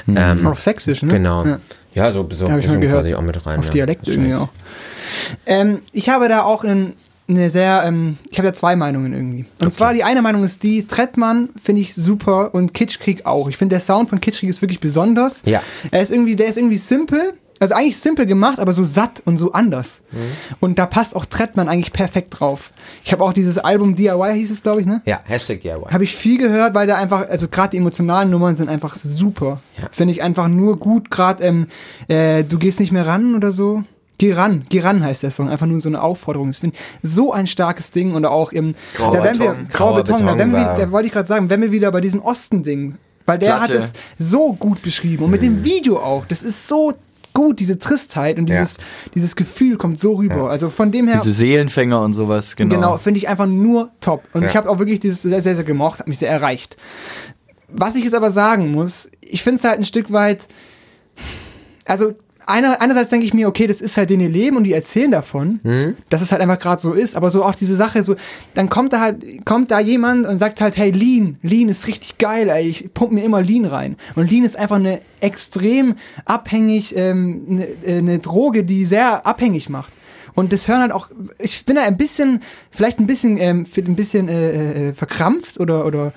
[0.07, 1.13] Ähm, Auch sächsisch, ne?
[1.13, 1.45] Genau.
[1.45, 1.59] Ja.
[1.93, 3.59] Ja, so, so, so quasi auch mit rein.
[3.59, 3.71] Auf ja.
[3.71, 4.47] Dialekt irgendwie auch.
[5.45, 6.93] Ähm, ich habe da auch ein,
[7.31, 9.45] eine sehr, ähm, ich habe da zwei Meinungen irgendwie.
[9.59, 13.49] Und zwar die eine Meinung ist die, Trettmann finde ich super und Kitschkrieg auch.
[13.49, 15.43] Ich finde der Sound von Kitschkrieg ist wirklich besonders.
[15.45, 15.61] Ja.
[15.91, 17.33] Er ist irgendwie, der ist irgendwie simpel.
[17.59, 20.01] Also eigentlich simpel gemacht, aber so satt und so anders.
[20.11, 20.17] Mhm.
[20.59, 22.73] Und da passt auch Trettmann eigentlich perfekt drauf.
[23.03, 25.03] Ich habe auch dieses Album DIY hieß es, glaube ich, ne?
[25.05, 25.91] Ja, Hashtag DIY.
[25.91, 29.61] Habe ich viel gehört, weil da einfach, also gerade die emotionalen Nummern sind einfach super.
[29.79, 29.89] Ja.
[29.91, 31.67] Finde ich einfach nur gut, gerade ähm,
[32.07, 33.83] äh, du gehst nicht mehr ran oder so.
[34.21, 36.51] Geh ran, geh ran heißt der Song, einfach nur so eine Aufforderung.
[36.51, 40.17] Ich finde so ein starkes Ding und auch im Grauer da werden wir grauer Beton,
[40.19, 42.19] da, Beton werden wir, war- da wollte ich gerade sagen, wenn wir wieder bei diesem
[42.21, 43.61] Osten-Ding, weil der Platte.
[43.63, 46.27] hat es so gut beschrieben und mit dem Video auch.
[46.27, 46.93] Das ist so
[47.33, 48.77] gut, diese Tristheit und dieses,
[49.15, 50.51] dieses Gefühl kommt so rüber.
[50.51, 51.19] Also von dem her.
[51.23, 52.75] Diese Seelenfänger und sowas, genau.
[52.75, 54.21] Genau, finde ich einfach nur top.
[54.33, 54.49] Und Ja.
[54.49, 56.77] ich habe auch wirklich dieses sehr, sehr, sehr gemocht, hat mich sehr erreicht.
[57.69, 60.47] Was ich jetzt aber sagen muss, ich finde es halt ein Stück weit,
[61.85, 62.13] also
[62.45, 65.11] einer, einerseits denke ich mir, okay, das ist halt denen ihr Leben und die erzählen
[65.11, 65.59] davon,
[66.09, 68.15] dass es halt einfach gerade so ist, aber so auch diese Sache, so,
[68.53, 72.17] dann kommt da halt, kommt da jemand und sagt halt, hey, Lean, Lean ist richtig
[72.17, 73.95] geil, ey, ich pump mir immer Lean rein.
[74.15, 75.95] Und Lean ist einfach eine extrem
[76.25, 79.93] abhängig, ähm, eine, äh, eine Droge, die sehr abhängig macht.
[80.33, 81.09] Und das hören halt auch,
[81.39, 85.85] ich bin da ein bisschen, vielleicht ein bisschen, ähm, ein bisschen äh, äh, verkrampft oder,
[85.85, 86.13] oder,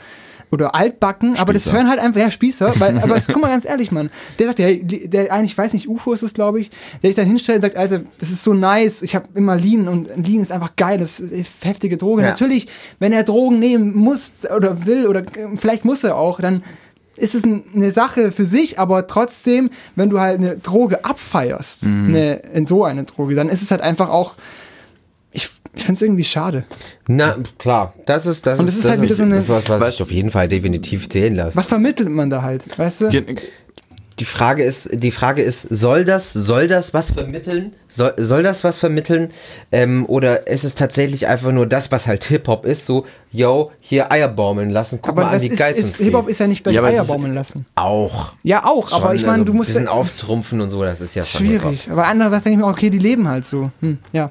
[0.55, 1.77] oder altbacken, aber das Spießer.
[1.77, 4.75] hören halt einfach, ja, Spießer, weil, aber guck mal ganz ehrlich, Mann, der sagt, der,
[4.77, 6.71] der eigentlich, ich weiß nicht, UFO ist es, glaube ich,
[7.03, 9.87] der sich dann hinstellt und sagt, Alter, das ist so nice, ich habe immer Lean
[9.89, 12.23] und Lean ist einfach geil, das ist heftige Droge.
[12.23, 12.29] Ja.
[12.31, 12.69] Natürlich,
[12.99, 16.63] wenn er Drogen nehmen muss oder will oder äh, vielleicht muss er auch, dann
[17.17, 21.85] ist es ein- eine Sache für sich, aber trotzdem, wenn du halt eine Droge abfeierst,
[21.85, 24.35] eine, in so eine Droge, dann ist es halt einfach auch,
[25.75, 26.65] ich, finde es irgendwie schade.
[27.09, 29.69] Na, klar, das ist, das Und ist, es ist halt wieder so eine- das, was,
[29.69, 31.57] was Was- ich auf jeden Fall definitiv zählen lasse.
[31.57, 33.25] Was vermittelt man da halt, weißt du?
[34.21, 37.73] Die Frage ist, die Frage ist, soll das, soll das was vermitteln?
[37.89, 39.33] Soll, soll das was vermitteln?
[39.73, 42.87] Ähm, oder ist es tatsächlich einfach nur das, was halt Hip-Hop ist?
[42.87, 45.01] So, yo, hier Eier baumeln lassen.
[45.03, 46.81] Guck mal aber an, das wie ist, geil ist, Hip-Hop ist ja nicht gleich Ja,
[46.83, 47.67] aber es Eier baumeln lassen.
[47.75, 48.35] Auch.
[48.45, 49.71] Ja, auch, aber Schon, ich meine, also du musst.
[49.73, 51.91] Bisschen auftrumpfen und so, das ist ja schon schwierig.
[51.91, 53.73] Aber andererseits denke ich mir, okay, die leben halt so.
[53.81, 54.31] Hm, ja.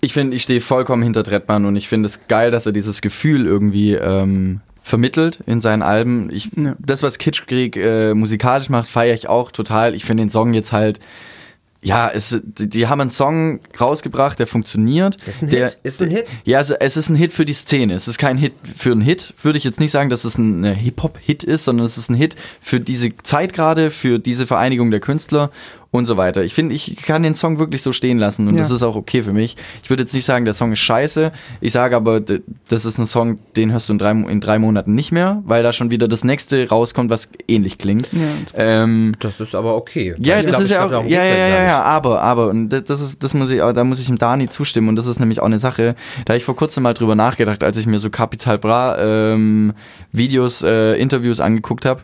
[0.00, 3.00] Ich finde, ich stehe vollkommen hinter Trettmann und ich finde es geil, dass er dieses
[3.00, 6.30] Gefühl irgendwie ähm, vermittelt in seinen Alben.
[6.32, 6.76] Ich, Ja.
[6.78, 9.94] Das, was Kitschkrieg äh, musikalisch macht, feiere ich auch total.
[9.94, 11.00] Ich finde den Song jetzt halt,
[11.80, 15.16] ja, es, die, die haben einen Song rausgebracht, der funktioniert.
[15.26, 15.78] Ist ein der, Hit?
[15.84, 16.32] Ist ein Hit?
[16.44, 17.94] Ja, also es ist ein Hit für die Szene.
[17.94, 19.34] Es ist kein Hit für einen Hit.
[19.42, 22.34] Würde ich jetzt nicht sagen, dass es ein Hip-Hop-Hit ist, sondern es ist ein Hit
[22.60, 25.50] für diese Zeit gerade, für diese Vereinigung der Künstler
[25.90, 26.44] und so weiter.
[26.44, 28.60] Ich finde, ich kann den Song wirklich so stehen lassen und Ja.
[28.60, 29.56] das ist auch okay für mich.
[29.82, 31.32] Ich würde jetzt nicht sagen, der Song ist scheiße.
[31.62, 34.94] Ich sage aber, das ist ein Song, den hörst du in drei, in drei Monaten
[34.94, 38.10] nicht mehr, weil da schon wieder das nächste rauskommt, was ähnlich klingt.
[38.54, 40.14] ähm, Das ist aber okay.
[40.18, 41.72] ja, das glaub, ist ja glaub, auch, ja, ja, ja, ja, nicht.
[41.72, 44.90] aber, aber, und das- das ist, das muss ich, da muss ich dem Dani zustimmen
[44.90, 45.94] und das ist nämlich auch eine Sache,
[46.26, 49.72] da habe ich vor kurzem mal drüber nachgedacht, als ich mir so Capital Bra ähm,
[50.12, 52.02] Videos, äh, Interviews angeguckt habe,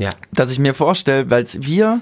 [0.00, 0.08] Ja.
[0.32, 2.00] dass ich mir vorstelle, weil wir,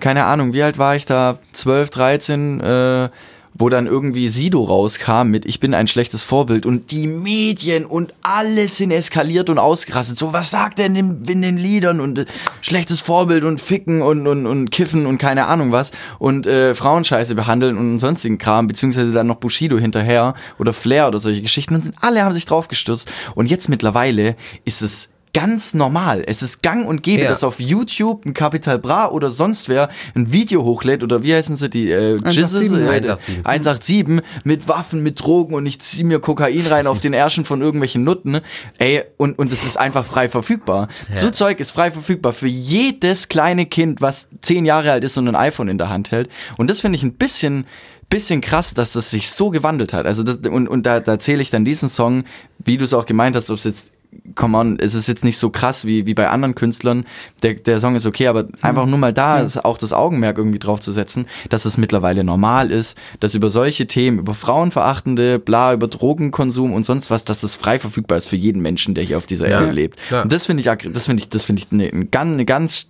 [0.00, 3.08] keine Ahnung, wie alt war ich da, 12, 13, äh,
[3.54, 8.14] wo dann irgendwie Sido rauskam mit Ich bin ein schlechtes Vorbild und die Medien und
[8.22, 10.16] alles sind eskaliert und ausgerastet.
[10.16, 12.26] So, was sagt er in den, in den Liedern und äh,
[12.62, 17.34] schlechtes Vorbild und Ficken und, und, und Kiffen und keine Ahnung was und äh, Frauenscheiße
[17.34, 21.82] behandeln und sonstigen Kram, beziehungsweise dann noch Bushido hinterher oder Flair oder solche Geschichten und
[21.82, 26.22] sind, alle haben sich drauf gestürzt und jetzt mittlerweile ist es ganz normal.
[26.26, 27.28] Es ist gang und gäbe, Ja.
[27.30, 31.56] dass auf YouTube ein Capital Bra oder sonst wer ein Video hochlädt oder wie heißen
[31.56, 32.60] sie die äh, Jizzes?
[32.70, 33.38] 187.
[33.38, 33.46] Äh, 187.
[33.46, 37.62] 187 mit Waffen, mit Drogen und ich zieh mir Kokain rein auf den Ärschen von
[37.62, 38.40] irgendwelchen Nutten.
[38.78, 40.88] Ey, und, und es ist einfach frei verfügbar.
[41.16, 45.28] So Zeug ist frei verfügbar für jedes kleine Kind, was zehn Jahre alt ist und
[45.28, 46.28] ein iPhone in der Hand hält.
[46.58, 47.66] Und das finde ich ein bisschen
[48.10, 50.04] bisschen krass, dass das sich so gewandelt hat.
[50.04, 52.24] Also das, und, und da, da zähle ich dann diesen Song,
[52.58, 53.90] wie du es auch gemeint hast, ob es jetzt
[54.34, 57.04] come on, es ist jetzt nicht so krass wie, wie bei anderen Künstlern.
[57.42, 60.58] Der, der Song ist okay, aber einfach nur mal da ist auch das Augenmerk irgendwie
[60.58, 65.72] drauf zu setzen, dass es mittlerweile normal ist, dass über solche Themen, über Frauenverachtende, bla,
[65.72, 69.18] über Drogenkonsum und sonst was, dass es frei verfügbar ist für jeden Menschen, der hier
[69.18, 69.98] auf dieser Erde lebt.
[70.10, 70.22] Ja.
[70.22, 72.86] Und das finde ich, das finde ich, das finde ich eine, eine ganz, eine ganz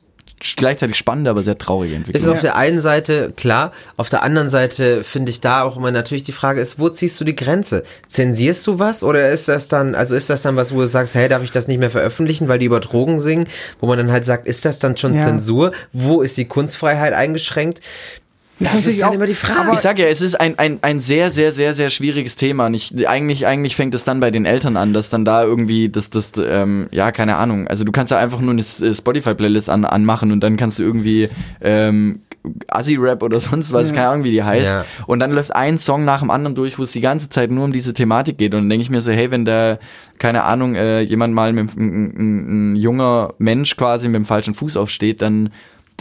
[0.56, 2.34] gleichzeitig spannende, aber sehr traurige Ist Entwicklung.
[2.34, 6.24] auf der einen Seite klar, auf der anderen Seite finde ich da auch immer natürlich
[6.24, 7.82] die Frage ist, wo ziehst du die Grenze?
[8.08, 11.14] Zensierst du was oder ist das dann, also ist das dann was, wo du sagst,
[11.14, 13.46] hey, darf ich das nicht mehr veröffentlichen, weil die über Drogen singen,
[13.80, 15.20] wo man dann halt sagt, ist das dann schon Ja.
[15.20, 15.72] Zensur?
[15.92, 17.80] Wo ist die Kunstfreiheit eingeschränkt?
[18.64, 19.70] Das, natürlich ist dann auch- immer die Frage.
[19.72, 22.70] Ich sag ja, es ist ein, ein, ein sehr, sehr, sehr, sehr schwieriges Thema.
[22.70, 26.10] Nicht, eigentlich, eigentlich fängt es dann bei den Eltern an, dass dann da irgendwie das,
[26.10, 27.66] das, ähm, ja, keine Ahnung.
[27.68, 30.82] Also du kannst ja einfach nur eine äh, Spotify-Playlist an, anmachen und dann kannst du
[30.82, 31.28] irgendwie
[31.60, 32.20] ähm,
[32.68, 34.66] Assi-Rap oder sonst was, keine Ahnung, wie die heißt.
[34.66, 34.84] Ja.
[35.06, 37.64] Und dann läuft ein Song nach dem anderen durch, wo es die ganze Zeit nur
[37.64, 38.52] um diese Thematik geht.
[38.54, 39.78] Und dann denke ich mir so, hey, wenn da,
[40.18, 44.54] keine Ahnung, äh, jemand mal mit ein, ein, ein junger Mensch quasi mit dem falschen
[44.54, 45.50] Fuß aufsteht, dann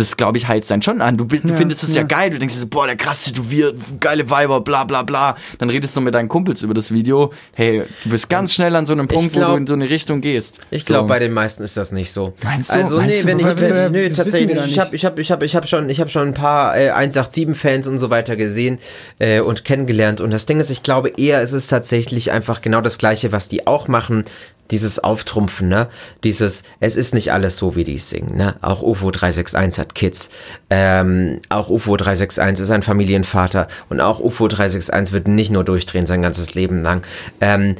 [0.01, 1.17] das glaube ich heizt dann schon an.
[1.17, 2.01] Du, du Ja, findest es ja.
[2.01, 2.07] ja.
[2.07, 2.29] geil.
[2.31, 5.35] Du denkst so, boah, der krass tätowiert, geile Weiber, bla bla bla.
[5.59, 7.31] Dann redest du mit deinen Kumpels über das Video.
[7.55, 9.89] Hey, du bist ganz schnell an so einem Punkt, wo glaub- du in so eine
[9.89, 10.59] Richtung gehst.
[10.71, 11.07] Ich glaube, so.
[11.07, 12.33] bei den meisten ist das nicht so.
[12.43, 12.73] Meinst du?
[12.73, 13.27] Also Meinst nee, du?
[13.27, 15.89] wenn ich, wenn, weil- nö, tatsächlich, ich habe ich hab, ich hab, ich hab schon,
[15.89, 18.79] ich hab schon ein paar äh, 187-Fans und so weiter gesehen
[19.19, 20.21] äh, und kennengelernt.
[20.21, 23.47] Und das Ding ist, ich glaube eher, es ist tatsächlich einfach genau das Gleiche, was
[23.47, 24.25] die auch machen.
[24.72, 25.88] Dieses Auftrumpfen, ne?
[26.23, 28.56] Dieses, es ist nicht alles so, wie die es singen, ne?
[28.61, 30.30] Auch UFO 361 hat Kids.
[30.69, 33.68] Ähm, auch UFO 361 ist ein Familienvater.
[33.89, 37.03] Und auch UFO 361 wird nicht nur durchdrehen sein ganzes Leben lang.
[37.41, 37.76] Ähm,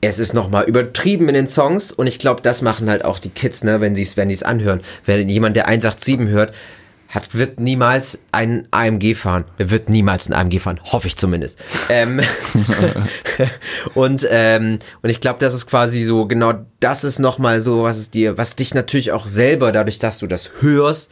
[0.00, 3.30] es ist nochmal übertrieben in den Songs und ich glaube, das machen halt auch die
[3.30, 4.80] Kids, ne, wenn sie es wenn anhören.
[5.04, 6.52] Wenn jemand, der 187 hört,
[7.08, 9.44] hat, wird niemals ein AMG fahren.
[9.58, 11.58] Er wird niemals ein AMG fahren, hoffe ich zumindest.
[11.88, 12.20] ähm,
[13.94, 17.96] und, ähm, und ich glaube, das ist quasi so, genau das ist nochmal so, was
[17.96, 21.10] es dir, was dich natürlich auch selber, dadurch, dass du das hörst,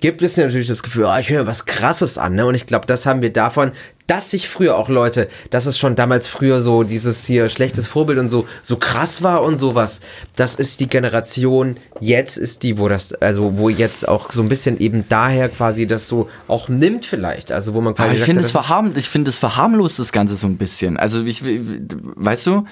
[0.00, 2.46] gibt es dir natürlich das Gefühl, ah, ich höre was Krasses an, ne?
[2.46, 3.72] Und ich glaube, das haben wir davon,
[4.06, 8.18] dass sich früher auch Leute, dass es schon damals früher so dieses hier schlechtes Vorbild
[8.18, 10.00] und so so krass war und sowas.
[10.36, 14.48] Das ist die Generation jetzt ist die, wo das also wo jetzt auch so ein
[14.48, 18.24] bisschen eben daher quasi das so auch nimmt vielleicht, also wo man quasi Aber ich
[18.24, 20.96] finde es ist- verharm, ich finde es verharmlost das Ganze so ein bisschen.
[20.96, 22.64] Also ich, weißt du,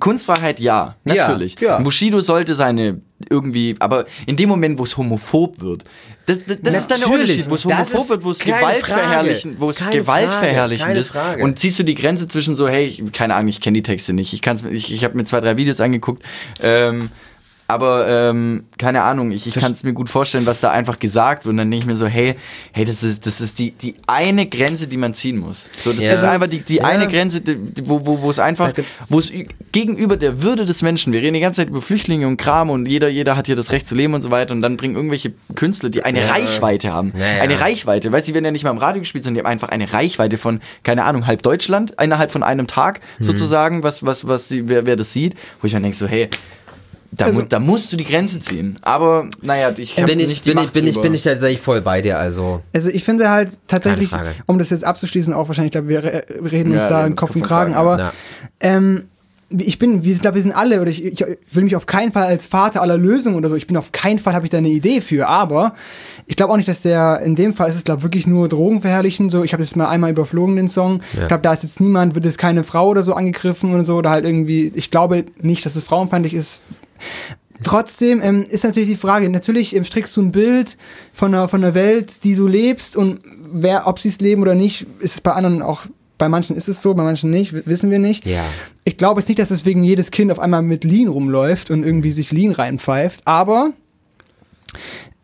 [0.00, 1.58] Kunstfreiheit ja, Ja, natürlich.
[1.60, 1.78] ja.
[1.78, 5.84] Bushido sollte seine irgendwie, aber in dem Moment, wo es homophob wird,
[6.26, 7.08] das, das, das ist dann der.
[7.10, 11.02] Unterschied, wo es homophob wird, wo es Gewalt verherrlichen, wo es Gewalt Frage, verherrlichen keine.
[11.02, 11.42] Frage.
[11.44, 14.12] Und ziehst du die Grenze zwischen so, hey, ich- keine Ahnung, ich kenne die Texte
[14.12, 16.22] nicht, ich kann's, ich, ich habe mir zwei, drei Videos angeguckt,
[16.62, 17.10] ähm,
[17.68, 21.44] aber ähm, keine Ahnung, ich, ich kann es mir gut vorstellen, was da einfach gesagt
[21.44, 21.50] wird.
[21.52, 22.36] Und dann denke ich mir so, hey,
[22.72, 25.68] hey, das ist, das ist die, die eine Grenze, die man ziehen muss.
[25.78, 26.14] So, das Ja.
[26.14, 26.84] ist einfach die, die Ja.
[26.84, 28.72] eine Grenze, die, wo, wo, wo es einfach,
[29.08, 29.32] wo es
[29.72, 32.86] gegenüber der Würde des Menschen, wir reden die ganze Zeit über Flüchtlinge und Kram und
[32.86, 35.32] jeder, jeder hat hier das Recht zu leben und so weiter und dann bringen irgendwelche
[35.54, 37.12] Künstler, die eine Reichweite haben.
[37.18, 37.42] Ja, ja.
[37.42, 39.52] Eine Reichweite, weißt du, die werden ja nicht mal im Radio gespielt, sondern die haben
[39.52, 43.24] einfach eine Reichweite von, keine Ahnung, halb Deutschland, innerhalb von einem Tag Mhm.
[43.24, 46.28] sozusagen, was, was, was, wer, wer das sieht, wo ich dann denke so, hey,
[47.16, 48.76] da, mu da musst du die Grenze ziehen.
[48.82, 51.22] Aber naja, ich hab bin ich nicht die bin ich Macht bin ich bin ich
[51.22, 54.10] tatsächlich voll bei dir, also Also ich finde halt tatsächlich,
[54.46, 57.14] um das jetzt abzuschließen, auch wahrscheinlich, ich glaube, wir re- reden uns Ja, da in
[57.16, 58.12] Kopf und Kragen, aber Ja.
[58.60, 59.04] ähm,
[59.48, 62.10] ich bin, wir, ich glaube, wir sind alle, oder ich, ich will mich auf keinen
[62.10, 64.58] Fall als Vater aller Lösungen oder so, ich bin auf keinen Fall, habe ich da
[64.58, 65.74] eine Idee für, aber
[66.26, 68.80] ich glaube auch nicht, dass der, in dem Fall ist es, glaube wirklich nur Drogen
[68.80, 71.80] verherrlichen, so, ich habe das mal einmal überflogen, den Song, ich glaube, da ist jetzt
[71.80, 75.26] niemand, wird jetzt keine Frau oder so angegriffen oder so, oder halt irgendwie, ich glaube
[75.40, 76.60] nicht, dass es frauenfeindlich ist,
[77.62, 80.76] Trotzdem ähm, ist natürlich die Frage, natürlich ähm, strickst du ein Bild
[81.12, 83.20] von einer, von einer Welt, die du lebst und
[83.50, 85.82] wer, ob sie es leben oder nicht, ist es bei anderen auch,
[86.18, 88.26] bei manchen ist es so, bei manchen nicht, wissen wir nicht.
[88.26, 88.44] Ja.
[88.84, 92.10] Ich glaube jetzt nicht, dass deswegen jedes Kind auf einmal mit Lean rumläuft und irgendwie
[92.10, 93.72] sich Lean reinpfeift, aber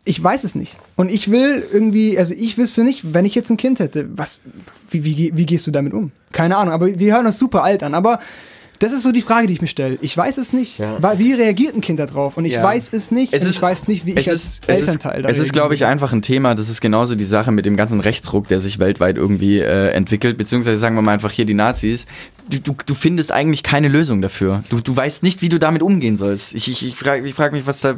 [0.05, 0.77] ich weiß es nicht.
[0.95, 4.41] Und ich will irgendwie, also ich wüsste nicht, wenn ich jetzt ein Kind hätte, was,
[4.89, 6.11] wie, wie, wie gehst du damit um?
[6.31, 8.19] Keine Ahnung, aber wir hören uns super alt an, aber
[8.83, 9.97] das ist so die Frage, die ich mir stelle.
[10.01, 10.79] Ich weiß es nicht.
[10.79, 12.37] Wa- Wie reagiert ein Kind darauf?
[12.37, 12.63] Und ich Ja.
[12.63, 13.33] weiß es nicht.
[13.33, 15.85] Es ist- ich weiß nicht, wie ich als ist, Elternteil da es ist, glaube ich,
[15.85, 16.53] einfach ein Thema.
[16.53, 20.37] Das ist genauso die Sache mit dem ganzen Rechtsruck, der sich weltweit irgendwie äh, entwickelt.
[20.37, 22.05] Beziehungsweise sagen wir mal einfach hier die Nazis.
[22.49, 24.63] Du, du, du findest eigentlich keine Lösung dafür.
[24.69, 26.53] Du, du weißt nicht, wie du damit umgehen sollst.
[26.53, 27.95] Ich, ich, ich frage ich frag mich, was da.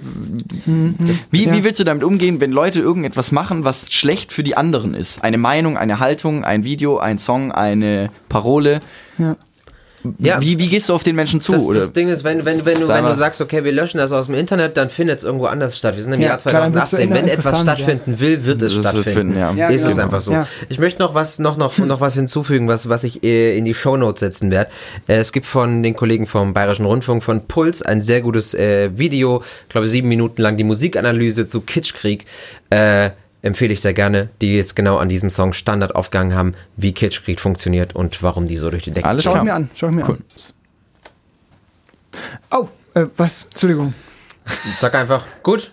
[1.31, 1.53] Wie, Ja.
[1.53, 5.23] wie willst du damit umgehen, wenn Leute irgendetwas machen, was schlecht für die anderen ist?
[5.23, 8.81] Eine Meinung, eine Haltung, ein Video, ein Song, eine Parole.
[9.17, 9.35] Ja.
[10.19, 10.41] Ja.
[10.41, 11.51] wie, wie gehst du auf den Menschen zu?
[11.53, 11.79] Das, oder?
[11.79, 14.25] das Ding ist, wenn, wenn, wenn, du, wenn du sagst, okay, wir löschen das aus
[14.27, 15.95] dem Internet, dann findet es irgendwo anders statt.
[15.95, 17.09] Wir sind im Ja, Jahr klar, dann wird's 2018.
[17.09, 17.75] Wenn etwas interessant, ja.
[17.75, 19.33] stattfinden will, wird es Das wird stattfinden.
[19.33, 19.51] finden, ja.
[19.53, 20.03] Ja, ist es genau.
[20.03, 20.31] einfach so.
[20.31, 20.47] Ja.
[20.69, 23.73] Ich möchte noch was, noch, noch, noch was hinzufügen, was, was ich äh, in die
[23.73, 24.69] Shownotes setzen werde.
[25.07, 28.89] Äh, Es gibt von den Kollegen vom Bayerischen Rundfunk von Puls ein sehr gutes äh,
[28.97, 32.25] Video, ich glaube sieben Minuten lang die Musikanalyse zu Kitschkrieg.
[32.69, 33.11] Äh,
[33.45, 37.39] empfehle ich sehr gerne, die es genau an diesem Song Standard aufgegangen haben, wie Kitschkrieg
[37.39, 39.93] funktioniert und warum die so durch die Decke Alles Schau ich mir an, schau ich
[39.93, 40.17] mir Cool.
[40.17, 40.23] an.
[42.51, 42.67] Oh,
[42.99, 43.45] äh, was?
[43.51, 43.93] Entschuldigung.
[44.79, 45.71] Sag einfach, gut,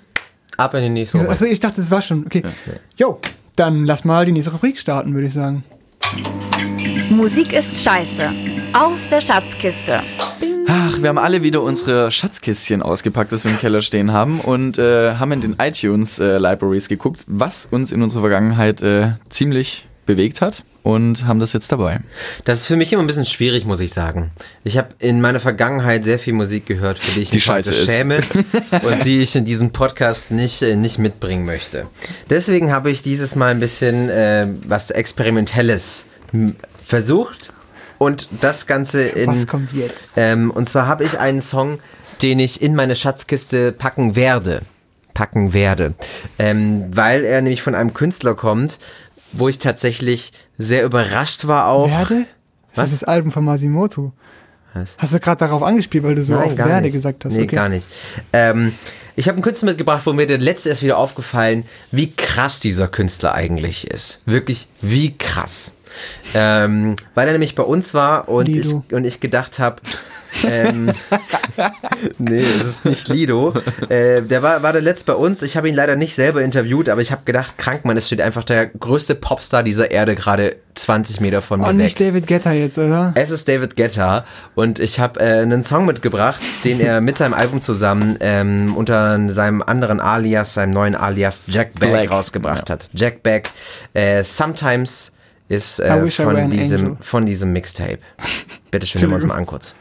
[0.56, 1.32] ab in die nächste Runde.
[1.32, 2.26] Achso, ich dachte, das war schon.
[2.26, 2.42] Okay.
[2.96, 3.20] Jo,
[3.56, 5.64] dann lass mal die nächste Rubrik starten, würde ich sagen.
[7.10, 8.30] Musik ist scheiße.
[8.72, 10.00] Aus der Schatzkiste.
[10.18, 10.34] Ach,
[11.02, 15.14] wir haben alle wieder unsere Schatzkistchen ausgepackt, das wir im Keller stehen haben und äh,
[15.14, 20.40] haben in den iTunes äh, Libraries geguckt, was uns in unserer Vergangenheit äh, ziemlich bewegt
[20.40, 22.00] hat und haben das jetzt dabei.
[22.44, 24.30] Das ist für mich immer ein bisschen schwierig, muss ich sagen.
[24.64, 27.72] Ich habe in meiner Vergangenheit sehr viel Musik gehört, für die ich Die mich heute
[27.72, 28.20] schäme
[28.82, 31.86] und die ich in diesem Podcast nicht, äh, nicht mitbringen möchte.
[32.30, 37.52] Deswegen habe ich dieses Mal ein bisschen äh, was Experimentelles hm, versucht
[38.02, 39.28] und das Ganze in...
[39.28, 40.12] Was kommt jetzt?
[40.16, 41.78] Ähm, und zwar habe ich einen Song,
[42.20, 44.62] den ich in meine Schatzkiste packen werde.
[45.14, 45.94] Packen werde.
[46.36, 48.80] Ähm, weil er nämlich von einem Künstler kommt,
[49.32, 51.88] wo ich tatsächlich sehr überrascht war auch.
[51.88, 52.26] Werde?
[52.74, 52.92] Das Was?
[52.92, 54.12] ist das Album von Masimoto.
[54.74, 54.96] Was?
[54.98, 57.34] Hast du gerade darauf angespielt, weil du so oft Werde gesagt hast?
[57.34, 57.54] Nee, okay.
[57.54, 57.86] gar nicht.
[58.32, 58.74] Ähm,
[59.14, 62.88] ich habe einen Künstler mitgebracht, wo mir der letzte erst wieder aufgefallen, wie krass dieser
[62.88, 64.22] Künstler eigentlich ist.
[64.26, 65.72] Wirklich, wie krass.
[66.34, 69.76] Ähm, weil er nämlich bei uns war und, ich, und ich gedacht habe,
[70.44, 70.92] ähm,
[72.18, 73.54] nee, es ist nicht Lido.
[73.88, 75.42] Äh, der war, war der letzte bei uns.
[75.42, 78.44] Ich habe ihn leider nicht selber interviewt, aber ich habe gedacht, Krankmann, es steht einfach
[78.44, 81.80] der größte Popstar dieser Erde gerade 20 Meter von mir Und weg.
[81.80, 83.12] Oh, nicht David Guetta jetzt, oder?
[83.14, 84.24] Es ist David Guetta
[84.54, 89.30] und ich habe äh, einen Song mitgebracht, den er mit seinem Album zusammen ähm, unter
[89.30, 92.88] seinem anderen Alias, seinem neuen Alias Jack Beck rausgebracht hat.
[92.94, 93.50] Jack Beck,
[93.92, 95.12] äh, Sometimes
[95.52, 97.98] ist äh, von, diesem, von diesem Mixtape.
[98.70, 99.74] Bitte schön, hören wir uns mal an kurz.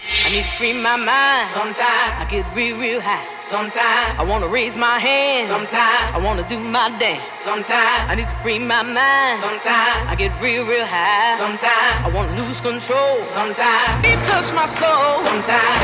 [0.00, 1.48] I need to free my mind.
[1.48, 3.26] Sometimes I get real, real high.
[3.40, 5.48] Sometimes I wanna raise my hand.
[5.48, 7.20] Sometimes I wanna do my dance.
[7.34, 9.38] Sometimes I need to free my mind.
[9.42, 11.34] Sometimes I get real, real high.
[11.36, 13.24] Sometimes I wanna lose control.
[13.24, 15.18] Sometimes it touch my soul.
[15.18, 15.82] Sometimes,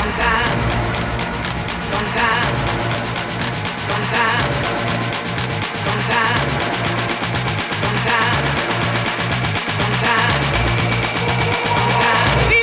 [0.00, 0.71] sometimes,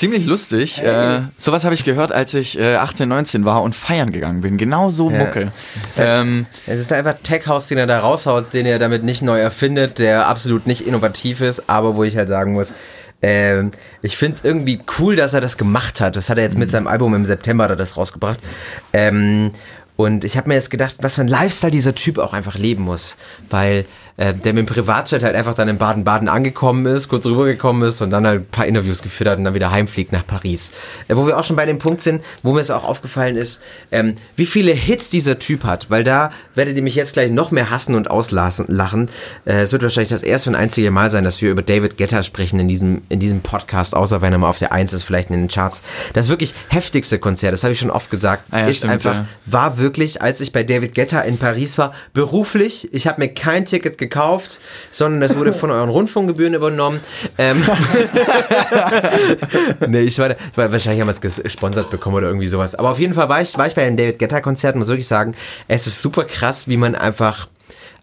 [0.00, 0.82] Ziemlich lustig.
[0.82, 4.56] Äh, sowas habe ich gehört, als ich äh, 18, 19 war und feiern gegangen bin.
[4.56, 5.52] Genau so Mucke.
[5.98, 9.38] Ähm, Es ist einfach Tech House, den er da raushaut, den er damit nicht neu
[9.38, 12.72] erfindet, der absolut nicht innovativ ist, aber wo ich halt sagen muss,
[13.20, 16.16] ähm, ich finde es irgendwie cool, dass er das gemacht hat.
[16.16, 18.40] Das hat er jetzt mit seinem Album im September er das rausgebracht.
[18.94, 19.50] Ähm,
[19.96, 22.84] und ich habe mir jetzt gedacht, was für ein Lifestyle dieser Typ auch einfach leben
[22.84, 23.18] muss.
[23.50, 23.84] Weil
[24.16, 28.00] äh, der mit dem Privatjet halt einfach dann in Baden-Baden angekommen ist, kurz rübergekommen ist
[28.02, 30.72] und dann halt ein paar Interviews geführt hat und dann wieder heimfliegt nach Paris.
[31.08, 33.60] Äh, wo wir auch schon bei dem Punkt sind, wo mir es auch aufgefallen ist,
[33.90, 35.90] ähm, wie viele Hits dieser Typ hat.
[35.90, 38.66] Weil da werdet ihr mich jetzt gleich noch mehr hassen und auslachen.
[38.68, 39.08] Lachen.
[39.44, 42.22] Äh, es wird wahrscheinlich das erste und einzige Mal sein, dass wir über David Guetta
[42.22, 45.30] sprechen in diesem, in diesem Podcast, außer wenn er mal auf der Eins ist, vielleicht
[45.30, 45.82] in den Charts.
[46.12, 49.14] Das wirklich heftigste Konzert, das habe ich schon oft gesagt, Ah ja, ist stimmt, einfach
[49.14, 49.26] ja.
[49.46, 52.88] war wirklich, als ich bei David Guetta in Paris war, beruflich.
[52.92, 54.58] Ich habe mir kein Ticket gekauft,
[54.90, 56.98] sondern es wurde von euren Rundfunkgebühren übernommen.
[57.38, 57.62] Ähm,
[59.88, 62.74] nee, ich war, da- ich war wahrscheinlich haben wir es gesponsert bekommen oder irgendwie sowas.
[62.74, 65.06] Aber auf jeden Fall war ich, war ich bei den David Guetta Konzerten, muss wirklich
[65.06, 65.34] sagen,
[65.68, 67.48] es ist super krass, wie man einfach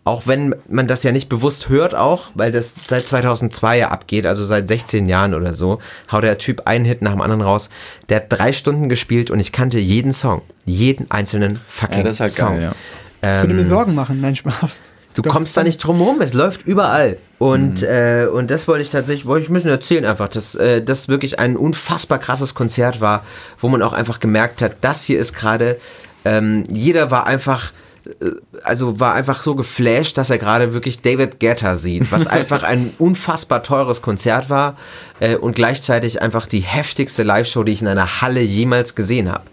[0.04, 4.26] auch wenn man das ja nicht bewusst hört auch, weil das seit 2002 ja abgeht,
[4.26, 5.80] also seit 16 Jahren oder so,
[6.10, 7.70] haut der Typ einen Hit nach dem anderen raus.
[8.08, 10.44] Der hat drei Stunden gespielt und ich kannte jeden Song.
[10.64, 12.54] Jeden einzelnen fucking Ja, das ist halt Song.
[12.54, 12.72] geil, ja.
[13.20, 14.22] Das würde mir Ähm, Sorgen machen.
[14.22, 14.78] Nein, Spaß.
[15.18, 17.18] Du Doch, kommst da nicht drum rum, es läuft überall.
[17.40, 17.88] Und, Mhm.
[17.88, 21.40] äh, und das wollte ich tatsächlich, wollte ich bisschen erzählen einfach, dass äh, das wirklich
[21.40, 23.24] ein unfassbar krasses Konzert war,
[23.60, 25.78] wo man auch einfach gemerkt hat, das hier ist gerade,
[26.24, 27.72] ähm, jeder war einfach,
[28.06, 28.26] äh,
[28.62, 32.94] also war einfach so geflasht, dass er gerade wirklich David Guetta sieht, was einfach ein
[33.00, 34.78] unfassbar teures Konzert war
[35.20, 39.46] äh, und gleichzeitig einfach die heftigste Live-Show, die ich in einer Halle jemals gesehen habe.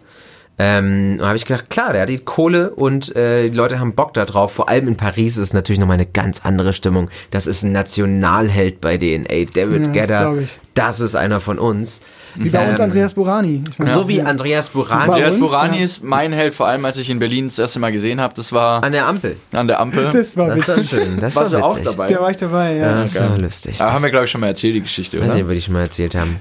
[0.57, 3.95] Ähm, da habe ich gedacht, klar, der hat die Kohle und äh, die Leute haben
[3.95, 4.53] Bock da drauf.
[4.53, 7.11] Vor allem in Paris ist es natürlich nochmal eine ganz andere Stimmung.
[7.33, 9.27] Das ist ein Nationalheld bei denen.
[9.27, 10.59] Ey, David Ja, das ich.
[10.75, 12.03] das ist einer von uns.
[12.37, 13.63] Wie bei uns Ähm, Andreas Borani.
[13.69, 15.85] Ich meine, So wie Andreas Burani Bei Andreas uns, Burani ja.
[15.85, 18.35] ist mein Held, vor allem als ich in Berlin das erste Mal gesehen habe.
[18.37, 19.37] Das war an der Ampel.
[19.53, 20.09] an der Ampel.
[20.11, 20.91] Das war Das war witzig.
[20.91, 21.21] schön.
[21.21, 21.91] Das Warst war du auch witzig.
[21.91, 22.07] dabei?
[22.13, 22.87] Da war ich dabei, ja.
[22.91, 23.31] Ja, das geil.
[23.31, 23.81] war lustig.
[23.81, 25.35] Aber haben wir, glaube ich, schon mal erzählt, die Geschichte, Weiß oder?
[25.35, 26.39] nicht, ob wir die schon mal erzählt haben.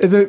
[0.00, 0.26] Also, äh,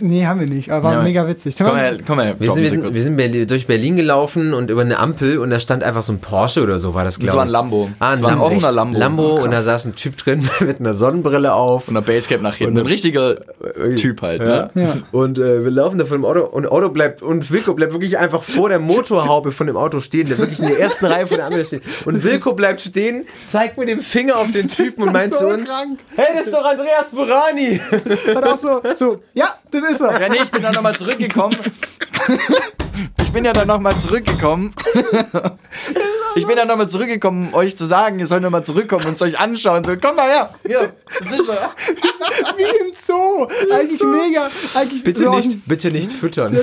[0.00, 1.02] nee, haben wir nicht, aber war Ja.
[1.02, 1.54] mega witzig.
[1.58, 2.34] Komm her, komm her.
[2.38, 5.50] Wir sind, wir, sind, wir sind Berlin, durch Berlin gelaufen und über eine Ampel und
[5.50, 7.36] da stand einfach so ein Porsche oder so war das, glaube ich.
[7.36, 7.90] war ein Lambo.
[7.98, 8.46] Ah, ein Das war ein Lambo.
[8.46, 8.98] offener Lambo.
[8.98, 11.88] Lambo Oh, und da saß ein Typ drin mit einer Sonnenbrille auf.
[11.88, 12.76] Und der Basecap nach hinten.
[12.78, 13.34] Und- Ein richtiger
[13.96, 14.70] Typ halt, ne?
[14.74, 14.94] Ja.
[15.12, 18.18] Und äh, wir laufen da von dem Auto und Auto bleibt und Wilko bleibt wirklich
[18.18, 21.36] einfach vor der Motorhaube von dem Auto stehen, der wirklich in der ersten Reihe von
[21.36, 21.82] der Ampel steht.
[22.04, 25.48] Und Wilko bleibt stehen, zeigt mit dem Finger auf den Typen und meint so zu
[25.48, 25.98] uns: krank.
[26.16, 27.80] Hey, das ist doch Andreas Burani!
[28.34, 29.01] Hat auch so, so,
[29.34, 30.20] ja, das ist er.
[30.20, 31.56] Ja, nee, ich bin dann nochmal zurückgekommen.
[33.24, 34.74] Ich bin ja dann nochmal zurückgekommen.
[36.34, 39.22] Ich bin dann nochmal zurückgekommen, um euch zu sagen, ihr sollt nochmal zurückkommen und es
[39.22, 39.84] euch anschauen.
[39.84, 40.54] So, komm mal her.
[40.66, 41.56] Hier, das ist schon.
[42.56, 43.46] Wie im Zoo.
[43.72, 44.48] Eigentlich mega.
[44.74, 46.56] Eigentlich Bitte so nicht, bitte nicht füttern.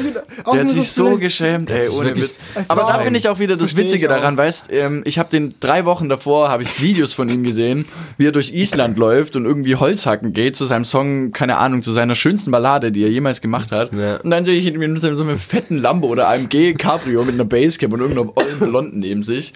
[0.44, 2.38] aus Der hat sich so geschämt, ey, ohne Witz.
[2.68, 5.86] Aber da finde ich auch wieder das Witzige daran, weißt, ähm, ich habe den drei
[5.86, 7.86] Wochen davor, habe ich Videos von ihm gesehen,
[8.18, 11.92] wie er durch Island läuft und irgendwie Holzhacken geht zu seinem Song, keine Ahnung, zu
[11.92, 13.94] seiner schönsten Ballade, die er jemals gemacht hat.
[13.94, 14.18] Ja.
[14.18, 17.46] Und dann sehe ich ihn mit so einem fetten Lambo oder AMG Cabrio mit einer
[17.46, 19.54] Basecap und irgendeinem ollen Blonden neben sich.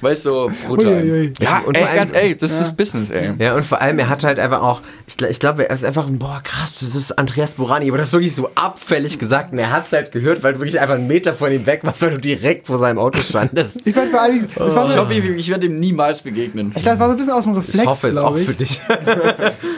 [0.00, 1.32] Weißt du, so brutal.
[1.40, 3.32] Ja, Und ey, vor allem- ganz, ey, das ist Business, ey.
[3.40, 6.06] Ja, und vor allem, er hat halt einfach auch, ich, ich glaube, er ist einfach,
[6.06, 9.58] ein, boah, krass, das ist Andreas Burani, aber das ist wirklich so abfällig gesagt und
[9.58, 12.00] er hat es halt gehört, weil du wirklich einfach einen Meter von ihm weg warst,
[12.02, 13.80] weil du direkt vor seinem Auto standest.
[13.84, 16.72] Ich fand vor allem, das war Ich so, hoffe, ich, ich werde ihm niemals begegnen.
[16.76, 18.46] ich glaube, das war so ein bisschen aus dem Reflex, Ich hoffe es auch ich.
[18.46, 18.80] für dich.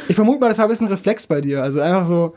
[0.09, 1.63] Ich vermute mal, das war ein bisschen Reflex bei dir.
[1.63, 2.35] Also einfach so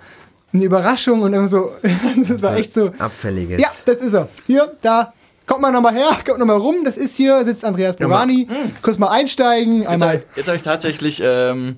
[0.53, 1.71] eine Überraschung und irgendwie so,
[2.27, 3.61] das war echt so, Abfälliges.
[3.61, 4.29] ja, das ist er.
[4.45, 5.13] Hier, da,
[5.47, 8.47] kommt mal nochmal her, kommt nochmal rum, das ist hier, sitzt Andreas Borani.
[8.81, 10.09] Kurz mal einsteigen, Jetzt einmal.
[10.09, 11.77] habe jetzt hab ich tatsächlich ähm,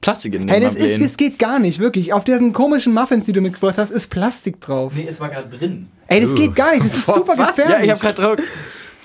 [0.00, 2.12] Plastik in den Hey, das, ist, das geht gar nicht, wirklich.
[2.12, 4.92] Auf diesen komischen Muffins, die du mitgebracht hast, ist Plastik drauf.
[4.96, 5.88] Nee, es war gerade drin.
[6.08, 7.56] Ey, das geht gar nicht, das ist super was?
[7.56, 7.88] gefährlich.
[7.88, 8.48] Ja, ich habe gerade drauf.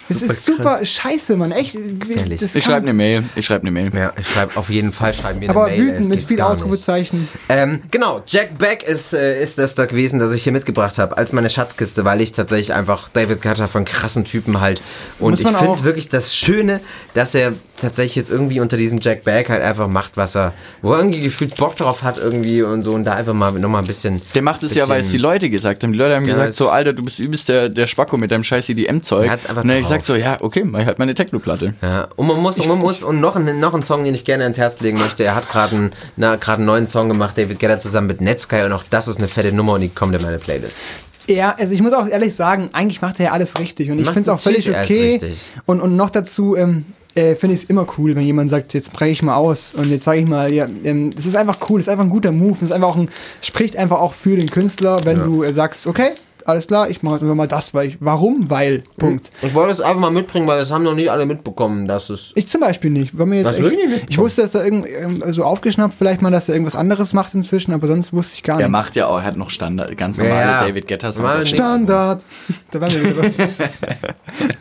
[0.10, 1.76] Das ist super scheiße, Mann, echt.
[1.76, 3.24] Ich schreibe eine Mail.
[3.36, 3.92] Ich schreibe eine Mail.
[3.94, 5.80] Ja, ich schreibe auf jeden Fall schreiben wir eine Aber Mail.
[5.80, 6.42] wütend es mit viel.
[6.42, 7.28] Ausrufezeichen.
[7.50, 11.18] Ähm, genau, Jack Beck ist, äh, ist das da gewesen, das ich hier mitgebracht habe,
[11.18, 14.82] als meine Schatzkiste, weil ich tatsächlich einfach David Guetta von krassen Typen halt.
[15.20, 16.80] Und ich finde wirklich das Schöne,
[17.14, 20.94] dass er tatsächlich jetzt irgendwie unter diesem Jack Beck halt einfach macht, was er, wo
[20.94, 23.88] er irgendwie gefühlt Bock drauf hat irgendwie und so und da einfach mal nochmal ein
[23.88, 24.22] bisschen.
[24.36, 25.92] Der macht es ja, weil es die Leute gesagt haben.
[25.94, 28.32] Die Leute haben Ja, gesagt, es- so, Alter, du bist übelst der, der Spacko mit
[28.32, 29.26] deinem scheiß EDM-Zeug.
[29.26, 31.14] Er hat's einfach Und dann hab ich gesagt so, ja, okay, mach ich halt meine
[31.14, 31.74] Techno-Platte.
[31.82, 34.26] Ja, und man muss, und man muss, und noch ein, noch ein Song, den ich
[34.26, 35.24] gerne ans Herz legen möchte.
[35.24, 38.64] Er hat gerade einen, na, gerade einen neuen Song gemacht, David Guetta zusammen mit Netsky
[38.64, 40.80] und auch das ist eine fette Nummer und die kommt in meine Playlist.
[41.28, 43.92] Ja, also ich muss auch ehrlich sagen, eigentlich macht er ja alles richtig.
[43.92, 45.10] Und ich finde es auch völlig okay.
[45.12, 45.42] richtig.
[45.66, 46.86] Und, und noch dazu ähm,
[47.18, 49.90] äh, finde ich es immer cool, wenn jemand sagt, jetzt breche ich mal aus und
[49.90, 52.32] jetzt sage ich mal, ja, ähm, es ist einfach cool, es ist einfach ein guter
[52.32, 53.10] Move, es ist einfach auch ein,
[53.42, 56.12] spricht einfach auch für den Künstler, wenn du äh, sagst, okay,
[56.48, 58.50] alles klar, ich mache jetzt einfach mal das, weil ich, warum?
[58.50, 59.32] Weil, Punkt.
[59.42, 62.32] Ich wollte es einfach mal mitbringen, weil das haben noch nicht alle mitbekommen, dass es.
[62.36, 63.18] Ich zum Beispiel nicht.
[63.18, 64.06] War mir jetzt Was, echt, wirklich nicht?
[64.08, 67.34] ich wusste, dass er irgend, ähm, so aufgeschnappt, vielleicht mal, dass er irgendwas anderes macht
[67.34, 68.72] inzwischen, aber sonst wusste ich gar Er nicht.
[68.72, 70.68] macht ja auch, er hat noch Standard, ganz normale Ja, ja.
[70.68, 71.50] David auf nicht.
[71.50, 72.24] Standard.
[72.72, 73.70] da waren wir wieder.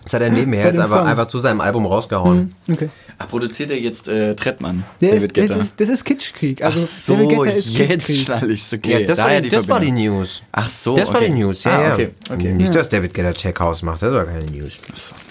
[0.07, 2.55] Das hat er nebenher jetzt einfach, einfach zu seinem Album rausgehauen.
[2.71, 2.91] Okay.
[3.19, 4.85] Ach, produziert er jetzt äh, Trettmann?
[5.01, 6.63] Der David ist, das, ist, das ist Kitschkrieg.
[6.63, 9.01] Also, Ach so, David ist jetzt schnall ich's, okay.
[9.01, 9.91] Ja, das, war die, das war die.
[9.91, 10.45] News.
[10.53, 11.27] Ach so, Das war okay.
[11.27, 12.53] die News, ja, Ah, okay, okay.
[12.53, 14.79] Nicht, dass David Guetta Tech House macht, das war keine News.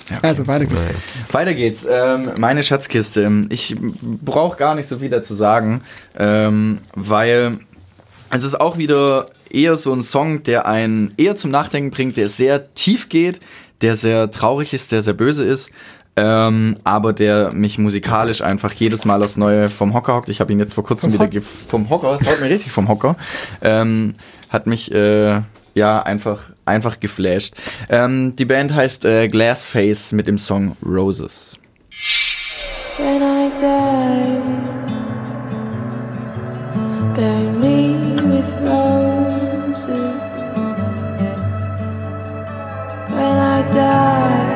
[0.09, 0.27] Ja, okay.
[0.27, 0.87] Also, weiter geht's.
[1.31, 1.87] Weiter geht's.
[1.89, 3.45] Ähm, meine Schatzkiste.
[3.47, 5.83] Ich brauche gar nicht so viel dazu sagen,
[6.19, 7.59] ähm, weil
[8.29, 12.27] es ist auch wieder eher so ein Song, der einen eher zum Nachdenken bringt, der
[12.27, 13.39] sehr tief geht,
[13.81, 15.71] der sehr traurig ist, der sehr böse ist.
[16.17, 20.29] Ähm, aber der mich musikalisch einfach jedes Mal aufs Neue vom Hocker hockt.
[20.29, 22.87] Ich habe ihn jetzt vor kurzem wieder ge- vom Hocker, das haut mir richtig vom
[22.87, 23.17] Hocker.
[23.61, 24.13] Ähm,
[24.49, 25.41] hat mich äh,
[25.73, 27.55] ja einfach einfach geflasht.
[27.89, 31.57] Ähm, die Band heißt äh, Glassface mit dem Song Roses.
[32.97, 34.39] When I die,
[37.13, 39.14] bury me with roses.
[43.75, 44.55] Die,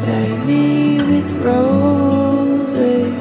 [0.00, 0.64] bury me
[1.10, 3.12] with roses.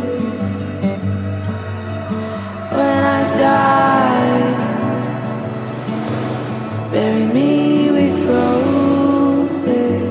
[2.78, 4.54] When I die,
[6.94, 7.52] bury me
[7.91, 10.04] with roses.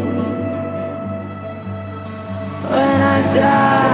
[2.71, 3.86] When I die,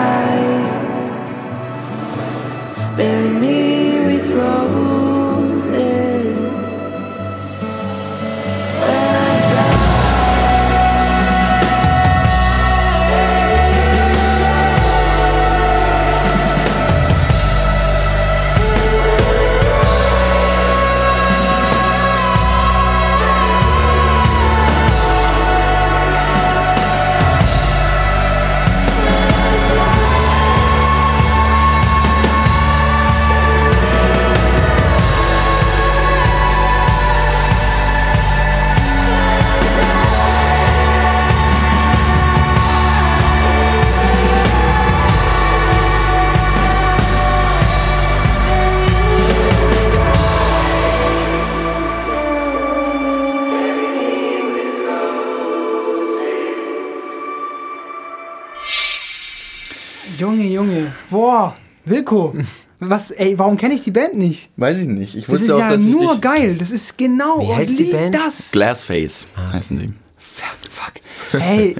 [61.84, 62.34] Wilko.
[62.80, 64.50] Was, ey, warum kenne ich die Band nicht?
[64.56, 65.14] Weiß ich nicht.
[65.16, 66.20] Ich Das ist wusste auch, ja dass ich nur dich...
[66.20, 66.56] geil.
[66.58, 68.14] Das ist genau Wie heißt ich die Band?
[68.14, 68.50] das.
[68.50, 69.92] Glassface heißen sie.
[70.16, 70.94] Fuck.
[71.40, 71.76] Hey,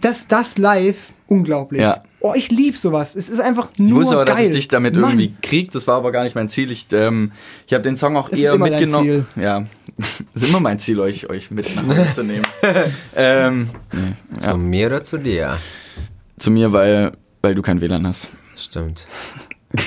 [0.00, 0.96] das, das live,
[1.26, 1.80] unglaublich.
[1.82, 2.02] Ja.
[2.20, 3.14] Oh, ich lieb sowas.
[3.14, 4.36] Es ist einfach Ich nur wusste aber, geil.
[4.36, 5.18] dass ich dich damit Mann.
[5.18, 5.70] irgendwie krieg.
[5.72, 6.70] Das war aber gar nicht mein Ziel.
[6.72, 7.32] Ich, ähm,
[7.66, 9.26] ich habe den Song auch Das ist eher mitgenommen.
[9.36, 9.64] Ja,
[9.96, 12.46] das ist immer mein Ziel, euch, euch mit nach Hause zu nehmen.
[13.16, 14.56] ähm, nee, Zu ja.
[14.56, 15.56] mir oder zu dir?
[16.38, 17.12] Zu mir, weil,
[17.42, 18.30] weil du kein WLAN hast.
[18.56, 19.06] Stimmt.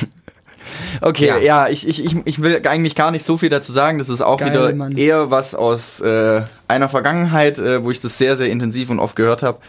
[1.01, 1.37] Okay, Ja.
[1.37, 3.97] ja, ich, ich, ich, ich will eigentlich gar nicht so viel dazu sagen.
[3.97, 4.97] Das ist auch Geil, wieder Mann.
[4.97, 9.15] eher was aus äh, einer Vergangenheit, äh, wo ich das sehr, sehr intensiv und oft
[9.15, 9.59] gehört habe.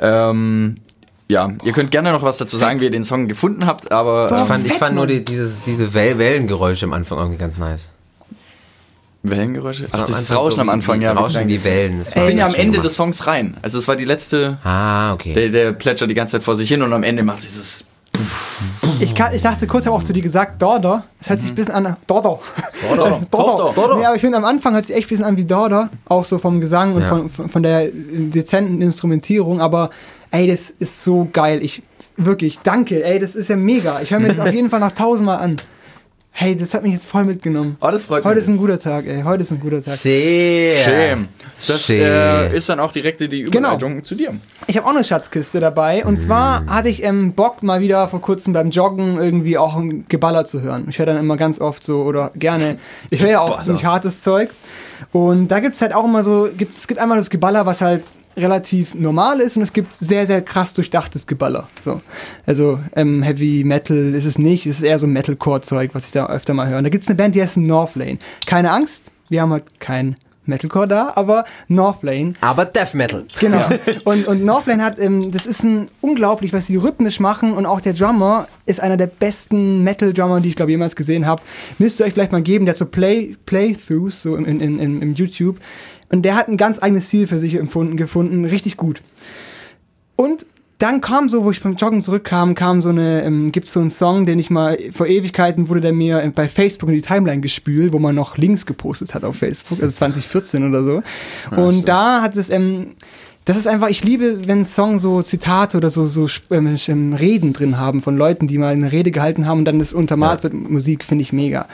[0.00, 0.78] Ähm,
[1.28, 4.26] ja, ihr könnt gerne noch was dazu sagen, wie ihr den Song gefunden habt, aber
[4.32, 7.38] Ich ähm, fand, ich fett, fand nur die, dieses, diese Well Wellengeräusche am Anfang irgendwie
[7.38, 7.90] ganz nice.
[9.22, 9.86] Wellengeräusche?
[9.92, 11.12] Ach, das ist Anfang Rauschen so am Anfang, ja.
[11.12, 11.98] Rauschen wie Wellen.
[12.00, 13.56] Das Ich bin ja am Ende schön des Songs rein.
[13.62, 14.58] Also es war die letzte, gemacht.
[14.64, 15.34] Ah, okay.
[15.34, 17.84] der, der plätschert die ganze Zeit vor sich hin und am Ende macht dieses
[19.00, 21.04] Ich, kann, ich dachte kurz, habe auch zu dir gesagt, Dorder.
[21.20, 21.96] Es hört sich ein bisschen an.
[22.06, 22.38] Dorder.
[22.88, 23.20] Dorder.
[23.30, 23.72] Dorder.
[23.74, 23.96] Dorder.
[23.96, 25.88] Nee, aber ich finde, am Anfang hört sich echt ein bisschen an wie Dorder.
[26.06, 27.08] Auch so vom Gesang und Ja.
[27.08, 29.60] von, von, von der dezenten Instrumentierung.
[29.60, 29.90] Aber
[30.30, 31.60] ey, das ist so geil.
[31.62, 31.82] Ich
[32.16, 33.02] wirklich, danke.
[33.04, 34.00] Ey, das ist ja mega.
[34.02, 35.56] Ich höre mir das auf jeden Fall noch tausendmal an.
[36.32, 37.76] Hey, das hat mich jetzt voll mitgenommen.
[37.82, 38.30] Oh, das freut mich.
[38.30, 39.22] Heute ist ein guter Tag, ey.
[39.22, 39.98] Heute ist ein guter Tag.
[39.98, 40.74] Schön.
[40.84, 41.28] Schön.
[41.66, 42.00] Das Schön.
[42.00, 44.32] äh, ist dann auch direkt die Überleitung zu dir.
[44.66, 46.04] Ich habe auch eine Schatzkiste dabei.
[46.04, 50.06] Und zwar hatte ich ähm, Bock, mal wieder vor kurzem beim Joggen irgendwie auch ein
[50.08, 50.86] Geballer zu hören.
[50.88, 52.78] Ich höre dann immer ganz oft so oder gerne.
[53.10, 54.50] Ich höre ja auch ziemlich hartes Zeug.
[55.12, 57.82] Und da gibt es halt auch immer so, gibt, es gibt einmal das Geballer, was
[57.82, 58.04] halt
[58.36, 61.68] relativ normal ist und es gibt sehr, sehr krass durchdachtes Geballer.
[61.84, 62.00] So.
[62.46, 66.28] Also ähm, Heavy Metal ist es nicht, es ist eher so Metalcore-Zeug, was ich da
[66.28, 66.78] öfter mal höre.
[66.78, 68.18] Und da gibt es eine Band, die heißt Northlane.
[68.46, 70.16] Keine Angst, wir haben halt kein
[70.50, 73.24] Metalcore da, aber Northlane Aber Death Metal.
[73.38, 73.64] Genau.
[74.04, 77.80] Und, und Northlane hat, ähm, das ist ein unglaublich, was sie rhythmisch machen und auch
[77.80, 81.42] der Drummer ist einer der besten Metal-Drummer, die ich glaube jemals gesehen habe.
[81.78, 85.02] Müsst ihr euch vielleicht mal geben, der hat so Play, Playthroughs so in, in, in,
[85.02, 85.56] im YouTube
[86.10, 89.00] und der hat ein ganz eigenes Stil für sich empfunden, gefunden, richtig gut.
[90.16, 90.46] Und
[90.78, 93.90] dann kam so, wo ich beim Joggen zurückkam, kam so eine, ähm, gibt's so einen
[93.90, 97.92] Song, den ich mal, vor Ewigkeiten wurde der mir bei Facebook in die Timeline gespült,
[97.92, 101.02] wo man noch Links gepostet hat auf Facebook, also 2014 oder so.
[101.54, 102.94] Und da hat es, ähm,
[103.44, 107.52] das ist einfach, ich liebe, wenn Song so Zitate oder so, so ähm, ähm, Reden
[107.52, 110.54] drin haben von Leuten, die mal eine Rede gehalten haben und dann das untermalt wird
[110.54, 111.66] mit Musik, finde ich mega.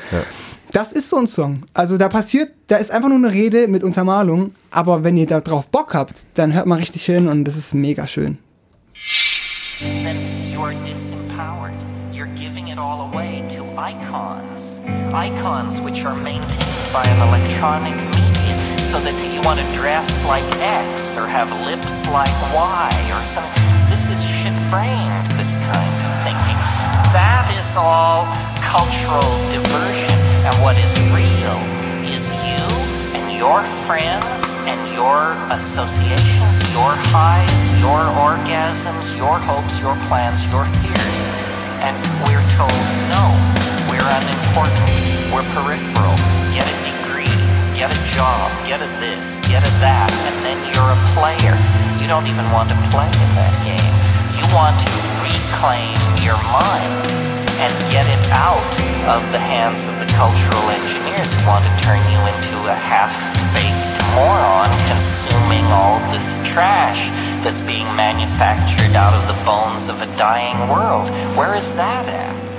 [0.76, 1.62] Das ist so ein Song.
[1.72, 5.40] Also da passiert, da ist einfach nur eine Rede mit Untermalung, aber wenn ihr da
[5.40, 8.36] drauf Bock habt, dann hört man richtig hin und das ist mega schön.
[15.16, 15.80] icons.
[15.80, 18.54] Which are maintained by an electronic media
[18.92, 20.84] so that you want to dress like X
[21.16, 23.64] or have lips like Y or something.
[23.88, 26.58] This is shit brained, this kind of thinking.
[27.16, 28.28] That is all
[28.60, 30.15] cultural diversion.
[30.46, 31.58] And what is real
[32.06, 32.62] is you
[33.18, 34.22] and your friends
[34.70, 37.50] and your associations, your highs,
[37.82, 41.18] your orgasms, your hopes, your plans, your fears.
[41.82, 41.98] And
[42.30, 42.78] we're told,
[43.10, 43.34] no,
[43.90, 44.86] we're unimportant,
[45.34, 46.14] we're peripheral.
[46.54, 47.34] Get a degree,
[47.74, 49.18] get a job, get a this,
[49.50, 51.58] get a that, and then you're a player.
[51.98, 53.94] You don't even want to play in that game.
[54.38, 54.94] You want to
[55.26, 57.26] reclaim your mind
[57.58, 58.62] and get it out
[59.10, 65.64] of the hands of cultural engineers want to turn you into a half-baked moron consuming
[65.66, 66.24] all this
[66.54, 66.96] trash
[67.44, 71.10] that's being manufactured out of the bones of a dying world.
[71.36, 72.55] Where is that at?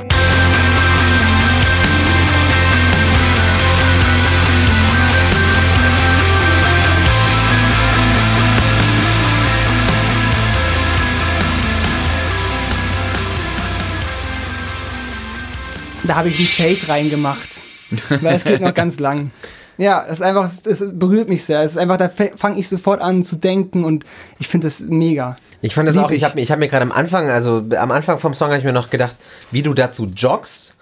[16.08, 17.50] Da habe ich ein Fade reingemacht.
[18.22, 19.32] Weil es geht noch ganz lang.
[19.78, 21.62] Ja, es ist einfach, es, es berührt mich sehr.
[21.62, 24.06] Es ist einfach, da fange ich sofort an zu denken und
[24.40, 25.38] ich finde das mega.
[25.62, 27.92] Ich fand das Lieb auch, ich habe ich hab mir gerade am Anfang, also am
[27.92, 29.16] Anfang vom Song habe ich mir noch gedacht,
[29.52, 30.76] wie du dazu joggst.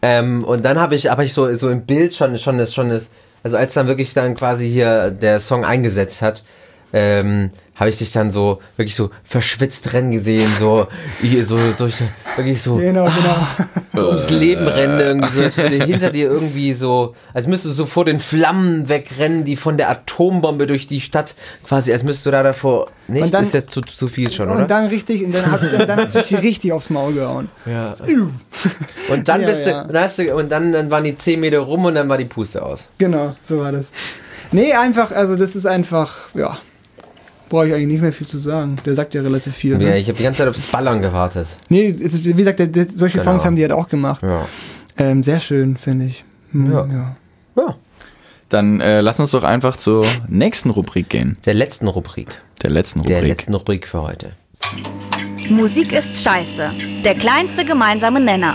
[0.00, 2.88] Ähm, und dann habe ich, hab ich so, so im Bild schon, schon das, schon
[2.88, 3.10] das,
[3.42, 6.44] also als dann wirklich dann quasi hier der Song eingesetzt hat,
[6.92, 10.88] ähm, habe ich dich dann so wirklich so verschwitzt rennen gesehen, so,
[11.42, 12.02] so durch,
[12.36, 13.46] wirklich so, Genau, genau.
[13.94, 17.82] so ums Leben rennen, irgendwie so, als würde hinter dir irgendwie so, als müsstest du
[17.82, 21.34] so vor den Flammen wegrennen, die von der Atombombe durch die Stadt,
[21.66, 24.50] quasi, als müsstest du da davor, nicht, Und dann- ist jetzt zu, zu viel schon,
[24.50, 24.60] oder?
[24.62, 27.48] Und dann richtig, und dann hat, dann hat sich richtig aufs Maul gehauen.
[27.64, 27.94] Ja.
[29.08, 29.84] Und dann Ja, bist ja.
[29.84, 32.18] du, dann hast du, und dann, dann waren die 10 Meter rum und dann war
[32.18, 32.88] die Puste aus.
[32.98, 33.86] Genau, so war das.
[34.52, 36.58] Nee, einfach, also das ist einfach, ja.
[37.48, 38.76] Brauche ich eigentlich nicht mehr viel zu sagen.
[38.84, 39.72] Der sagt ja relativ viel.
[39.72, 39.98] Ja, Ne?
[39.98, 41.56] ich habe die ganze Zeit aufs Ballern gewartet.
[41.68, 43.30] Nee, wie gesagt, der, der, solche Genau.
[43.32, 44.22] Songs haben die halt auch gemacht.
[44.22, 44.46] Ja.
[44.98, 46.24] Ähm, sehr schön, finde ich.
[46.52, 46.86] Hm, Ja.
[46.86, 47.16] ja.
[47.56, 47.76] ja.
[48.48, 51.36] Dann äh, lass uns doch einfach zur nächsten Rubrik gehen.
[51.44, 52.40] Der letzten Rubrik.
[52.62, 53.28] Der letzten Der Rubrik.
[53.30, 54.30] letzten Rubrik für heute.
[55.50, 56.70] Musik ist scheiße.
[57.04, 58.54] Der kleinste gemeinsame Nenner.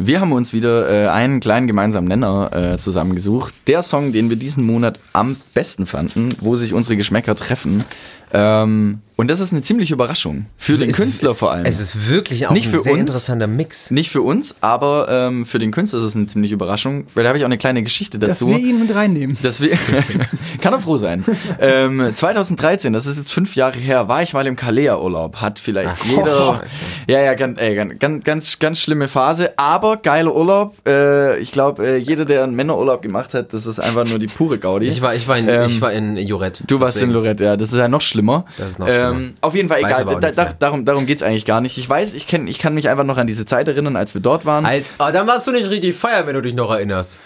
[0.00, 3.52] Wir haben uns wieder äh, einen kleinen gemeinsamen Nenner äh, zusammengesucht.
[3.66, 7.84] Der Song, den wir diesen Monat am besten fanden, wo sich unsere Geschmäcker treffen.
[8.32, 10.46] Ähm, und das ist eine ziemliche Überraschung.
[10.56, 11.66] Für den Es- Künstler vor allem.
[11.66, 13.00] Es ist wirklich auch Nicht ein für sehr uns.
[13.00, 13.90] interessanter Mix.
[13.90, 17.28] Nicht für uns, aber ähm, für den Künstler ist es eine ziemliche Überraschung, weil da
[17.28, 18.48] habe ich auch eine kleine Geschichte Dass dazu.
[18.48, 19.36] wir ihn mit reinnehmen.
[19.42, 19.70] Dass wir,
[20.62, 21.24] kann er froh sein.
[21.60, 25.36] ähm, 2013, das ist jetzt fünf Jahre her, war ich mal im Kalea-Urlaub.
[25.40, 26.62] Hat vielleicht jeder.
[27.08, 30.74] ja, ja, ganz, ey, ganz, ganz, ganz, schlimme Phase, aber geiler Urlaub.
[30.86, 34.28] Äh, ich glaube, äh, jeder, der einen Männerurlaub gemacht hat, das ist einfach nur die
[34.28, 34.86] pure Gaudi.
[34.86, 36.62] Ich war, ich war in, Ähm, ich war in Jurette.
[36.66, 37.12] Du warst in deswegen.
[37.12, 38.44] Lorette, ja, das ist ja noch schlimmer.
[38.56, 39.07] Das ist noch schlimmer.
[39.16, 41.78] Ähm, auf jeden Fall egal, da, da, darum, darum geht's eigentlich gar nicht.
[41.78, 44.20] Ich weiß, ich, kenn, ich kann mich einfach noch an diese Zeit erinnern, als wir
[44.20, 44.66] dort waren.
[44.66, 47.20] Als, oh, dann warst du nicht richtig feiern, wenn du dich noch erinnerst.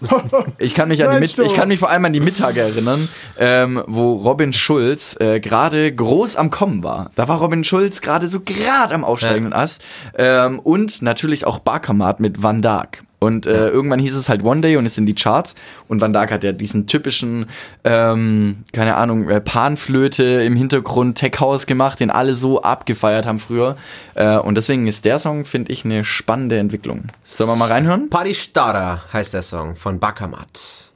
[0.58, 3.08] Ich kann mich an die Mit ich kann mich vor allem an die Mittage erinnern,
[3.38, 7.10] ähm, wo Robin Schulz äh, gerade groß am Kommen war.
[7.14, 9.84] Da war Robin Schulz gerade so gerade am aufsteigenden Ast
[10.16, 13.02] ähm, und natürlich auch Barkamat mit Van Dark.
[13.18, 15.54] Und äh, irgendwann hieß es halt One Day und ist in die Charts.
[15.88, 17.46] Und Van Dark hat ja diesen typischen,
[17.84, 23.38] ähm, keine Ahnung, äh, Panflöte im Hintergrund Tech House gemacht, den alle so abgefeiert haben
[23.38, 23.76] früher.
[24.14, 27.04] Äh, und deswegen ist der Song, finde ich, eine spannende Entwicklung.
[27.22, 28.10] Sollen wir mal reinhören?
[28.10, 30.86] Party Starter heißt der Song von Bakamat.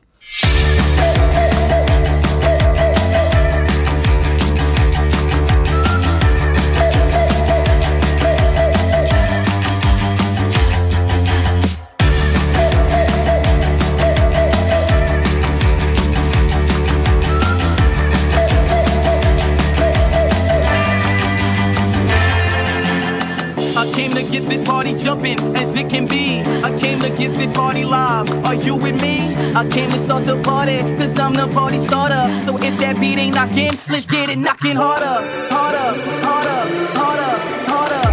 [0.43, 1.90] I
[24.01, 26.41] came to get this party jumping as it can be.
[26.69, 28.27] I came to get this party live.
[28.47, 29.35] Are you with me?
[29.55, 32.25] I came to start the party, cause I'm the party starter.
[32.41, 35.17] So if that beat ain't knocking, let's get it knocking harder,
[35.55, 35.89] harder,
[36.29, 36.61] harder,
[36.99, 37.33] harder,
[37.69, 38.11] harder,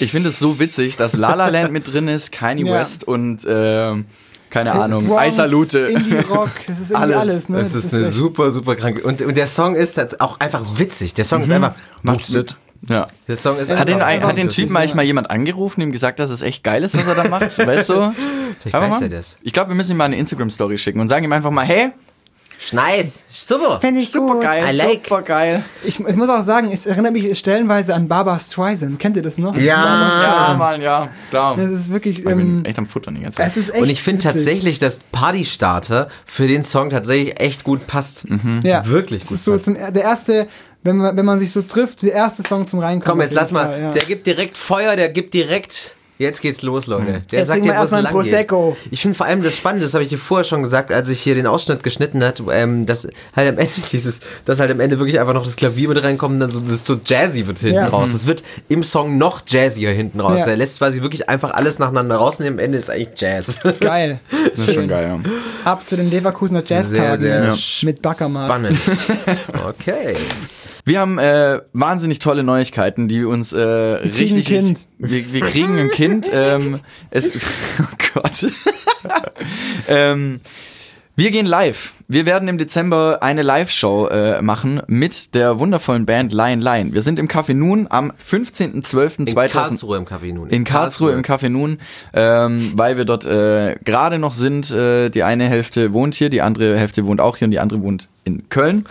[0.00, 2.80] Ich finde es so witzig, dass La La Land mit drin ist, Kanye Ja.
[2.80, 4.06] West und ähm,
[4.50, 5.78] keine Das ist Ahnung, Bronx, Eisalute.
[5.80, 7.16] Indie-Rock, das ist irgendwie Alles.
[7.30, 7.58] alles, ne?
[7.60, 9.02] Das ist eine echt- super, super kranke.
[9.02, 11.14] Und, und der Song ist jetzt auch einfach witzig.
[11.14, 11.74] Der Song ist einfach.
[12.02, 12.56] Macht mit.
[12.88, 13.06] Ja.
[13.28, 14.28] Der Song ist Hat den, einfach.
[14.30, 17.06] hat den Typen eigentlich mal jemand angerufen, ihm gesagt, dass es echt geil ist, was
[17.06, 17.58] er da macht?
[17.58, 18.12] Weißt du?
[18.60, 19.36] Vielleicht Einfach weiß er das.
[19.42, 21.90] Ich glaube, wir müssen ihm mal eine Instagram-Story schicken und sagen ihm einfach mal, hey,
[22.72, 23.24] Nice.
[23.28, 23.80] Super.
[23.80, 24.42] Fände ich super gut.
[24.42, 25.04] geil, I like.
[25.04, 25.64] super geil.
[25.82, 28.98] Ich, ich muss auch sagen, es erinnert mich stellenweise an Barbara Streisand.
[28.98, 29.56] Kennt ihr das noch?
[29.56, 29.62] Ja.
[30.50, 30.54] Ja.
[30.58, 31.56] Mann, ja, klar.
[31.56, 32.18] Das ist wirklich.
[32.18, 33.48] ich bin Ähm, echt am Futtern die ganze Zeit.
[33.48, 37.64] es ist echt Und ich finde tatsächlich, dass Party Starter für den Song tatsächlich echt
[37.64, 38.24] gut passt.
[38.62, 39.64] ja, Wirklich gut ist so passt.
[39.64, 40.46] zum, der erste,
[40.82, 43.10] wenn man, wenn man sich so trifft, der erste Song zum Reinkommen.
[43.18, 43.80] Komm, jetzt lass mal.
[43.80, 43.90] Ja.
[43.92, 45.96] Der gibt direkt Feuer, der gibt direkt.
[46.20, 47.22] Jetzt geht's los, Leute.
[47.30, 48.76] Der Jetzt sagt es erstmal lang ein Prosecco.
[48.84, 48.92] geht.
[48.92, 51.18] Ich finde vor allem das Spannende, das habe ich dir vorher schon gesagt, als ich
[51.18, 54.98] hier den Ausschnitt geschnitten hat, ähm, dass halt am Ende dieses, dass halt am Ende
[54.98, 57.76] wirklich einfach noch das Klavier mit reinkommt und dann so, das so jazzy wird hinten
[57.76, 57.88] Ja.
[57.88, 58.12] raus.
[58.12, 60.40] Es wird im Song noch jazzier hinten raus.
[60.40, 60.48] Ja.
[60.48, 62.58] Er lässt quasi wirklich einfach alles nacheinander rausnehmen.
[62.58, 63.58] Am Ende ist eigentlich Jazz.
[63.80, 64.20] Geil.
[64.56, 65.30] Das ist schon geil, ja.
[65.64, 68.46] Ab zu den Leverkusener Jazztagen sehr mit Backermat.
[68.46, 68.78] Spannend.
[69.66, 70.14] Okay.
[70.90, 74.38] Wir haben äh, wahnsinnig tolle Neuigkeiten, die uns äh, richtig.
[74.38, 74.86] ein Kind.
[74.98, 76.28] Wir, wir kriegen ein Kind.
[76.34, 76.80] Ähm,
[77.10, 77.30] es,
[77.80, 78.46] oh Gott.
[79.88, 80.40] ähm,
[81.14, 81.92] wir gehen live.
[82.08, 86.92] Wir werden im Dezember eine Live-Show äh, machen mit der wundervollen Band Lion Lion.
[86.92, 89.48] Wir sind im Café Nun am In 15.12.2000.
[89.48, 90.50] Karlsruhe im Café nun.
[90.50, 91.78] In Karlsruhe im Café Nun,
[92.14, 94.72] ähm, weil wir dort äh, gerade noch sind.
[94.72, 97.80] Äh, die eine Hälfte wohnt hier, die andere Hälfte wohnt auch hier und die andere
[97.80, 98.86] wohnt in Köln.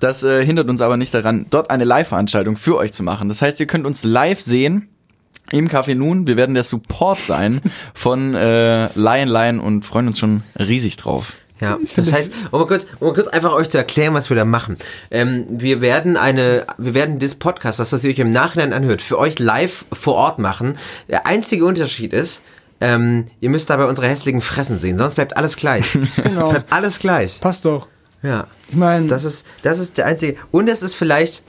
[0.00, 3.28] Das äh, hindert uns aber nicht daran, dort eine Live-Veranstaltung für euch zu machen.
[3.28, 4.88] Das heißt, ihr könnt uns live sehen
[5.50, 6.26] im Café Nun.
[6.26, 7.60] Wir werden der Support sein
[7.94, 11.36] von äh, Lion Lion und freuen uns schon riesig drauf.
[11.60, 14.36] Ja, das heißt, um mal, kurz, um mal kurz einfach euch zu erklären, was wir
[14.36, 14.76] da machen.
[15.10, 19.00] Ähm, wir werden eine, wir werden das Podcast, das, was ihr euch im Nachhinein anhört,
[19.00, 20.76] für euch live vor Ort machen.
[21.08, 22.42] Der einzige Unterschied ist,
[22.80, 25.96] ähm, ihr müsst dabei unsere hässlichen Fressen sehen, sonst bleibt alles gleich.
[26.16, 26.50] Genau.
[26.50, 27.40] Bleibt alles gleich.
[27.40, 27.88] Passt doch.
[28.24, 28.48] Ja.
[28.68, 30.36] Ich meine, Das ist, das ist der einzige.
[30.50, 31.44] Und es ist vielleicht,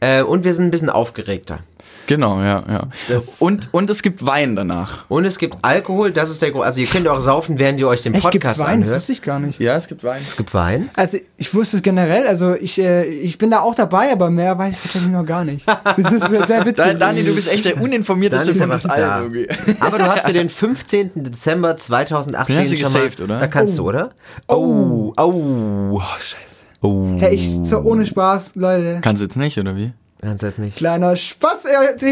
[0.00, 1.58] äh, und wir sind ein bisschen aufgeregter.
[2.06, 2.88] Genau, ja, ja.
[3.08, 5.04] Das- Und, und es gibt Wein danach.
[5.08, 6.64] Und es gibt Alkohol, das ist der Grund.
[6.64, 8.80] Also ihr könnt auch saufen, während ihr euch den echt gibt's Podcast Wein?
[8.80, 9.00] Das anhört.
[9.02, 9.60] wusste ich gar nicht.
[9.60, 10.20] Ja, es gibt Wein.
[10.24, 10.90] Es gibt Wein.
[10.94, 14.56] Also ich wusste es generell, also ich, äh, ich bin da auch dabei, aber mehr
[14.58, 15.66] weiß ich tatsächlich noch gar nicht.
[15.68, 16.72] Das ist sehr, sehr witzig.
[16.82, 19.46] Da, Dani, du bist echt der uninformierteste von uns allen.
[19.80, 21.10] Aber du hast dir den 15.
[21.14, 23.38] Dezember 2018 Den hast du schon mal, gesaved, oder?
[23.40, 24.10] Da kannst du, oder?
[24.48, 26.36] Oh, oh, scheiße.
[26.80, 27.16] Oh.
[27.18, 28.98] Hey, ich, so ohne Spaß, Leute.
[29.02, 29.92] Kannst du jetzt nicht, oder wie?
[30.22, 30.76] Kannst jetzt nicht.
[30.76, 32.02] Kleiner Spaß, das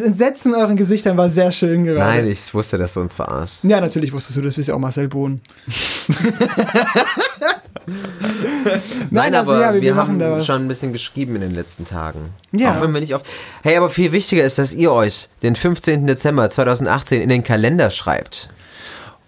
[0.00, 2.00] Entsetzen in euren Gesichtern war sehr schön gerade.
[2.00, 3.62] Nein, ich wusste, dass du uns verarschst.
[3.62, 5.40] Ja, natürlich wusstest du, das bist ja auch Marcel Bohn.
[9.10, 10.46] Nein, also aber ja, wir, wir, haben da was.
[10.46, 12.30] schon ein bisschen geschrieben in den letzten Tagen.
[12.50, 12.74] Ja.
[12.74, 13.26] Auch wenn wir nicht oft.
[13.62, 16.08] Hey, aber viel wichtiger ist, dass ihr euch den 15.
[16.08, 18.48] Dezember 2018 in den Kalender schreibt.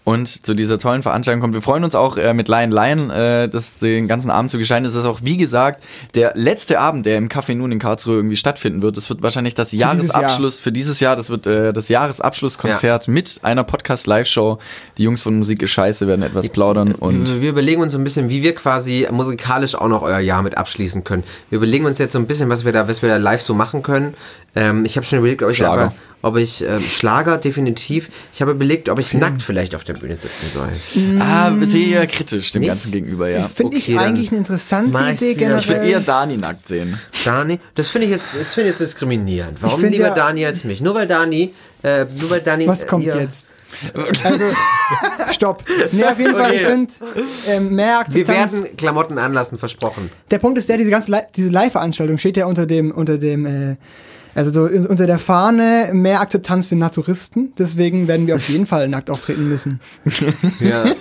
[0.06, 1.54] Und zu dieser tollen Veranstaltung kommt.
[1.54, 4.84] Wir freuen uns auch äh, mit Lion Lion, äh, das den ganzen Abend zu gestalten.
[4.84, 5.82] Das ist auch, wie gesagt,
[6.14, 8.96] der letzte Abend, der im Café Nun in Karlsruhe irgendwie stattfinden wird.
[8.96, 9.94] Das wird wahrscheinlich das dieses Jahr.
[9.96, 11.16] Jahresabschluss für dieses Jahr.
[11.16, 14.60] Das wird äh, das Jahresabschlusskonzert mit einer Podcast-Live-Show.
[14.96, 17.98] Die Jungs von Musik ist Scheiße werden etwas plaudern und wir, wir überlegen uns so
[17.98, 21.24] ein bisschen, wie wir quasi musikalisch auch noch euer Jahr mit abschließen können.
[21.50, 23.54] Wir überlegen uns jetzt so ein bisschen, was wir da, was wir da live so
[23.54, 24.14] machen können.
[24.54, 25.82] Ähm, ich habe schon überlegt, ob ich Schlager.
[25.82, 25.94] aber,
[26.26, 28.08] ob ich ähm, Schlager definitiv.
[28.32, 30.68] Ich habe überlegt, ob ich nackt vielleicht auf der Bühne sitzen soll.
[31.20, 32.68] ah, sehr kritisch dem Nicht?
[32.68, 33.44] Ganzen gegenüber, ja.
[33.44, 35.58] Finde okay, ich eigentlich eine interessante Idee generell.
[35.60, 36.98] Ich will eher Dani nackt sehen.
[37.24, 39.62] Dani, das finde ich jetzt, das finde ich jetzt diskriminierend.
[39.62, 40.80] Warum Ich lieber ja- Dani als mich?
[40.80, 42.66] Nur weil Dani, äh, nur weil Dani.
[42.66, 43.54] Was kommt äh, ihr- jetzt?
[44.24, 44.44] Also,
[45.32, 45.64] stopp.
[45.92, 46.70] Nee, auf jeden Fall, ich Okay.
[46.70, 46.92] finde,
[47.48, 48.52] ähm, mehr Wir Akzeptanz.
[48.52, 50.10] werden Klamotten anlassen, versprochen.
[50.30, 53.44] Der Punkt ist der, diese ganze Li diese Live-Veranstaltung steht ja unter dem, unter dem,
[53.44, 53.76] äh,
[54.36, 57.52] also so in- unter der Fahne mehr Akzeptanz für Naturisten.
[57.58, 59.80] Deswegen werden wir auf jeden Fall nackt auftreten müssen.
[60.60, 60.84] Ja.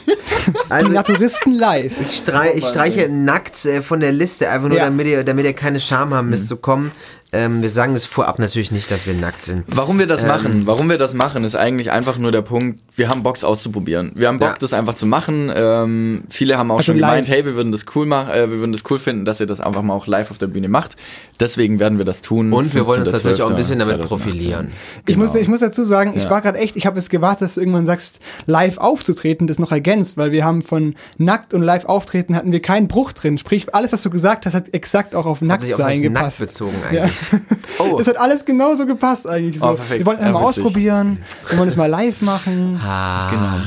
[0.48, 1.94] Die Also Naturisten live.
[2.02, 4.86] ich, strei ich streiche nackt äh, von der Liste, einfach nur Ja.
[4.86, 6.91] damit, ihr, damit ihr keine Scham haben müsst zu kommen.
[7.36, 9.64] Ähm, wir sagen das vorab natürlich nicht, dass wir nackt sind.
[9.76, 10.30] Warum wir das Ähm.
[10.30, 14.14] machen, warum wir das machen, ist eigentlich einfach nur der Punkt, wir haben Bock auszuprobieren.
[14.16, 14.56] Wir haben Bock, Ja.
[14.60, 15.52] das einfach zu machen.
[15.53, 17.36] Ähm, viele haben auch Also schon gemeint, live.
[17.38, 19.60] hey, wir würden das cool machen, äh, wir würden das cool finden, dass ihr das
[19.60, 20.95] einfach mal auch live auf der Bühne macht.
[21.40, 22.53] Deswegen werden wir das tun.
[22.53, 23.14] Und wir wollen uns 15.12.
[23.24, 24.18] natürlich auch ein bisschen damit 2018.
[24.32, 24.68] profilieren.
[24.99, 25.26] Ich, Genau.
[25.26, 26.30] muss, ich muss dazu sagen, ich Ja.
[26.30, 29.74] war gerade echt, ich habe es gewartet, dass du irgendwann sagst, live aufzutreten, das noch
[29.74, 33.38] ergänzt, weil wir haben von nackt und live auftreten hatten wir keinen Bruch drin.
[33.38, 36.12] Sprich, alles, was du gesagt hast, hat exakt auch auf Hat sich auf das Nacktsein
[36.14, 36.40] Nackt gepasst.
[36.40, 37.10] bezogen Ja.
[37.78, 38.00] Oh.
[38.00, 39.60] Es hat alles genauso gepasst eigentlich.
[39.60, 39.66] So.
[39.66, 39.78] Oh.
[39.90, 40.64] Wir wollten Ja, mal witzig.
[40.64, 41.18] ausprobieren,
[41.50, 42.80] wir wollen es mal live machen.
[42.82, 43.66] Ah, Genau.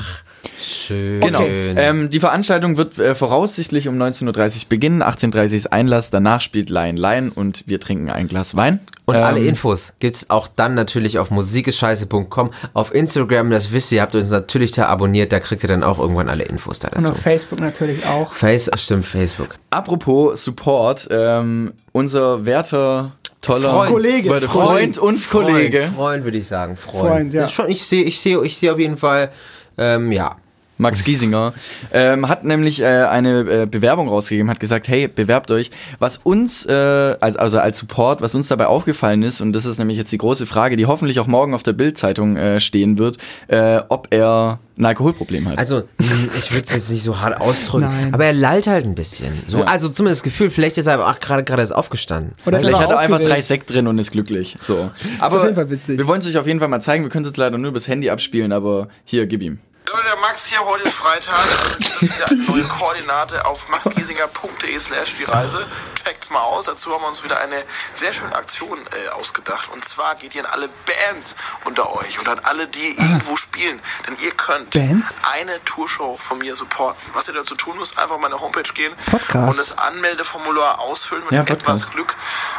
[0.61, 1.21] Schön.
[1.21, 1.43] Genau.
[1.45, 4.27] Ähm, die Veranstaltung wird äh, voraussichtlich um 19.30
[4.63, 8.57] Uhr beginnen, 18.30 Uhr ist Einlass, danach spielt Lion Lion und wir trinken ein Glas
[8.57, 8.81] Wein.
[9.05, 14.03] Und Ähm, alle Infos gibt's auch dann natürlich auf musikisscheiße.com, auf Instagram, das wisst ihr,
[14.03, 16.99] habt uns natürlich da abonniert, da kriegt ihr dann auch irgendwann alle Infos da Und
[16.99, 17.13] dazu.
[17.13, 18.33] auf Facebook natürlich auch.
[18.33, 19.55] Face, stimmt, Facebook.
[19.71, 23.93] Apropos Support, ähm, unser werter, toller Freund.
[23.93, 25.81] Kollege, Freund, Freund und Kollege.
[25.83, 27.09] Freund, Freund würde ich sagen, Freund.
[27.09, 27.49] Freund, ja.
[27.49, 29.31] Schon, ich sehe, ich sehe, ich sehe auf jeden Fall,
[29.77, 30.37] ähm, ja.
[30.79, 31.53] Max Giesinger,
[31.93, 35.71] ähm, hat nämlich äh, eine äh, Bewerbung rausgegeben, hat gesagt, hey, bewerbt euch.
[35.99, 39.79] Was uns, äh, als, also als Support, was uns dabei aufgefallen ist, und das ist
[39.79, 43.19] nämlich jetzt die große Frage, die hoffentlich auch morgen auf der Bildzeitung äh, stehen wird,
[43.49, 45.59] äh, ob er ein Alkoholproblem hat.
[45.59, 46.07] Also, mh,
[46.39, 48.15] ich würde es jetzt nicht so hart ausdrücken, Nein.
[48.15, 49.33] aber er lallt halt ein bisschen.
[49.47, 49.65] So, Ja.
[49.65, 52.35] Also zumindest das Gefühl, vielleicht ist er auch gerade gerade erst aufgestanden.
[52.47, 54.57] Oder Vielleicht hat er einfach drei Sekt drin und ist glücklich.
[54.61, 54.91] So.
[55.19, 55.99] Aber auf jeden Fall witzig.
[55.99, 57.03] wir wollen es euch auf jeden Fall mal zeigen.
[57.03, 59.59] Wir können es jetzt leider nur übers Handy abspielen, aber hier, gib ihm.
[59.91, 61.35] Leute, der Max hier, heute ist Freitag.
[61.49, 65.67] Also gibt es wieder eine neue Koordinate auf maxgiesinger.de slash die Reise.
[65.95, 66.67] Checkt's mal aus.
[66.67, 67.63] Dazu haben wir uns wieder eine
[67.95, 69.71] sehr schöne Aktion äh, ausgedacht.
[69.73, 73.81] Und zwar geht ihr an alle Bands unter euch und an alle, die irgendwo spielen.
[74.07, 75.07] Denn ihr könnt Bands?
[75.33, 77.01] eine Tourshow von mir supporten.
[77.15, 79.49] Was ihr dazu tun müsst, einfach auf meine Homepage gehen Podcast.
[79.49, 81.91] und das Anmeldeformular ausfüllen mit Ja, etwas.
[81.91, 82.15] Glück.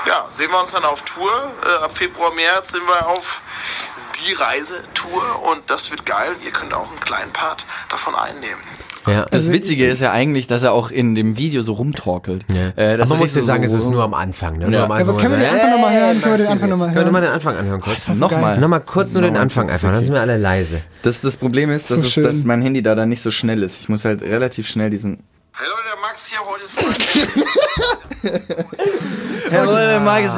[0.05, 1.31] Ja, sehen wir uns dann auf Tour.
[1.65, 3.41] Äh, ab Februar, März sind wir auf
[4.15, 5.21] die Reisetour
[5.51, 6.29] und das wird geil.
[6.45, 8.61] Ihr könnt auch einen kleinen Part davon einnehmen.
[9.07, 9.25] Ja.
[9.31, 12.45] Das Witzige ist ja eigentlich, dass er auch in dem Video so rumtorkelt.
[12.53, 12.73] Ja.
[12.75, 14.57] Äh, aber man muss ja so- sagen, es ist nur am Anfang.
[14.57, 14.65] Ne?
[14.65, 14.69] Ja.
[14.69, 16.21] Nur am Anfang aber können wir den so, Anfang noch mal hey, hören?
[16.21, 17.13] Können wir den Anfang noch mal Können wir hören?
[17.13, 18.05] mal den Anfang anhören kurz?
[18.05, 18.59] so Nochmal.
[18.59, 20.81] Nochmal kurz nur den Anfang einfach, dann sind wir alle leise.
[21.01, 23.63] Das, das Problem ist, dass, So es, dass mein Handy da dann nicht so schnell
[23.63, 23.79] ist.
[23.79, 25.23] Ich muss halt relativ schnell diesen.
[25.59, 28.45] Hey Leute, der Max Max hier heute Freitag.
[29.51, 30.37] Herr Leute, mag es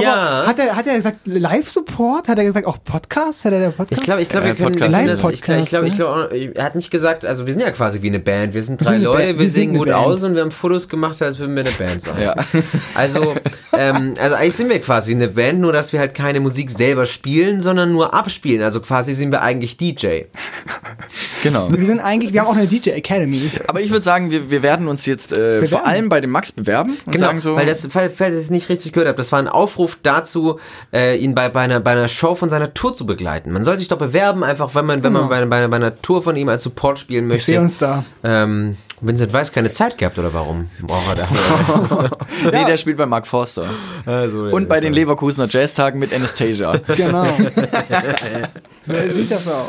[0.00, 0.46] ja.
[0.46, 2.28] Hat er, hat er gesagt Live-Support?
[2.28, 3.44] Hat er gesagt auch Podcast?
[3.44, 4.00] Hat er der Podcast?
[4.00, 5.00] Ich glaube, ich glaube, wir Äh, können Podcast.
[5.00, 7.62] wir das, ich glaube, ich glaube, ich glaube, er hat nicht gesagt, also wir sind
[7.62, 8.54] ja quasi wie eine Band.
[8.54, 9.98] Wir sind Wir drei sind eine Leute, wir Wir sind singen gut Band.
[10.06, 12.20] aus und wir haben Fotos gemacht, als würden wir eine Band sein.
[12.22, 12.34] Ja.
[12.94, 13.34] Also,
[13.76, 17.06] ähm, also eigentlich sind wir quasi eine Band, nur dass wir halt keine Musik selber
[17.06, 18.62] spielen, sondern nur abspielen.
[18.62, 20.22] Also quasi sind wir eigentlich DJ.
[21.42, 21.68] Genau.
[21.72, 23.50] Wir sind eigentlich, wir haben auch eine DJ Academy.
[23.72, 26.52] Aber ich würde sagen, wir, wir werden uns jetzt äh, vor allem bei dem Max
[26.52, 27.56] bewerben und Genau, sagen so.
[27.56, 30.60] weil das, falls ihr es nicht richtig gehört habt, das war ein Aufruf dazu,
[30.92, 33.50] äh, ihn bei, bei, einer, bei einer Show von seiner Tour zu begleiten.
[33.50, 35.30] Man soll sich doch bewerben, einfach wenn man, wenn man Genau.
[35.30, 37.40] bei, einer- bei, einer- bei einer Tour von ihm als Support spielen möchte.
[37.40, 38.04] Ich sehe uns da.
[38.22, 40.70] Ähm, Vincent Weiss keine Zeit gehabt oder warum?
[40.80, 41.26] Boah, der
[42.52, 43.66] nee, der spielt bei Mark Forster.
[44.06, 46.78] also, Und bei den Leverkusener Jazztagen mit Anastasia.
[46.96, 47.24] Genau.
[48.84, 49.64] so sieht das aus.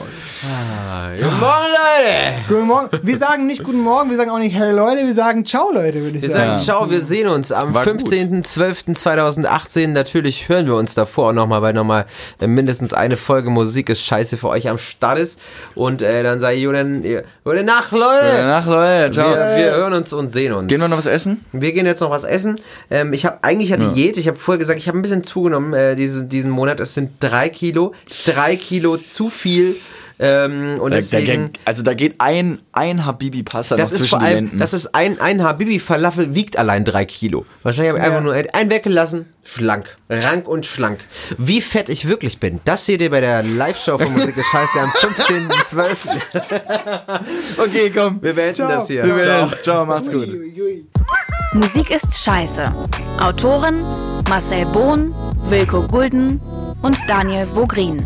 [1.18, 2.34] Guten Morgen, Leute!
[2.48, 2.90] Guten Morgen.
[3.02, 6.02] Wir sagen nicht Guten Morgen, wir sagen auch nicht Hey Leute, wir sagen Ciao Leute,
[6.02, 6.60] würde ich Wir sagen.
[6.60, 8.02] sagen ciao, wir sehen uns am War gut.
[8.04, 9.88] 15.12.2018.
[9.88, 12.06] Natürlich hören wir uns davor auch nochmal, weil nochmal
[12.40, 15.40] äh, mindestens eine Folge Musik ist scheiße für euch am Start ist.
[15.74, 18.30] Und äh, dann sage ich, gute, gute Nacht, Leute!
[18.32, 19.12] Gute Nacht, Leute.
[19.12, 19.23] Ciao.
[19.30, 20.68] Wir, wir hören uns und sehen uns.
[20.68, 21.46] Gehen wir noch was essen?
[21.52, 22.60] Wir gehen jetzt noch was essen.
[22.90, 24.18] Ähm, ich habe eigentlich ja Diät.
[24.18, 26.80] Ich habe vorher gesagt, ich habe ein bisschen zugenommen äh, diese, diesen Monat.
[26.80, 27.94] Es sind drei Kilo.
[28.26, 29.76] Drei Kilo zu viel.
[30.24, 31.52] Ähm, und Da, da, deswegen.
[31.54, 34.60] geht- also da geht ein, ein Habibi-Pasta noch Das ist zwischen vor die allem, Lenden.
[34.60, 37.46] das ist ein, ein Habibi-Falafel wiegt allein drei Kilo.
[37.64, 38.10] Wahrscheinlich habe ich Ja.
[38.12, 39.26] einfach nur einen weggelassen.
[39.46, 39.98] Schlank.
[40.10, 41.00] Rank und schlank.
[41.38, 44.80] Wie fett ich wirklich bin, das seht ihr bei der Live-Show von Musik ist Scheiße
[44.80, 45.96] am 15.12.
[47.60, 48.24] okay, komm.
[48.24, 49.04] Wir beenden das hier.
[49.04, 49.26] Wir Ciao.
[49.28, 49.62] werden es.
[49.62, 50.30] Ciao, macht's gut.
[51.54, 52.72] Musik ist scheiße.
[53.20, 53.82] Autoren
[54.30, 55.14] Marcel Bohn,
[55.50, 56.40] Wilko Gulden
[56.82, 58.06] und Daniel Vogrin.